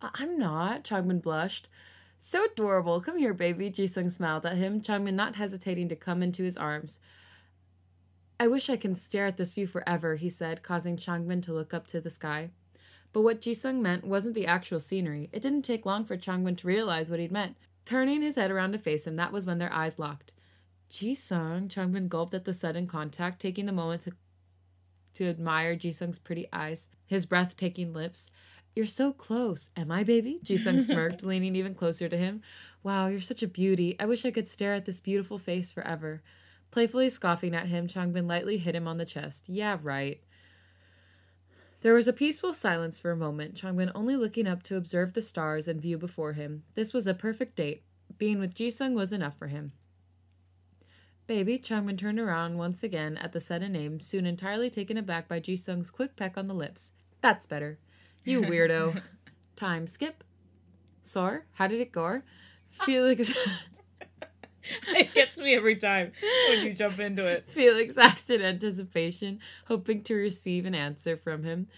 I'm 0.00 0.38
not. 0.38 0.84
Changbin 0.84 1.20
blushed. 1.20 1.68
So 2.18 2.44
adorable. 2.44 3.00
Come 3.00 3.18
here, 3.18 3.34
baby. 3.34 3.70
Jisung 3.70 4.10
smiled 4.10 4.46
at 4.46 4.56
him, 4.56 4.80
Changbin 4.80 5.14
not 5.14 5.36
hesitating 5.36 5.88
to 5.88 5.96
come 5.96 6.22
into 6.22 6.42
his 6.42 6.56
arms. 6.56 6.98
I 8.40 8.46
wish 8.46 8.70
I 8.70 8.76
can 8.76 8.94
stare 8.94 9.26
at 9.26 9.36
this 9.36 9.54
view 9.54 9.66
forever, 9.66 10.14
he 10.14 10.30
said, 10.30 10.62
causing 10.62 10.96
Changbin 10.96 11.42
to 11.42 11.52
look 11.52 11.74
up 11.74 11.86
to 11.88 12.00
the 12.00 12.10
sky. 12.10 12.50
But 13.12 13.22
what 13.22 13.40
Jisung 13.40 13.80
meant 13.80 14.04
wasn't 14.04 14.34
the 14.34 14.46
actual 14.46 14.80
scenery. 14.80 15.28
It 15.32 15.42
didn't 15.42 15.62
take 15.62 15.86
long 15.86 16.04
for 16.04 16.16
Changbin 16.16 16.56
to 16.58 16.66
realize 16.66 17.10
what 17.10 17.20
he'd 17.20 17.32
meant. 17.32 17.56
Turning 17.84 18.22
his 18.22 18.36
head 18.36 18.50
around 18.50 18.72
to 18.72 18.78
face 18.78 19.06
him, 19.06 19.16
that 19.16 19.32
was 19.32 19.46
when 19.46 19.58
their 19.58 19.72
eyes 19.72 19.98
locked. 19.98 20.32
Jisung, 20.90 21.68
Changbin 21.68 22.08
gulped 22.08 22.34
at 22.34 22.44
the 22.44 22.54
sudden 22.54 22.86
contact, 22.86 23.40
taking 23.40 23.66
the 23.66 23.72
moment 23.72 24.02
to 24.02 24.12
to 25.14 25.28
admire 25.28 25.74
Jisung's 25.74 26.18
pretty 26.18 26.46
eyes, 26.52 26.88
his 27.04 27.26
breathtaking 27.26 27.92
lips. 27.92 28.30
You're 28.76 28.86
so 28.86 29.12
close. 29.12 29.68
Am 29.76 29.90
I, 29.90 30.04
baby? 30.04 30.38
Jisung 30.44 30.80
smirked, 30.80 31.22
leaning 31.24 31.56
even 31.56 31.74
closer 31.74 32.08
to 32.08 32.16
him. 32.16 32.40
Wow, 32.84 33.08
you're 33.08 33.20
such 33.20 33.42
a 33.42 33.48
beauty. 33.48 33.96
I 33.98 34.04
wish 34.04 34.24
I 34.24 34.30
could 34.30 34.46
stare 34.46 34.74
at 34.74 34.84
this 34.84 35.00
beautiful 35.00 35.36
face 35.36 35.72
forever. 35.72 36.22
Playfully 36.70 37.10
scoffing 37.10 37.54
at 37.54 37.66
him, 37.66 37.88
Changbin 37.88 38.28
lightly 38.28 38.58
hit 38.58 38.76
him 38.76 38.86
on 38.86 38.98
the 38.98 39.04
chest. 39.04 39.48
Yeah, 39.48 39.78
right. 39.82 40.22
There 41.80 41.94
was 41.94 42.08
a 42.08 42.12
peaceful 42.12 42.54
silence 42.54 42.98
for 42.98 43.12
a 43.12 43.16
moment, 43.16 43.54
Changbin 43.54 43.92
only 43.94 44.16
looking 44.16 44.48
up 44.48 44.64
to 44.64 44.76
observe 44.76 45.12
the 45.12 45.22
stars 45.22 45.68
and 45.68 45.80
view 45.80 45.96
before 45.96 46.32
him. 46.32 46.64
This 46.74 46.92
was 46.92 47.06
a 47.06 47.14
perfect 47.14 47.54
date. 47.54 47.82
Being 48.18 48.40
with 48.40 48.54
Jisung 48.54 48.94
was 48.94 49.12
enough 49.12 49.38
for 49.38 49.46
him. 49.46 49.72
Baby, 51.28 51.58
Changbin 51.58 51.96
turned 51.96 52.18
around 52.18 52.58
once 52.58 52.82
again 52.82 53.16
at 53.18 53.32
the 53.32 53.40
sudden 53.40 53.72
name, 53.72 54.00
soon 54.00 54.26
entirely 54.26 54.70
taken 54.70 54.96
aback 54.96 55.28
by 55.28 55.38
Jisung's 55.38 55.90
quick 55.90 56.16
peck 56.16 56.36
on 56.36 56.48
the 56.48 56.54
lips. 56.54 56.90
That's 57.20 57.46
better. 57.46 57.78
You 58.24 58.40
weirdo. 58.42 59.02
Time 59.54 59.86
skip. 59.86 60.24
Sore, 61.04 61.46
how 61.52 61.68
did 61.68 61.80
it 61.80 61.92
go? 61.92 62.22
Felix 62.80 63.32
It 64.88 65.14
gets 65.14 65.36
me 65.36 65.54
every 65.54 65.76
time 65.76 66.12
when 66.48 66.66
you 66.66 66.74
jump 66.74 66.98
into 66.98 67.24
it. 67.24 67.48
Felix 67.48 67.96
asked 67.96 68.30
in 68.30 68.42
anticipation, 68.42 69.40
hoping 69.66 70.02
to 70.04 70.14
receive 70.14 70.66
an 70.66 70.74
answer 70.74 71.16
from 71.16 71.44
him. 71.44 71.68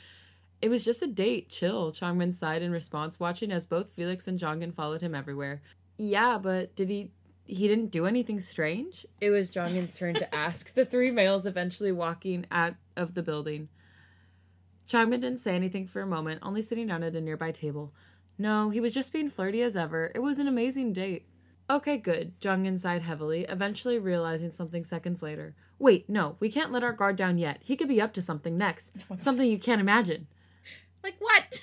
It 0.62 0.68
was 0.68 0.84
just 0.84 1.02
a 1.02 1.06
date, 1.06 1.48
chill, 1.48 1.90
Changbin 1.92 2.34
sighed 2.34 2.62
in 2.62 2.70
response, 2.70 3.18
watching 3.18 3.50
as 3.50 3.66
both 3.66 3.90
Felix 3.90 4.28
and 4.28 4.38
Jeongin 4.38 4.74
followed 4.74 5.00
him 5.00 5.14
everywhere. 5.14 5.62
Yeah, 5.96 6.38
but 6.38 6.74
did 6.76 6.88
he 6.90 7.10
he 7.46 7.66
didn't 7.66 7.90
do 7.90 8.06
anything 8.06 8.38
strange? 8.38 9.04
It 9.20 9.30
was 9.30 9.50
Jeongin's 9.50 9.96
turn 9.96 10.14
to 10.14 10.34
ask, 10.34 10.72
the 10.74 10.84
three 10.84 11.10
males 11.10 11.46
eventually 11.46 11.90
walking 11.90 12.46
out 12.50 12.74
of 12.96 13.14
the 13.14 13.22
building. 13.22 13.68
Changbin 14.88 15.20
didn't 15.20 15.40
say 15.40 15.54
anything 15.54 15.86
for 15.86 16.00
a 16.02 16.06
moment, 16.06 16.40
only 16.42 16.62
sitting 16.62 16.86
down 16.86 17.02
at 17.02 17.16
a 17.16 17.20
nearby 17.20 17.50
table. 17.52 17.92
No, 18.38 18.70
he 18.70 18.80
was 18.80 18.94
just 18.94 19.12
being 19.12 19.30
flirty 19.30 19.62
as 19.62 19.76
ever. 19.76 20.10
It 20.14 20.20
was 20.20 20.38
an 20.38 20.48
amazing 20.48 20.92
date. 20.92 21.26
Okay, 21.70 21.98
good. 21.98 22.32
Jeongin 22.40 22.80
sighed 22.80 23.02
heavily, 23.02 23.44
eventually 23.48 23.96
realizing 23.96 24.50
something 24.50 24.84
seconds 24.84 25.22
later. 25.22 25.54
Wait, 25.78 26.10
no, 26.10 26.34
we 26.40 26.50
can't 26.50 26.72
let 26.72 26.82
our 26.82 26.92
guard 26.92 27.14
down 27.14 27.38
yet. 27.38 27.60
He 27.62 27.76
could 27.76 27.86
be 27.86 28.00
up 28.00 28.12
to 28.14 28.22
something 28.22 28.58
next. 28.58 28.96
something 29.16 29.48
you 29.48 29.58
can't 29.58 29.80
imagine. 29.80 30.26
Like 31.04 31.14
what? 31.20 31.62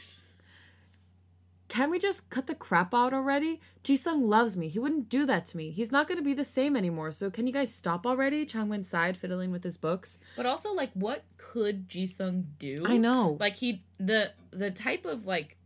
Can 1.68 1.92
we 1.92 2.00
just 2.00 2.30
cut 2.30 2.48
the 2.48 2.56
crap 2.56 2.94
out 2.94 3.14
already? 3.14 3.60
Jisung 3.84 4.30
loves 4.30 4.56
me. 4.56 4.70
He 4.70 4.80
wouldn't 4.80 5.10
do 5.10 5.26
that 5.26 5.46
to 5.48 5.58
me. 5.58 5.72
He's 5.72 5.92
not 5.92 6.08
going 6.08 6.18
to 6.18 6.24
be 6.24 6.34
the 6.34 6.46
same 6.46 6.78
anymore. 6.78 7.12
So 7.12 7.30
can 7.30 7.46
you 7.46 7.52
guys 7.52 7.74
stop 7.74 8.08
already? 8.08 8.46
Changbin 8.46 8.86
sighed, 8.86 9.18
fiddling 9.18 9.52
with 9.52 9.66
his 9.66 9.76
books. 9.76 10.20
But 10.38 10.46
also, 10.46 10.74
like, 10.74 10.92
what 10.94 11.26
could 11.36 11.90
Jisung 11.90 12.46
do? 12.58 12.86
I 12.86 12.96
know. 12.96 13.36
Like 13.42 13.58
he 13.58 13.84
the 14.00 14.32
the 14.52 14.72
type 14.72 15.06
of 15.06 15.26
like 15.26 15.58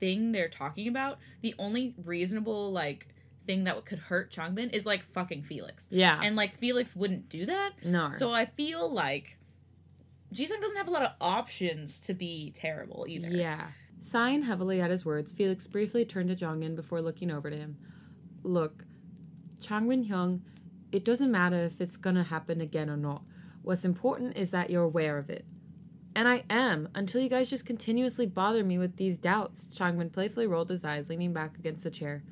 thing 0.00 0.32
they're 0.32 0.48
talking 0.48 0.88
about. 0.88 1.18
The 1.42 1.54
only 1.58 1.94
reasonable 2.02 2.72
like 2.72 3.08
thing 3.48 3.64
that 3.64 3.84
could 3.86 3.98
hurt 3.98 4.30
Changbin 4.30 4.72
is 4.72 4.86
like 4.86 5.02
fucking 5.12 5.42
Felix. 5.42 5.88
Yeah. 5.90 6.20
And 6.22 6.36
like 6.36 6.58
Felix 6.58 6.94
wouldn't 6.94 7.28
do 7.28 7.46
that. 7.46 7.72
no. 7.84 8.10
So 8.16 8.30
I 8.32 8.44
feel 8.46 8.88
like 8.92 9.38
Jisung 10.32 10.60
doesn't 10.60 10.76
have 10.76 10.86
a 10.86 10.90
lot 10.92 11.02
of 11.02 11.12
options 11.20 11.98
to 12.00 12.14
be 12.14 12.52
terrible 12.54 13.06
either. 13.08 13.28
Yeah. 13.28 13.68
Sighing 14.00 14.42
heavily 14.42 14.80
at 14.80 14.90
his 14.90 15.04
words, 15.04 15.32
Felix 15.32 15.66
briefly 15.66 16.04
turned 16.04 16.28
to 16.28 16.36
Jeongin 16.36 16.76
before 16.76 17.00
looking 17.00 17.30
over 17.30 17.50
to 17.50 17.56
him. 17.56 17.78
Look, 18.42 18.84
Changbin 19.60 20.08
Hyung, 20.08 20.42
it 20.92 21.04
doesn't 21.04 21.30
matter 21.32 21.64
if 21.64 21.80
it's 21.80 21.96
gonna 21.96 22.22
happen 22.24 22.60
again 22.60 22.90
or 22.90 22.96
not. 22.96 23.22
What's 23.62 23.84
important 23.84 24.36
is 24.36 24.50
that 24.50 24.70
you're 24.70 24.84
aware 24.84 25.18
of 25.18 25.30
it. 25.30 25.44
And 26.14 26.28
I 26.28 26.44
am, 26.50 26.88
until 26.94 27.22
you 27.22 27.28
guys 27.28 27.48
just 27.50 27.64
continuously 27.64 28.26
bother 28.26 28.62
me 28.64 28.76
with 28.78 28.96
these 28.96 29.16
doubts. 29.16 29.68
Changbin 29.72 30.12
playfully 30.12 30.46
rolled 30.46 30.70
his 30.70 30.84
eyes, 30.84 31.08
leaning 31.08 31.32
back 31.32 31.56
against 31.58 31.84
the 31.84 31.90
chair. 31.90 32.22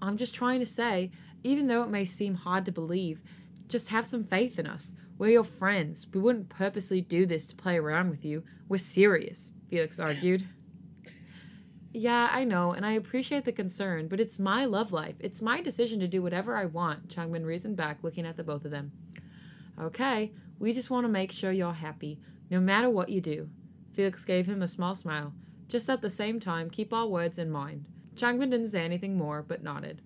I'm 0.00 0.16
just 0.16 0.34
trying 0.34 0.60
to 0.60 0.66
say, 0.66 1.10
even 1.42 1.66
though 1.66 1.82
it 1.82 1.90
may 1.90 2.04
seem 2.04 2.34
hard 2.34 2.64
to 2.66 2.72
believe, 2.72 3.20
just 3.68 3.88
have 3.88 4.06
some 4.06 4.24
faith 4.24 4.58
in 4.58 4.66
us. 4.66 4.92
We're 5.18 5.30
your 5.30 5.44
friends. 5.44 6.06
We 6.12 6.20
wouldn't 6.20 6.48
purposely 6.48 7.00
do 7.00 7.26
this 7.26 7.46
to 7.48 7.56
play 7.56 7.76
around 7.76 8.10
with 8.10 8.24
you. 8.24 8.44
We're 8.68 8.78
serious, 8.78 9.54
Felix 9.68 9.98
argued. 9.98 10.48
Yeah, 11.92 12.28
I 12.30 12.44
know, 12.44 12.72
and 12.72 12.84
I 12.84 12.92
appreciate 12.92 13.44
the 13.44 13.52
concern, 13.52 14.08
but 14.08 14.20
it's 14.20 14.38
my 14.38 14.66
love 14.66 14.92
life. 14.92 15.16
It's 15.20 15.42
my 15.42 15.62
decision 15.62 15.98
to 16.00 16.08
do 16.08 16.22
whatever 16.22 16.54
I 16.54 16.66
want, 16.66 17.08
Changbin 17.08 17.44
reasoned 17.44 17.76
back, 17.76 17.98
looking 18.02 18.26
at 18.26 18.36
the 18.36 18.44
both 18.44 18.64
of 18.64 18.70
them. 18.70 18.92
Okay, 19.80 20.32
we 20.58 20.72
just 20.72 20.90
want 20.90 21.04
to 21.04 21.08
make 21.08 21.32
sure 21.32 21.50
you're 21.50 21.72
happy, 21.72 22.20
no 22.50 22.60
matter 22.60 22.90
what 22.90 23.08
you 23.08 23.20
do. 23.20 23.48
Felix 23.92 24.24
gave 24.24 24.46
him 24.46 24.62
a 24.62 24.68
small 24.68 24.94
smile. 24.94 25.32
Just 25.66 25.90
at 25.90 26.02
the 26.02 26.10
same 26.10 26.38
time, 26.38 26.70
keep 26.70 26.92
our 26.92 27.06
words 27.06 27.38
in 27.38 27.50
mind. 27.50 27.84
Changbin 28.18 28.50
didn't 28.50 28.68
say 28.68 28.84
anything 28.84 29.16
more, 29.16 29.42
but 29.42 29.62
nodded. 29.62 30.02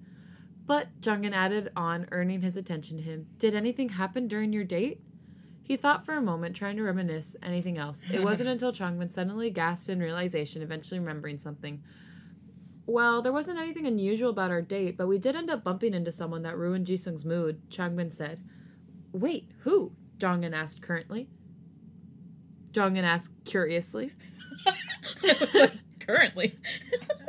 But, 0.67 0.89
Jeongin 1.01 1.33
added 1.33 1.73
on, 1.75 2.07
earning 2.13 2.41
his 2.41 2.57
attention 2.57 2.97
to 2.99 3.03
him, 3.03 3.27
did 3.39 3.55
anything 3.55 3.91
happen 3.91 4.29
during 4.29 4.53
your 4.53 4.65
date? 4.65 5.01
He 5.63 5.77
thought 5.77 6.05
for 6.05 6.15
a 6.15 6.23
moment, 6.23 6.55
trying 6.55 6.77
to 6.77 6.83
reminisce 6.83 7.37
anything 7.43 7.79
else. 7.79 8.03
It 8.13 8.23
wasn't 8.25 8.49
until 8.49 8.73
Changbin 8.73 9.11
suddenly 9.11 9.51
gasped 9.51 9.89
in 9.89 10.01
realization, 10.01 10.63
eventually 10.63 11.01
remembering 11.01 11.39
something. 11.39 11.83
Well, 12.87 13.23
there 13.23 13.33
wasn't 13.33 13.59
anything 13.59 13.87
unusual 13.87 14.31
about 14.31 14.51
our 14.51 14.63
date, 14.63 14.97
but 14.97 15.07
we 15.07 15.19
did 15.19 15.37
end 15.37 15.51
up 15.51 15.65
bumping 15.65 15.95
into 15.95 16.13
someone 16.13 16.43
that 16.43 16.59
ruined 16.59 16.87
Jisung's 16.87 17.25
mood, 17.25 17.61
Changbin 17.71 18.13
said. 18.13 18.43
Wait, 19.13 19.51
who? 19.61 19.93
Jeongin 20.19 20.55
asked 20.55 20.83
currently. 20.83 21.29
Jeongin 22.73 23.05
asked 23.05 23.33
curiously. 23.45 24.13
Like, 25.55 25.73
currently. 26.01 26.59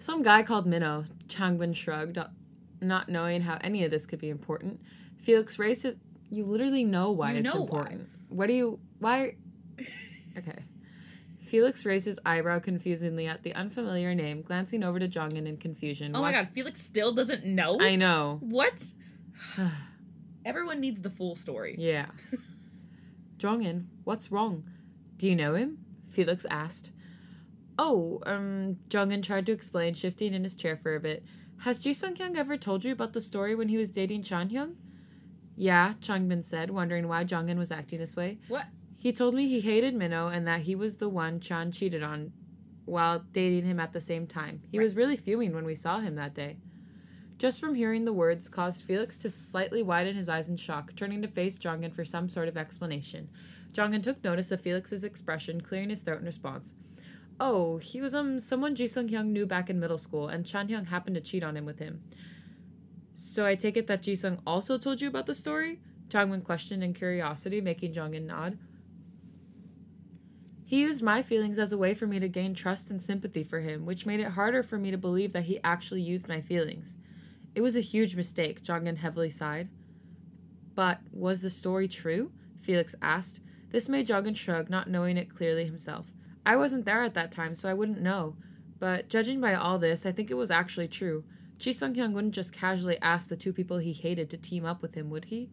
Some 0.00 0.22
guy 0.22 0.42
called 0.42 0.66
Minho, 0.66 1.04
Changbin 1.28 1.76
shrugged, 1.76 2.18
not 2.80 3.08
knowing 3.10 3.42
how 3.42 3.58
any 3.60 3.84
of 3.84 3.90
this 3.90 4.06
could 4.06 4.18
be 4.18 4.30
important. 4.30 4.80
Felix 5.22 5.58
raised 5.58 5.82
his. 5.82 5.94
You 6.30 6.46
literally 6.46 6.84
know 6.84 7.10
why 7.10 7.32
You 7.32 7.40
it's 7.40 7.54
know 7.54 7.66
why. 7.66 7.98
What 8.30 8.46
do 8.48 8.54
you. 8.54 8.80
Why. 8.98 9.36
Okay. 10.38 10.62
Felix 11.44 11.84
raised 11.84 12.06
his 12.06 12.20
eyebrow 12.24 12.60
confusingly 12.60 13.26
at 13.26 13.42
the 13.42 13.52
unfamiliar 13.54 14.14
name, 14.14 14.42
glancing 14.42 14.84
over 14.84 15.00
to 15.00 15.08
Jeongin 15.08 15.48
in 15.48 15.56
confusion. 15.56 16.14
Oh 16.14 16.22
my 16.22 16.30
god, 16.30 16.50
Felix 16.54 16.80
still 16.80 17.12
doesn't 17.12 17.44
know? 17.44 17.80
I 17.80 17.96
know. 17.96 18.38
What? 18.40 18.92
Everyone 20.44 20.78
needs 20.80 21.02
the 21.02 21.10
full 21.10 21.34
story. 21.34 21.74
Yeah. 21.76 22.06
Jeongin, 23.38 23.86
what's 24.04 24.30
wrong? 24.30 24.64
Do 25.16 25.26
you 25.26 25.34
know 25.34 25.54
him? 25.54 25.78
Felix 26.10 26.46
asked. 26.48 26.90
Oh, 27.82 28.20
um, 28.26 28.76
Jeongin 28.90 29.22
tried 29.22 29.46
to 29.46 29.52
explain, 29.52 29.94
shifting 29.94 30.34
in 30.34 30.44
his 30.44 30.54
chair 30.54 30.76
for 30.76 30.94
a 30.94 31.00
bit. 31.00 31.24
Has 31.60 31.78
Jisung 31.78 32.14
Hyung 32.14 32.36
ever 32.36 32.58
told 32.58 32.84
you 32.84 32.92
about 32.92 33.14
the 33.14 33.22
story 33.22 33.54
when 33.54 33.70
he 33.70 33.78
was 33.78 33.88
dating 33.88 34.22
Chan 34.22 34.50
Hyung? 34.50 34.74
Yeah, 35.56 35.94
Changbin 36.02 36.44
said, 36.44 36.68
wondering 36.68 37.08
why 37.08 37.24
Jeongin 37.24 37.56
was 37.56 37.70
acting 37.70 37.98
this 37.98 38.16
way. 38.16 38.38
What? 38.48 38.66
He 38.98 39.14
told 39.14 39.34
me 39.34 39.48
he 39.48 39.62
hated 39.62 39.94
Minho 39.94 40.28
and 40.28 40.46
that 40.46 40.60
he 40.60 40.74
was 40.74 40.96
the 40.96 41.08
one 41.08 41.40
Chan 41.40 41.72
cheated 41.72 42.02
on 42.02 42.34
while 42.84 43.24
dating 43.32 43.64
him 43.64 43.80
at 43.80 43.94
the 43.94 44.00
same 44.02 44.26
time. 44.26 44.60
He 44.70 44.78
was 44.78 44.94
really 44.94 45.16
fuming 45.16 45.54
when 45.54 45.64
we 45.64 45.74
saw 45.74 46.00
him 46.00 46.16
that 46.16 46.34
day. 46.34 46.58
Just 47.38 47.60
from 47.60 47.74
hearing 47.74 48.04
the 48.04 48.12
words 48.12 48.50
caused 48.50 48.82
Felix 48.82 49.16
to 49.20 49.30
slightly 49.30 49.82
widen 49.82 50.16
his 50.16 50.28
eyes 50.28 50.50
in 50.50 50.58
shock, 50.58 50.94
turning 50.96 51.22
to 51.22 51.28
face 51.28 51.58
Jeongin 51.58 51.94
for 51.94 52.04
some 52.04 52.28
sort 52.28 52.48
of 52.48 52.58
explanation. 52.58 53.30
Jeongin 53.72 54.02
took 54.02 54.22
notice 54.22 54.50
of 54.50 54.60
Felix's 54.60 55.02
expression, 55.02 55.62
clearing 55.62 55.88
his 55.88 56.02
throat 56.02 56.20
in 56.20 56.26
response. 56.26 56.74
Oh, 57.42 57.78
he 57.78 58.02
was 58.02 58.14
um 58.14 58.38
someone 58.38 58.76
Jisung 58.76 59.08
Hyung 59.08 59.28
knew 59.28 59.46
back 59.46 59.70
in 59.70 59.80
middle 59.80 59.96
school, 59.96 60.28
and 60.28 60.44
Chan 60.44 60.68
Hyung 60.68 60.88
happened 60.88 61.14
to 61.14 61.22
cheat 61.22 61.42
on 61.42 61.56
him 61.56 61.64
with 61.64 61.78
him. 61.78 62.02
So 63.14 63.46
I 63.46 63.54
take 63.54 63.78
it 63.78 63.86
that 63.86 64.02
Jisung 64.02 64.40
also 64.46 64.76
told 64.76 65.00
you 65.00 65.08
about 65.08 65.24
the 65.24 65.34
story? 65.34 65.80
Jeongin 66.08 66.44
questioned 66.44 66.84
in 66.84 66.92
curiosity, 66.92 67.60
making 67.60 67.94
Jeongin 67.94 68.26
nod. 68.26 68.58
He 70.64 70.80
used 70.80 71.02
my 71.02 71.22
feelings 71.22 71.58
as 71.58 71.72
a 71.72 71.78
way 71.78 71.94
for 71.94 72.06
me 72.06 72.20
to 72.20 72.28
gain 72.28 72.54
trust 72.54 72.90
and 72.90 73.02
sympathy 73.02 73.42
for 73.42 73.60
him, 73.60 73.86
which 73.86 74.06
made 74.06 74.20
it 74.20 74.32
harder 74.32 74.62
for 74.62 74.78
me 74.78 74.90
to 74.90 74.98
believe 74.98 75.32
that 75.32 75.44
he 75.44 75.60
actually 75.64 76.02
used 76.02 76.28
my 76.28 76.40
feelings. 76.40 76.96
It 77.54 77.62
was 77.62 77.74
a 77.74 77.80
huge 77.80 78.16
mistake, 78.16 78.62
Jeongin 78.62 78.98
heavily 78.98 79.30
sighed. 79.30 79.68
But 80.74 81.00
was 81.10 81.40
the 81.40 81.50
story 81.50 81.88
true? 81.88 82.32
Felix 82.60 82.94
asked. 83.00 83.40
This 83.70 83.88
made 83.88 84.08
Jeongin 84.08 84.36
shrug, 84.36 84.68
not 84.68 84.90
knowing 84.90 85.16
it 85.16 85.34
clearly 85.34 85.64
himself. 85.64 86.12
I 86.44 86.56
wasn't 86.56 86.84
there 86.84 87.02
at 87.02 87.14
that 87.14 87.32
time, 87.32 87.54
so 87.54 87.68
I 87.68 87.74
wouldn't 87.74 88.00
know. 88.00 88.36
But 88.78 89.08
judging 89.08 89.40
by 89.40 89.54
all 89.54 89.78
this, 89.78 90.06
I 90.06 90.12
think 90.12 90.30
it 90.30 90.34
was 90.34 90.50
actually 90.50 90.88
true. 90.88 91.24
Jisung 91.58 91.94
Hyung 91.94 92.12
wouldn't 92.12 92.34
just 92.34 92.52
casually 92.52 92.98
ask 93.02 93.28
the 93.28 93.36
two 93.36 93.52
people 93.52 93.78
he 93.78 93.92
hated 93.92 94.30
to 94.30 94.38
team 94.38 94.64
up 94.64 94.80
with 94.80 94.94
him, 94.94 95.10
would 95.10 95.26
he? 95.26 95.50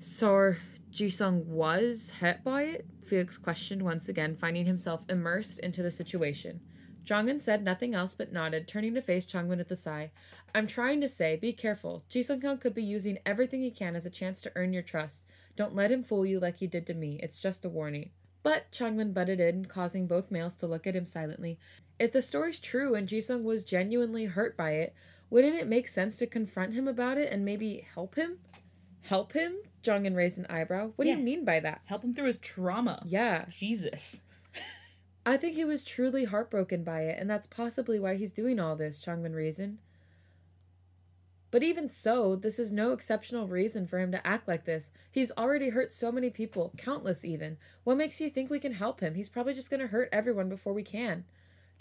So 0.00 0.54
Jisung 0.92 1.44
was 1.44 2.12
hit 2.20 2.42
by 2.42 2.62
it? 2.62 2.86
Felix 3.06 3.38
questioned 3.38 3.82
once 3.82 4.08
again, 4.08 4.34
finding 4.34 4.66
himself 4.66 5.04
immersed 5.08 5.60
into 5.60 5.82
the 5.82 5.90
situation. 5.90 6.60
Jeongin 7.04 7.40
said 7.40 7.64
nothing 7.64 7.94
else 7.94 8.14
but 8.14 8.32
nodded, 8.32 8.68
turning 8.68 8.94
to 8.94 9.00
face 9.00 9.24
Changbin 9.24 9.58
with 9.58 9.70
a 9.70 9.76
sigh. 9.76 10.10
I'm 10.54 10.66
trying 10.66 11.00
to 11.00 11.08
say, 11.08 11.36
be 11.36 11.52
careful. 11.52 12.04
Ji 12.10 12.22
Sung 12.22 12.40
Hyung 12.40 12.60
could 12.60 12.74
be 12.74 12.82
using 12.82 13.18
everything 13.24 13.60
he 13.60 13.70
can 13.70 13.96
as 13.96 14.04
a 14.04 14.10
chance 14.10 14.40
to 14.42 14.52
earn 14.56 14.72
your 14.72 14.82
trust. 14.82 15.24
Don't 15.56 15.74
let 15.74 15.90
him 15.90 16.04
fool 16.04 16.26
you 16.26 16.38
like 16.38 16.58
he 16.58 16.66
did 16.66 16.86
to 16.86 16.94
me. 16.94 17.18
It's 17.22 17.38
just 17.38 17.64
a 17.64 17.68
warning. 17.68 18.10
But 18.48 18.72
Changbin 18.72 19.12
butted 19.12 19.40
in, 19.40 19.66
causing 19.66 20.06
both 20.06 20.30
males 20.30 20.54
to 20.54 20.66
look 20.66 20.86
at 20.86 20.96
him 20.96 21.04
silently. 21.04 21.58
If 21.98 22.12
the 22.12 22.22
story's 22.22 22.58
true 22.58 22.94
and 22.94 23.06
Jisung 23.06 23.42
was 23.42 23.62
genuinely 23.62 24.24
hurt 24.24 24.56
by 24.56 24.70
it, 24.70 24.94
wouldn't 25.28 25.54
it 25.54 25.66
make 25.66 25.86
sense 25.86 26.16
to 26.16 26.26
confront 26.26 26.72
him 26.72 26.88
about 26.88 27.18
it 27.18 27.30
and 27.30 27.44
maybe 27.44 27.86
help 27.94 28.14
him? 28.14 28.38
Help 29.02 29.34
him? 29.34 29.58
Jeongin 29.82 30.16
raised 30.16 30.38
an 30.38 30.46
eyebrow. 30.48 30.92
What 30.96 31.04
do 31.04 31.10
you 31.10 31.18
mean 31.18 31.44
by 31.44 31.60
that? 31.60 31.82
Help 31.84 32.02
him 32.02 32.14
through 32.14 32.28
his 32.28 32.38
trauma. 32.38 33.02
Yeah, 33.04 33.44
Jesus. 33.50 34.22
I 35.26 35.36
think 35.36 35.54
he 35.54 35.66
was 35.66 35.84
truly 35.84 36.24
heartbroken 36.24 36.84
by 36.84 37.02
it, 37.02 37.18
and 37.20 37.28
that's 37.28 37.48
possibly 37.48 38.00
why 38.00 38.16
he's 38.16 38.32
doing 38.32 38.58
all 38.58 38.76
this, 38.76 39.04
Changbin 39.04 39.34
reasoned. 39.34 39.76
But 41.50 41.62
even 41.62 41.88
so, 41.88 42.36
this 42.36 42.58
is 42.58 42.70
no 42.72 42.92
exceptional 42.92 43.48
reason 43.48 43.86
for 43.86 43.98
him 43.98 44.12
to 44.12 44.26
act 44.26 44.46
like 44.46 44.64
this. 44.64 44.90
He's 45.10 45.32
already 45.32 45.70
hurt 45.70 45.92
so 45.92 46.12
many 46.12 46.28
people, 46.28 46.72
countless 46.76 47.24
even. 47.24 47.56
What 47.84 47.96
makes 47.96 48.20
you 48.20 48.28
think 48.28 48.50
we 48.50 48.60
can 48.60 48.74
help 48.74 49.00
him? 49.00 49.14
He's 49.14 49.30
probably 49.30 49.54
just 49.54 49.70
going 49.70 49.80
to 49.80 49.86
hurt 49.86 50.10
everyone 50.12 50.50
before 50.50 50.74
we 50.74 50.82
can. 50.82 51.24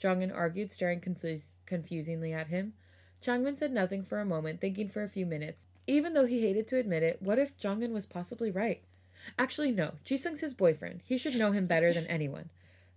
Jeongin 0.01 0.34
argued, 0.34 0.72
staring 0.72 1.01
confus- 1.01 1.51
confusingly 1.65 2.32
at 2.32 2.47
him. 2.47 2.74
Changbin 3.22 3.57
said 3.57 3.74
nothing 3.74 4.03
for 4.03 4.20
a 4.20 4.26
moment, 4.26 4.61
thinking 4.61 4.88
for 4.88 5.03
a 5.03 5.09
few 5.09 5.26
minutes. 5.26 5.65
Even 5.86 6.13
though 6.13 6.26
he 6.26 6.41
hated 6.41 6.68
to 6.68 6.78
admit 6.78 7.03
it, 7.03 7.22
what 7.22 7.39
if 7.39 7.57
Jeongin 7.57 7.91
was 7.91 8.05
possibly 8.05 8.51
right? 8.51 8.82
Actually, 9.38 9.72
no. 9.72 9.93
Jisung's 10.05 10.41
his 10.41 10.53
boyfriend. 10.53 11.01
He 11.03 11.18
should 11.18 11.36
know 11.36 11.51
him 11.51 11.65
better 11.65 11.93
than 11.93 12.07
anyone. 12.07 12.49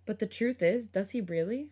But 0.07 0.19
the 0.19 0.27
truth 0.27 0.63
is, 0.63 0.87
does 0.87 1.11
he 1.11 1.21
really? 1.21 1.69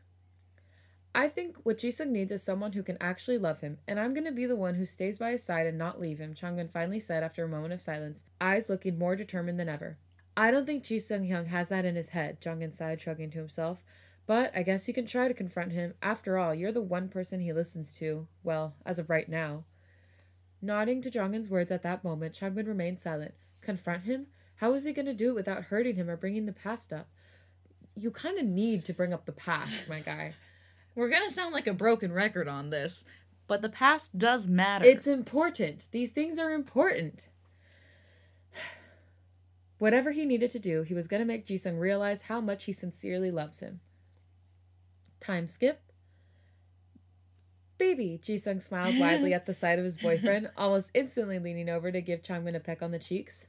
I 1.15 1.29
think 1.29 1.57
what 1.63 1.79
Jisung 1.79 2.11
needs 2.11 2.31
is 2.31 2.43
someone 2.43 2.73
who 2.73 2.83
can 2.83 2.99
actually 3.01 3.39
love 3.39 3.61
him, 3.61 3.79
and 3.89 3.99
I'm 3.99 4.15
gonna 4.15 4.33
be 4.33 4.47
the 4.47 4.57
one 4.57 4.75
who 4.75 4.85
stays 4.85 5.19
by 5.19 5.33
his 5.33 5.43
side 5.43 5.67
and 5.67 5.79
not 5.79 6.01
leave 6.01 6.19
him, 6.19 6.35
Changbin 6.35 6.71
finally 6.71 7.01
said 7.01 7.23
after 7.23 7.45
a 7.45 7.49
moment 7.49 7.73
of 7.73 7.81
silence, 7.81 8.25
eyes 8.41 8.69
looking 8.69 8.99
more 8.99 9.17
determined 9.17 9.59
than 9.59 9.69
ever. 9.69 9.99
I 10.37 10.53
don't 10.53 10.67
think 10.67 10.85
Jisung 10.85 11.29
Hyung 11.29 11.49
has 11.49 11.69
that 11.71 11.85
in 11.85 11.97
his 11.97 12.11
head, 12.11 12.41
Jeongin 12.41 12.73
sighed, 12.73 13.01
shrugging 13.01 13.31
to 13.33 13.39
himself. 13.39 13.83
But 14.25 14.53
I 14.55 14.63
guess 14.63 14.87
you 14.87 14.95
can 14.95 15.05
try 15.05 15.27
to 15.27 15.35
confront 15.35 15.73
him. 15.73 15.95
After 16.01 16.39
all, 16.39 16.55
you're 16.55 16.71
the 16.71 16.81
one 16.81 17.09
person 17.09 17.41
he 17.41 17.53
listens 17.53 17.93
to. 17.95 18.29
Well, 18.45 18.75
as 18.87 19.01
of 19.01 19.11
right 19.11 19.29
now. 19.29 19.65
Nodding 20.63 21.03
to 21.03 21.11
Jeongin's 21.11 21.49
words 21.49 21.73
at 21.73 21.83
that 21.83 22.05
moment, 22.05 22.39
Changbin 22.39 22.69
remained 22.69 23.01
silent. 23.01 23.35
Confront 23.63 24.05
him? 24.05 24.27
How 24.57 24.75
is 24.75 24.85
he 24.85 24.93
going 24.93 25.07
to 25.07 25.15
do 25.15 25.31
it 25.31 25.35
without 25.35 25.65
hurting 25.65 25.97
him 25.97 26.09
or 26.09 26.17
bringing 26.17 26.47
the 26.47 26.53
past 26.53 26.93
up? 26.93 27.09
You 27.97 28.13
kind 28.13 28.39
of 28.39 28.45
need 28.45 28.85
to 28.85 28.93
bring 28.93 29.13
up 29.13 29.25
the 29.25 29.33
past, 29.33 29.89
my 29.89 30.01
guy. 30.01 30.35
We're 30.99 31.11
gonna 31.11 31.31
sound 31.31 31.55
like 31.55 31.69
a 31.69 31.73
broken 31.73 32.13
record 32.13 32.49
on 32.49 32.71
this, 32.71 33.05
but 33.47 33.63
the 33.63 33.69
past 33.69 34.19
does 34.19 34.49
matter. 34.49 34.85
It's 34.85 35.07
important. 35.07 35.87
These 35.93 36.11
things 36.11 36.41
are 36.41 36.51
important. 36.51 37.29
Whatever 39.79 40.11
he 40.11 40.27
needed 40.27 40.51
to 40.51 40.59
do, 40.59 40.83
he 40.83 40.95
was 40.95 41.07
going 41.07 41.21
to 41.21 41.25
make 41.25 41.47
Jisung 41.47 41.79
realize 41.79 42.23
how 42.23 42.41
much 42.41 42.65
he 42.65 42.73
sincerely 42.73 43.31
loves 43.31 43.61
him. 43.61 43.79
Time 45.21 45.47
skip. 45.47 45.81
Baby, 47.79 48.19
Jisung 48.21 48.61
smiled 48.61 48.99
widely 48.99 49.33
at 49.33 49.47
the 49.47 49.55
sight 49.55 49.79
of 49.79 49.85
his 49.85 49.97
boyfriend, 50.03 50.51
almost 50.57 50.91
instantly 50.95 51.39
leaning 51.39 51.69
over 51.69 51.93
to 51.93 52.01
give 52.01 52.25
Changbin 52.25 52.57
a 52.57 52.61
peck 52.61 52.83
on 52.83 52.91
the 52.91 52.99
cheeks. 52.99 53.47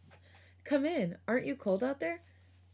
Come 0.65 0.85
in. 0.85 1.17
Aren't 1.27 1.47
you 1.47 1.55
cold 1.55 1.83
out 1.83 1.99
there? 1.99 2.21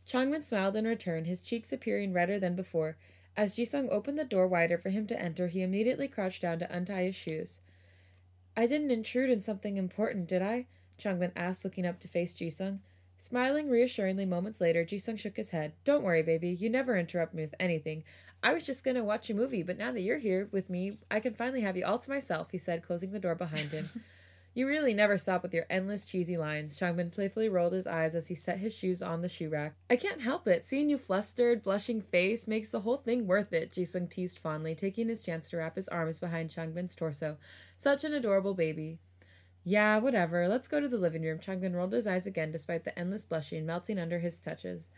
Changbin 0.06 0.44
smiled 0.44 0.76
in 0.76 0.84
return, 0.84 1.24
his 1.24 1.40
cheeks 1.40 1.72
appearing 1.72 2.12
redder 2.12 2.38
than 2.40 2.58
before. 2.58 2.98
As 3.38 3.56
Jisung 3.56 3.90
opened 3.90 4.18
the 4.18 4.24
door 4.24 4.48
wider 4.48 4.78
for 4.78 4.90
him 4.90 5.08
to 5.08 5.22
enter, 5.22 5.48
he 5.48 5.62
immediately 5.62 6.08
crouched 6.08 6.42
down 6.42 6.60
to 6.60 6.76
untie 6.76 7.04
his 7.04 7.16
shoes. 7.16 7.60
I 8.56 8.66
didn't 8.66 8.92
intrude 8.92 9.30
in 9.30 9.42
something 9.42 9.76
important, 9.76 10.28
did 10.28 10.42
I? 10.42 10.68
Changbin 10.98 11.34
asked, 11.36 11.66
looking 11.66 11.86
up 11.86 12.00
to 12.00 12.08
face 12.08 12.34
Jisung. 12.34 12.80
Smiling 13.20 13.70
reassuringly 13.70 14.26
moments 14.26 14.62
later, 14.62 14.86
Jisung 14.86 15.20
shook 15.20 15.36
his 15.36 15.50
head. 15.50 15.74
Don't 15.84 16.04
worry, 16.04 16.22
baby. 16.22 16.50
You 16.50 16.70
never 16.70 16.98
interrupt 16.98 17.34
me 17.34 17.42
with 17.42 17.56
anything. 17.60 18.04
I 18.42 18.54
was 18.54 18.66
just 18.66 18.84
going 18.84 18.96
to 18.96 19.04
watch 19.04 19.30
a 19.30 19.34
movie, 19.34 19.64
but 19.64 19.78
now 19.78 19.92
that 19.92 20.02
you're 20.02 20.20
here 20.20 20.48
with 20.52 20.70
me, 20.70 21.00
I 21.10 21.20
can 21.20 21.34
finally 21.34 21.62
have 21.62 21.76
you 21.76 21.86
all 21.86 22.00
to 22.00 22.10
myself, 22.10 22.52
he 22.52 22.58
said, 22.58 22.84
closing 22.84 23.12
the 23.12 23.20
door 23.20 23.36
behind 23.36 23.72
him. 23.72 23.90
you 24.56 24.66
really 24.66 24.94
never 24.94 25.18
stop 25.18 25.44
with 25.44 25.54
your 25.54 25.66
endless 25.70 26.06
cheesy 26.06 26.38
lines. 26.38 26.80
Changbin 26.80 27.12
playfully 27.12 27.50
rolled 27.50 27.74
his 27.74 27.86
eyes 27.86 28.16
as 28.16 28.28
he 28.28 28.36
set 28.36 28.58
his 28.58 28.74
shoes 28.74 29.02
on 29.02 29.22
the 29.22 29.28
shoe 29.28 29.50
rack. 29.50 29.76
I 29.90 29.98
can't 29.98 30.22
help 30.22 30.48
it. 30.48 30.66
Seeing 30.66 30.90
you 30.90 30.98
flustered, 30.98 31.62
blushing 31.62 32.02
face 32.02 32.48
makes 32.48 32.70
the 32.70 32.80
whole 32.80 32.98
thing 32.98 33.28
worth 33.28 33.52
it, 33.52 33.74
Jisung 33.74 34.10
teased 34.10 34.40
fondly, 34.40 34.74
taking 34.74 35.10
his 35.10 35.24
chance 35.24 35.50
to 35.50 35.58
wrap 35.58 35.76
his 35.76 35.90
arms 35.90 36.20
behind 36.20 36.50
Changbin's 36.50 36.96
torso. 36.96 37.36
Such 37.78 38.06
an 38.06 38.14
adorable 38.14 38.54
baby. 38.54 38.98
Yeah, 39.66 39.98
whatever. 39.98 40.48
Let's 40.48 40.70
go 40.70 40.80
to 40.80 40.88
the 40.88 40.98
living 40.98 41.24
room. 41.24 41.40
Changbin 41.40 41.76
rolled 41.76 41.92
his 41.92 42.08
eyes 42.08 42.26
again 42.26 42.52
despite 42.52 42.86
the 42.86 42.98
endless 42.98 43.26
blushing 43.26 43.66
melting 43.66 44.00
under 44.00 44.20
his 44.20 44.40
touches. 44.40 44.90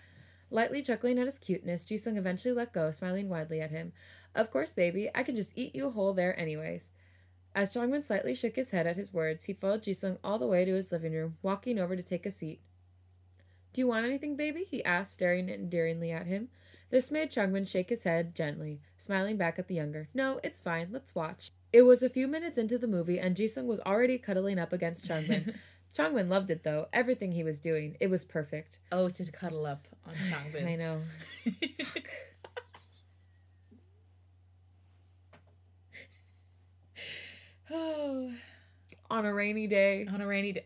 Lightly 0.51 0.83
chuckling 0.83 1.17
at 1.17 1.25
his 1.25 1.39
cuteness, 1.39 1.83
Jisung 1.83 2.15
eventually 2.15 2.53
let 2.53 2.73
go, 2.73 2.91
smiling 2.91 3.27
widely 3.27 3.59
at 3.59 3.71
him. 3.71 3.91
Of 4.35 4.51
course, 4.51 4.71
baby, 4.71 5.09
I 5.15 5.23
can 5.23 5.35
just 5.35 5.51
eat 5.55 5.75
you 5.75 5.89
whole 5.89 6.13
there 6.13 6.39
anyways. 6.39 6.89
As 7.57 7.73
Changbin 7.73 8.03
slightly 8.03 8.35
shook 8.35 8.55
his 8.55 8.69
head 8.69 8.85
at 8.85 8.97
his 8.97 9.11
words, 9.11 9.45
he 9.45 9.53
followed 9.53 9.81
Jisung 9.81 10.19
all 10.23 10.37
the 10.37 10.45
way 10.45 10.63
to 10.63 10.75
his 10.75 10.91
living 10.91 11.13
room, 11.13 11.37
walking 11.41 11.79
over 11.79 11.95
to 11.95 12.03
take 12.03 12.27
a 12.27 12.31
seat. 12.31 12.61
Do 13.73 13.81
you 13.81 13.87
want 13.87 14.05
anything, 14.05 14.35
baby? 14.35 14.63
he 14.63 14.85
asked, 14.85 15.15
staring 15.15 15.49
endearingly 15.49 16.11
at 16.11 16.27
him. 16.27 16.49
This 16.91 17.09
made 17.09 17.31
Changbin 17.31 17.67
shake 17.67 17.89
his 17.89 18.03
head 18.03 18.35
gently, 18.35 18.81
smiling 18.99 19.37
back 19.37 19.57
at 19.57 19.67
the 19.69 19.73
younger. 19.73 20.07
No, 20.13 20.39
it's 20.43 20.61
fine. 20.61 20.89
Let's 20.91 21.15
watch. 21.15 21.49
It 21.73 21.81
was 21.81 22.03
a 22.03 22.11
few 22.11 22.27
minutes 22.27 22.59
into 22.59 22.77
the 22.77 22.85
movie, 22.85 23.19
and 23.19 23.35
Jisung 23.35 23.65
was 23.65 23.79
already 23.79 24.19
cuddling 24.19 24.59
up 24.59 24.71
against 24.71 25.07
Changbin. 25.07 25.55
Changbin 25.97 26.29
loved 26.29 26.51
it 26.51 26.63
though. 26.63 26.85
Everything 26.93 27.31
he 27.31 27.43
was 27.43 27.57
doing, 27.57 27.97
it 27.99 28.11
was 28.11 28.23
perfect. 28.23 28.77
Oh, 28.91 29.09
to 29.09 29.31
cuddle 29.31 29.65
up 29.65 29.87
on 30.05 30.13
Changbin. 30.29 30.67
I 30.67 30.75
know. 30.75 31.01
oh, 37.71 38.31
On 39.09 39.25
a 39.25 39.33
rainy 39.33 39.67
day, 39.67 40.05
on 40.11 40.19
a 40.19 40.27
rainy 40.27 40.51
day. 40.51 40.65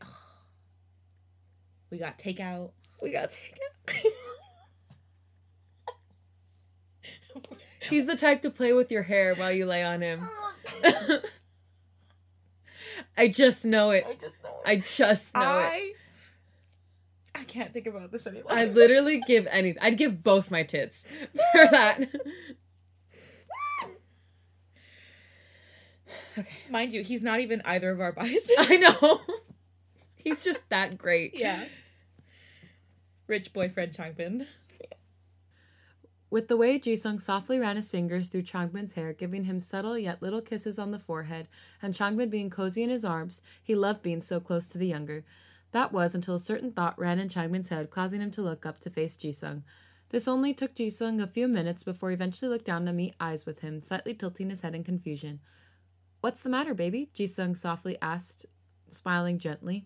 We 1.91 1.99
got 1.99 2.17
takeout. 2.17 2.71
we 3.01 3.11
got 3.11 3.29
taken. 3.31 4.11
He's 7.89 8.05
the 8.05 8.15
type 8.15 8.41
to 8.43 8.49
play 8.49 8.73
with 8.73 8.91
your 8.91 9.03
hair 9.03 9.35
while 9.35 9.51
you 9.51 9.65
lay 9.65 9.83
on 9.83 10.01
him. 10.01 10.21
I 13.17 13.27
just 13.27 13.65
know 13.65 13.91
it. 13.91 14.05
I 14.07 14.13
just 14.13 14.35
know. 14.43 14.49
It. 14.49 14.65
I 14.65 14.75
just 14.77 15.33
know 15.35 15.41
it. 15.41 15.43
I, 15.43 15.93
I 17.35 17.43
can't 17.43 17.73
think 17.73 17.87
about 17.87 18.11
this 18.11 18.27
anymore. 18.27 18.51
I 18.51 18.65
literally 18.65 19.21
give 19.25 19.47
anything. 19.49 19.81
I'd 19.81 19.97
give 19.97 20.23
both 20.23 20.51
my 20.51 20.63
tits 20.63 21.05
for 21.51 21.67
that. 21.71 22.09
Okay. 26.37 26.47
Mind 26.69 26.93
you, 26.93 27.03
he's 27.03 27.21
not 27.21 27.39
even 27.39 27.61
either 27.65 27.91
of 27.91 27.99
our 28.01 28.11
biases. 28.13 28.51
I 28.57 28.77
know. 28.77 29.21
He's 30.15 30.43
just 30.43 30.67
that 30.69 30.97
great. 30.97 31.33
yeah. 31.35 31.65
Rich 33.27 33.53
boyfriend 33.53 33.93
Changbin. 33.93 34.45
With 36.29 36.47
the 36.47 36.55
way 36.55 36.79
Jisung 36.79 37.21
softly 37.21 37.59
ran 37.59 37.75
his 37.75 37.91
fingers 37.91 38.29
through 38.29 38.43
Changbin's 38.43 38.93
hair, 38.93 39.11
giving 39.11 39.43
him 39.43 39.59
subtle 39.59 39.97
yet 39.97 40.21
little 40.21 40.41
kisses 40.41 40.79
on 40.79 40.91
the 40.91 40.99
forehead, 40.99 41.49
and 41.81 41.93
Changbin 41.93 42.29
being 42.29 42.49
cozy 42.49 42.83
in 42.83 42.89
his 42.89 43.03
arms, 43.03 43.41
he 43.61 43.75
loved 43.75 44.01
being 44.01 44.21
so 44.21 44.39
close 44.39 44.65
to 44.67 44.77
the 44.77 44.87
younger. 44.87 45.25
That 45.73 45.91
was 45.91 46.15
until 46.15 46.35
a 46.35 46.39
certain 46.39 46.71
thought 46.71 46.97
ran 46.97 47.19
in 47.19 47.27
Changbin's 47.27 47.67
head, 47.67 47.89
causing 47.89 48.21
him 48.21 48.31
to 48.31 48.41
look 48.41 48.65
up 48.65 48.79
to 48.81 48.89
face 48.89 49.17
Jisung. 49.17 49.63
This 50.09 50.27
only 50.27 50.53
took 50.53 50.73
Jisung 50.75 51.21
a 51.21 51.27
few 51.27 51.47
minutes 51.49 51.83
before 51.83 52.09
he 52.09 52.13
eventually 52.13 52.49
looked 52.49 52.65
down 52.65 52.85
to 52.85 52.93
meet 52.93 53.15
eyes 53.19 53.45
with 53.45 53.59
him, 53.59 53.81
slightly 53.81 54.13
tilting 54.13 54.49
his 54.49 54.61
head 54.61 54.75
in 54.75 54.83
confusion. 54.85 55.39
What's 56.21 56.43
the 56.43 56.49
matter, 56.49 56.75
baby? 56.75 57.09
Jisung 57.15 57.57
softly 57.57 57.97
asked, 57.99 58.45
smiling 58.89 59.39
gently. 59.39 59.85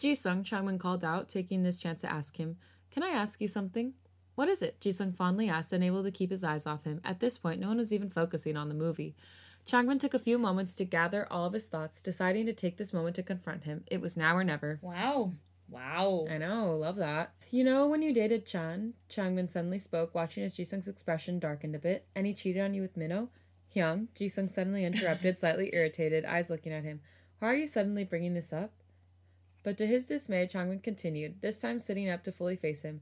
Jisung, 0.00 0.44
Changbin 0.44 0.80
called 0.80 1.04
out, 1.04 1.28
taking 1.28 1.62
this 1.62 1.78
chance 1.78 2.00
to 2.00 2.12
ask 2.12 2.36
him, 2.36 2.56
Can 2.90 3.04
I 3.04 3.10
ask 3.10 3.40
you 3.40 3.46
something? 3.46 3.94
What 4.34 4.48
is 4.48 4.62
it? 4.62 4.80
Jisung 4.80 5.14
fondly 5.14 5.48
asked, 5.48 5.72
unable 5.72 6.02
to 6.02 6.10
keep 6.10 6.32
his 6.32 6.42
eyes 6.42 6.66
off 6.66 6.84
him. 6.84 7.00
At 7.04 7.20
this 7.20 7.38
point, 7.38 7.60
no 7.60 7.68
one 7.68 7.78
was 7.78 7.92
even 7.92 8.10
focusing 8.10 8.56
on 8.56 8.68
the 8.68 8.74
movie. 8.74 9.14
Changbin 9.64 10.00
took 10.00 10.12
a 10.12 10.18
few 10.18 10.38
moments 10.38 10.74
to 10.74 10.84
gather 10.84 11.26
all 11.30 11.46
of 11.46 11.52
his 11.52 11.66
thoughts, 11.66 12.02
deciding 12.02 12.46
to 12.46 12.52
take 12.52 12.76
this 12.76 12.92
moment 12.92 13.14
to 13.16 13.22
confront 13.22 13.62
him. 13.62 13.84
It 13.86 14.00
was 14.00 14.16
now 14.16 14.36
or 14.36 14.42
never. 14.42 14.80
Wow. 14.82 15.32
Wow. 15.68 16.26
I 16.28 16.38
know, 16.38 16.76
love 16.76 16.96
that. 16.96 17.32
You 17.50 17.62
know, 17.62 17.86
when 17.86 18.02
you 18.02 18.12
dated 18.12 18.44
Chan, 18.44 18.94
Changbin 19.08 19.48
suddenly 19.48 19.78
spoke, 19.78 20.14
watching 20.16 20.42
as 20.42 20.56
Jisung's 20.56 20.88
expression 20.88 21.38
darkened 21.38 21.76
a 21.76 21.78
bit, 21.78 22.06
and 22.14 22.26
he 22.26 22.34
cheated 22.34 22.62
on 22.62 22.74
you 22.74 22.82
with 22.82 22.96
Minho? 22.96 23.30
Hyung, 23.76 24.08
Jisung 24.18 24.50
suddenly 24.50 24.84
interrupted, 24.84 25.38
slightly 25.40 25.70
irritated, 25.72 26.24
eyes 26.24 26.50
looking 26.50 26.72
at 26.72 26.84
him. 26.84 27.00
Why 27.38 27.52
are 27.52 27.56
you 27.56 27.66
suddenly 27.66 28.04
bringing 28.04 28.34
this 28.34 28.52
up? 28.52 28.72
But 29.62 29.76
to 29.78 29.86
his 29.86 30.06
dismay, 30.06 30.46
Changbin 30.46 30.82
continued, 30.82 31.42
this 31.42 31.56
time 31.56 31.80
sitting 31.80 32.08
up 32.08 32.24
to 32.24 32.32
fully 32.32 32.56
face 32.56 32.82
him. 32.82 33.00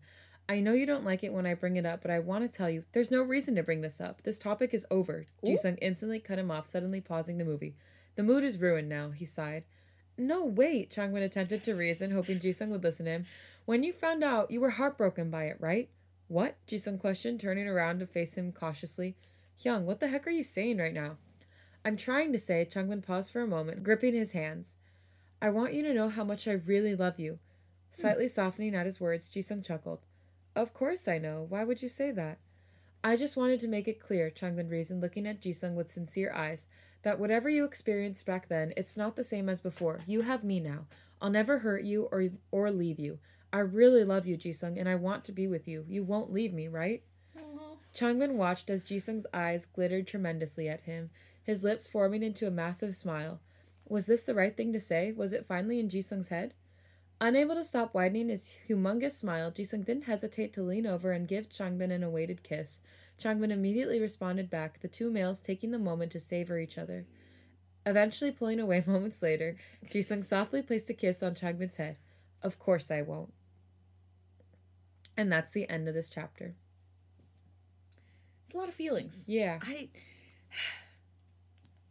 I 0.48 0.60
know 0.60 0.72
you 0.72 0.84
don't 0.84 1.04
like 1.04 1.22
it 1.22 1.32
when 1.32 1.46
I 1.46 1.54
bring 1.54 1.76
it 1.76 1.86
up, 1.86 2.02
but 2.02 2.10
I 2.10 2.18
want 2.18 2.50
to 2.50 2.54
tell 2.54 2.68
you, 2.68 2.84
there's 2.92 3.10
no 3.10 3.22
reason 3.22 3.54
to 3.54 3.62
bring 3.62 3.80
this 3.80 4.00
up. 4.00 4.22
This 4.22 4.38
topic 4.38 4.74
is 4.74 4.86
over. 4.90 5.26
Ooh. 5.44 5.48
Jisung 5.48 5.78
instantly 5.80 6.20
cut 6.20 6.38
him 6.38 6.50
off, 6.50 6.68
suddenly 6.68 7.00
pausing 7.00 7.38
the 7.38 7.44
movie. 7.44 7.76
The 8.16 8.22
mood 8.22 8.44
is 8.44 8.58
ruined 8.58 8.88
now, 8.88 9.10
he 9.10 9.24
sighed. 9.24 9.64
No, 10.18 10.44
wait, 10.44 10.90
Changbin 10.90 11.22
attempted 11.22 11.62
to 11.64 11.74
reason, 11.74 12.10
hoping 12.10 12.38
Jisung 12.38 12.68
would 12.68 12.84
listen 12.84 13.06
to 13.06 13.12
him. 13.12 13.26
When 13.64 13.82
you 13.82 13.92
found 13.92 14.22
out, 14.22 14.50
you 14.50 14.60
were 14.60 14.70
heartbroken 14.70 15.30
by 15.30 15.44
it, 15.44 15.56
right? 15.60 15.88
What? 16.28 16.56
Jisung 16.68 17.00
questioned, 17.00 17.40
turning 17.40 17.66
around 17.66 17.98
to 18.00 18.06
face 18.06 18.34
him 18.34 18.52
cautiously. 18.52 19.16
Hyung, 19.62 19.82
what 19.82 20.00
the 20.00 20.08
heck 20.08 20.26
are 20.26 20.30
you 20.30 20.42
saying 20.42 20.78
right 20.78 20.92
now? 20.92 21.16
I'm 21.84 21.96
trying 21.96 22.32
to 22.32 22.38
say, 22.38 22.66
Changbin 22.70 23.02
paused 23.04 23.30
for 23.30 23.42
a 23.42 23.46
moment, 23.46 23.82
gripping 23.82 24.14
his 24.14 24.32
hands. 24.32 24.78
I 25.42 25.50
want 25.50 25.74
you 25.74 25.82
to 25.82 25.92
know 25.92 26.08
how 26.08 26.24
much 26.24 26.48
I 26.48 26.52
really 26.52 26.94
love 26.94 27.18
you. 27.18 27.38
Slightly 27.92 28.26
softening 28.26 28.74
at 28.74 28.86
his 28.86 29.00
words, 29.00 29.30
Jisung 29.30 29.64
chuckled. 29.64 30.00
Of 30.56 30.72
course 30.72 31.06
I 31.06 31.18
know. 31.18 31.46
Why 31.48 31.64
would 31.64 31.82
you 31.82 31.88
say 31.88 32.10
that? 32.12 32.38
I 33.04 33.16
just 33.16 33.36
wanted 33.36 33.60
to 33.60 33.68
make 33.68 33.86
it 33.86 34.00
clear, 34.00 34.30
Changbin 34.30 34.70
reasoned, 34.70 35.02
looking 35.02 35.26
at 35.26 35.42
Jisung 35.42 35.74
with 35.74 35.92
sincere 35.92 36.32
eyes, 36.32 36.66
that 37.02 37.20
whatever 37.20 37.50
you 37.50 37.64
experienced 37.64 38.24
back 38.24 38.48
then, 38.48 38.72
it's 38.76 38.96
not 38.96 39.14
the 39.14 39.22
same 39.22 39.48
as 39.50 39.60
before. 39.60 40.00
You 40.06 40.22
have 40.22 40.42
me 40.42 40.58
now. 40.58 40.86
I'll 41.20 41.30
never 41.30 41.58
hurt 41.58 41.84
you 41.84 42.08
or 42.10 42.30
or 42.50 42.70
leave 42.70 42.98
you. 42.98 43.18
I 43.52 43.58
really 43.58 44.04
love 44.04 44.26
you, 44.26 44.36
Jisung, 44.36 44.80
and 44.80 44.88
I 44.88 44.94
want 44.94 45.24
to 45.26 45.32
be 45.32 45.46
with 45.46 45.68
you. 45.68 45.84
You 45.86 46.02
won't 46.02 46.32
leave 46.32 46.52
me, 46.52 46.66
right? 46.66 47.02
Changbin 47.94 48.32
watched 48.32 48.70
as 48.70 48.82
Jisung's 48.82 49.26
eyes 49.32 49.66
glittered 49.66 50.06
tremendously 50.06 50.68
at 50.68 50.82
him, 50.82 51.10
his 51.42 51.62
lips 51.62 51.86
forming 51.86 52.22
into 52.22 52.46
a 52.46 52.50
massive 52.50 52.96
smile. 52.96 53.40
Was 53.88 54.06
this 54.06 54.22
the 54.22 54.34
right 54.34 54.56
thing 54.56 54.72
to 54.72 54.80
say? 54.80 55.12
Was 55.12 55.32
it 55.32 55.46
finally 55.46 55.78
in 55.78 55.88
Jisung's 55.88 56.28
head? 56.28 56.54
Unable 57.20 57.54
to 57.54 57.64
stop 57.64 57.94
widening 57.94 58.28
his 58.28 58.50
humongous 58.68 59.12
smile, 59.12 59.52
Jisung 59.52 59.84
didn't 59.84 60.04
hesitate 60.04 60.52
to 60.54 60.62
lean 60.62 60.86
over 60.86 61.12
and 61.12 61.28
give 61.28 61.48
Changbin 61.48 61.92
an 61.92 62.02
awaited 62.02 62.42
kiss. 62.42 62.80
Changbin 63.18 63.52
immediately 63.52 64.00
responded 64.00 64.50
back, 64.50 64.80
the 64.80 64.88
two 64.88 65.10
males 65.10 65.40
taking 65.40 65.70
the 65.70 65.78
moment 65.78 66.10
to 66.12 66.20
savor 66.20 66.58
each 66.58 66.76
other. 66.76 67.06
Eventually 67.86 68.32
pulling 68.32 68.58
away 68.58 68.82
moments 68.86 69.22
later, 69.22 69.56
Jisung 69.86 70.24
softly 70.24 70.62
placed 70.62 70.90
a 70.90 70.94
kiss 70.94 71.22
on 71.22 71.34
Changbin's 71.36 71.76
head. 71.76 71.96
Of 72.42 72.58
course 72.58 72.90
I 72.90 73.02
won't. 73.02 73.32
And 75.16 75.30
that's 75.30 75.52
the 75.52 75.68
end 75.70 75.86
of 75.86 75.94
this 75.94 76.10
chapter. 76.10 76.54
It's 78.54 78.56
a 78.56 78.60
lot 78.60 78.68
of 78.68 78.74
feelings. 78.76 79.24
Yeah. 79.26 79.58
I 79.62 79.88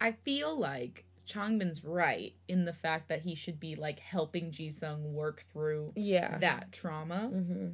I 0.00 0.12
feel 0.12 0.58
like 0.58 1.04
Changbin's 1.28 1.84
right 1.84 2.32
in 2.48 2.64
the 2.64 2.72
fact 2.72 3.10
that 3.10 3.20
he 3.20 3.34
should 3.34 3.60
be 3.60 3.74
like 3.76 4.00
helping 4.00 4.50
Jisung 4.50 5.12
work 5.12 5.42
through 5.52 5.92
Yeah. 5.94 6.38
that 6.38 6.72
trauma 6.72 7.30
Mm-hmm. 7.30 7.66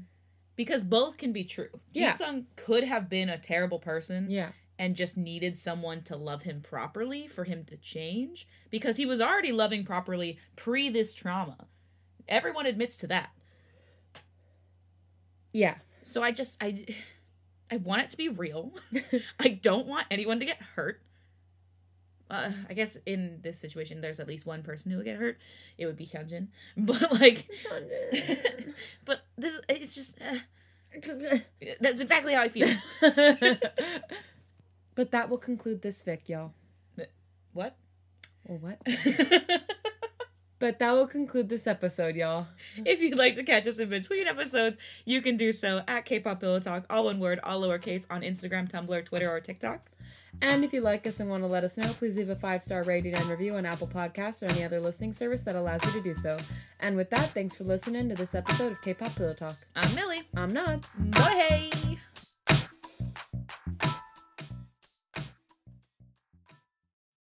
because 0.57 0.83
both 0.83 1.19
can 1.19 1.33
be 1.33 1.45
true. 1.45 1.69
Yeah. 1.93 2.11
Jisung 2.13 2.47
could 2.57 2.83
have 2.83 3.09
been 3.09 3.29
a 3.29 3.39
terrible 3.39 3.79
person 3.79 4.29
Yeah. 4.29 4.51
and 4.77 4.97
just 4.97 5.17
needed 5.17 5.57
someone 5.57 6.03
to 6.03 6.17
love 6.17 6.43
him 6.43 6.61
properly 6.61 7.29
for 7.29 7.45
him 7.45 7.65
to 7.67 7.77
change 7.77 8.49
because 8.71 8.97
he 8.97 9.07
was 9.07 9.21
already 9.21 9.53
loving 9.53 9.85
properly 9.85 10.37
pre 10.57 10.89
this 10.89 11.15
trauma. 11.15 11.69
Everyone 12.27 12.67
admits 12.67 12.97
to 12.97 13.07
that. 13.07 13.31
Yeah. 15.53 15.77
So 16.03 16.25
I 16.25 16.33
just 16.33 16.57
I 16.61 16.85
I 17.71 17.77
want 17.77 18.03
it 18.03 18.11
to 18.11 18.17
be 18.17 18.29
real. 18.29 18.73
I 19.41 19.49
don't 19.49 19.87
want 19.87 20.07
anyone 20.11 20.41
to 20.41 20.47
get 20.47 20.61
hurt. 20.75 21.01
Uh, 22.31 22.53
I 22.69 22.75
guess 22.75 22.97
in 23.07 23.39
this 23.43 23.59
situation, 23.59 24.01
there's 24.01 24.21
at 24.21 24.29
least 24.29 24.47
one 24.47 24.63
person 24.63 24.91
who 24.91 24.99
would 24.99 25.07
get 25.07 25.17
hurt. 25.17 25.39
It 25.79 25.87
would 25.87 25.97
be 25.97 26.07
Hyunjin. 26.07 26.49
But 26.77 27.13
like, 27.13 27.49
but 29.05 29.23
this 29.37 29.59
it's 29.69 29.95
just 29.95 30.15
uh, 30.21 30.39
that's 31.81 32.01
exactly 32.01 32.35
how 32.35 32.43
I 32.43 32.49
feel. 32.49 32.69
but 34.95 35.11
that 35.11 35.29
will 35.29 35.39
conclude 35.39 35.83
this 35.83 36.03
fic, 36.03 36.29
y'all. 36.29 36.53
What? 37.53 37.77
Or 38.49 38.57
what? 38.57 38.81
But 40.61 40.79
that 40.79 40.93
will 40.93 41.07
conclude 41.07 41.49
this 41.49 41.67
episode, 41.67 42.15
y'all. 42.15 42.47
if 42.85 43.01
you'd 43.01 43.19
like 43.19 43.35
to 43.37 43.43
catch 43.43 43.67
us 43.67 43.79
in 43.79 43.89
between 43.89 44.29
episodes, 44.29 44.77
you 45.05 45.23
can 45.23 45.37
do 45.37 45.53
so 45.53 45.83
at 45.89 46.05
K-pop 46.05 46.39
Pillow 46.39 46.61
Talk, 46.61 46.85
all 46.89 47.07
one 47.07 47.19
word, 47.19 47.41
all 47.43 47.63
lowercase, 47.63 48.07
on 48.11 48.21
Instagram, 48.21 48.71
Tumblr, 48.71 49.05
Twitter, 49.07 49.29
or 49.29 49.41
TikTok. 49.41 49.91
And 50.43 50.63
if 50.63 50.73
you 50.73 50.81
like 50.81 51.07
us 51.07 51.19
and 51.19 51.29
want 51.29 51.43
to 51.43 51.49
let 51.49 51.65
us 51.65 51.77
know, 51.77 51.89
please 51.95 52.17
leave 52.17 52.29
a 52.29 52.37
five 52.37 52.63
star 52.63 52.83
rating 52.85 53.15
and 53.15 53.25
review 53.27 53.57
on 53.57 53.67
Apple 53.67 53.89
Podcasts 53.89 54.43
or 54.43 54.47
any 54.47 54.63
other 54.63 54.81
listening 54.81 55.13
service 55.13 55.43
that 55.43 55.57
allows 55.57 55.85
you 55.87 55.93
to 55.93 56.03
do 56.03 56.15
so. 56.15 56.39
And 56.79 56.97
with 56.97 57.11
that, 57.11 57.31
thanks 57.31 57.57
for 57.57 57.65
listening 57.65 58.09
to 58.11 58.15
this 58.15 58.35
episode 58.35 58.73
of 58.73 58.81
K 58.81 58.95
pop 58.95 59.15
Pillow 59.17 59.35
Talk. 59.35 59.57
I'm 59.75 59.95
Milly. 59.95 60.23
I'm 60.37 60.53
Nads. 60.53 61.11
Bye. 61.11 61.99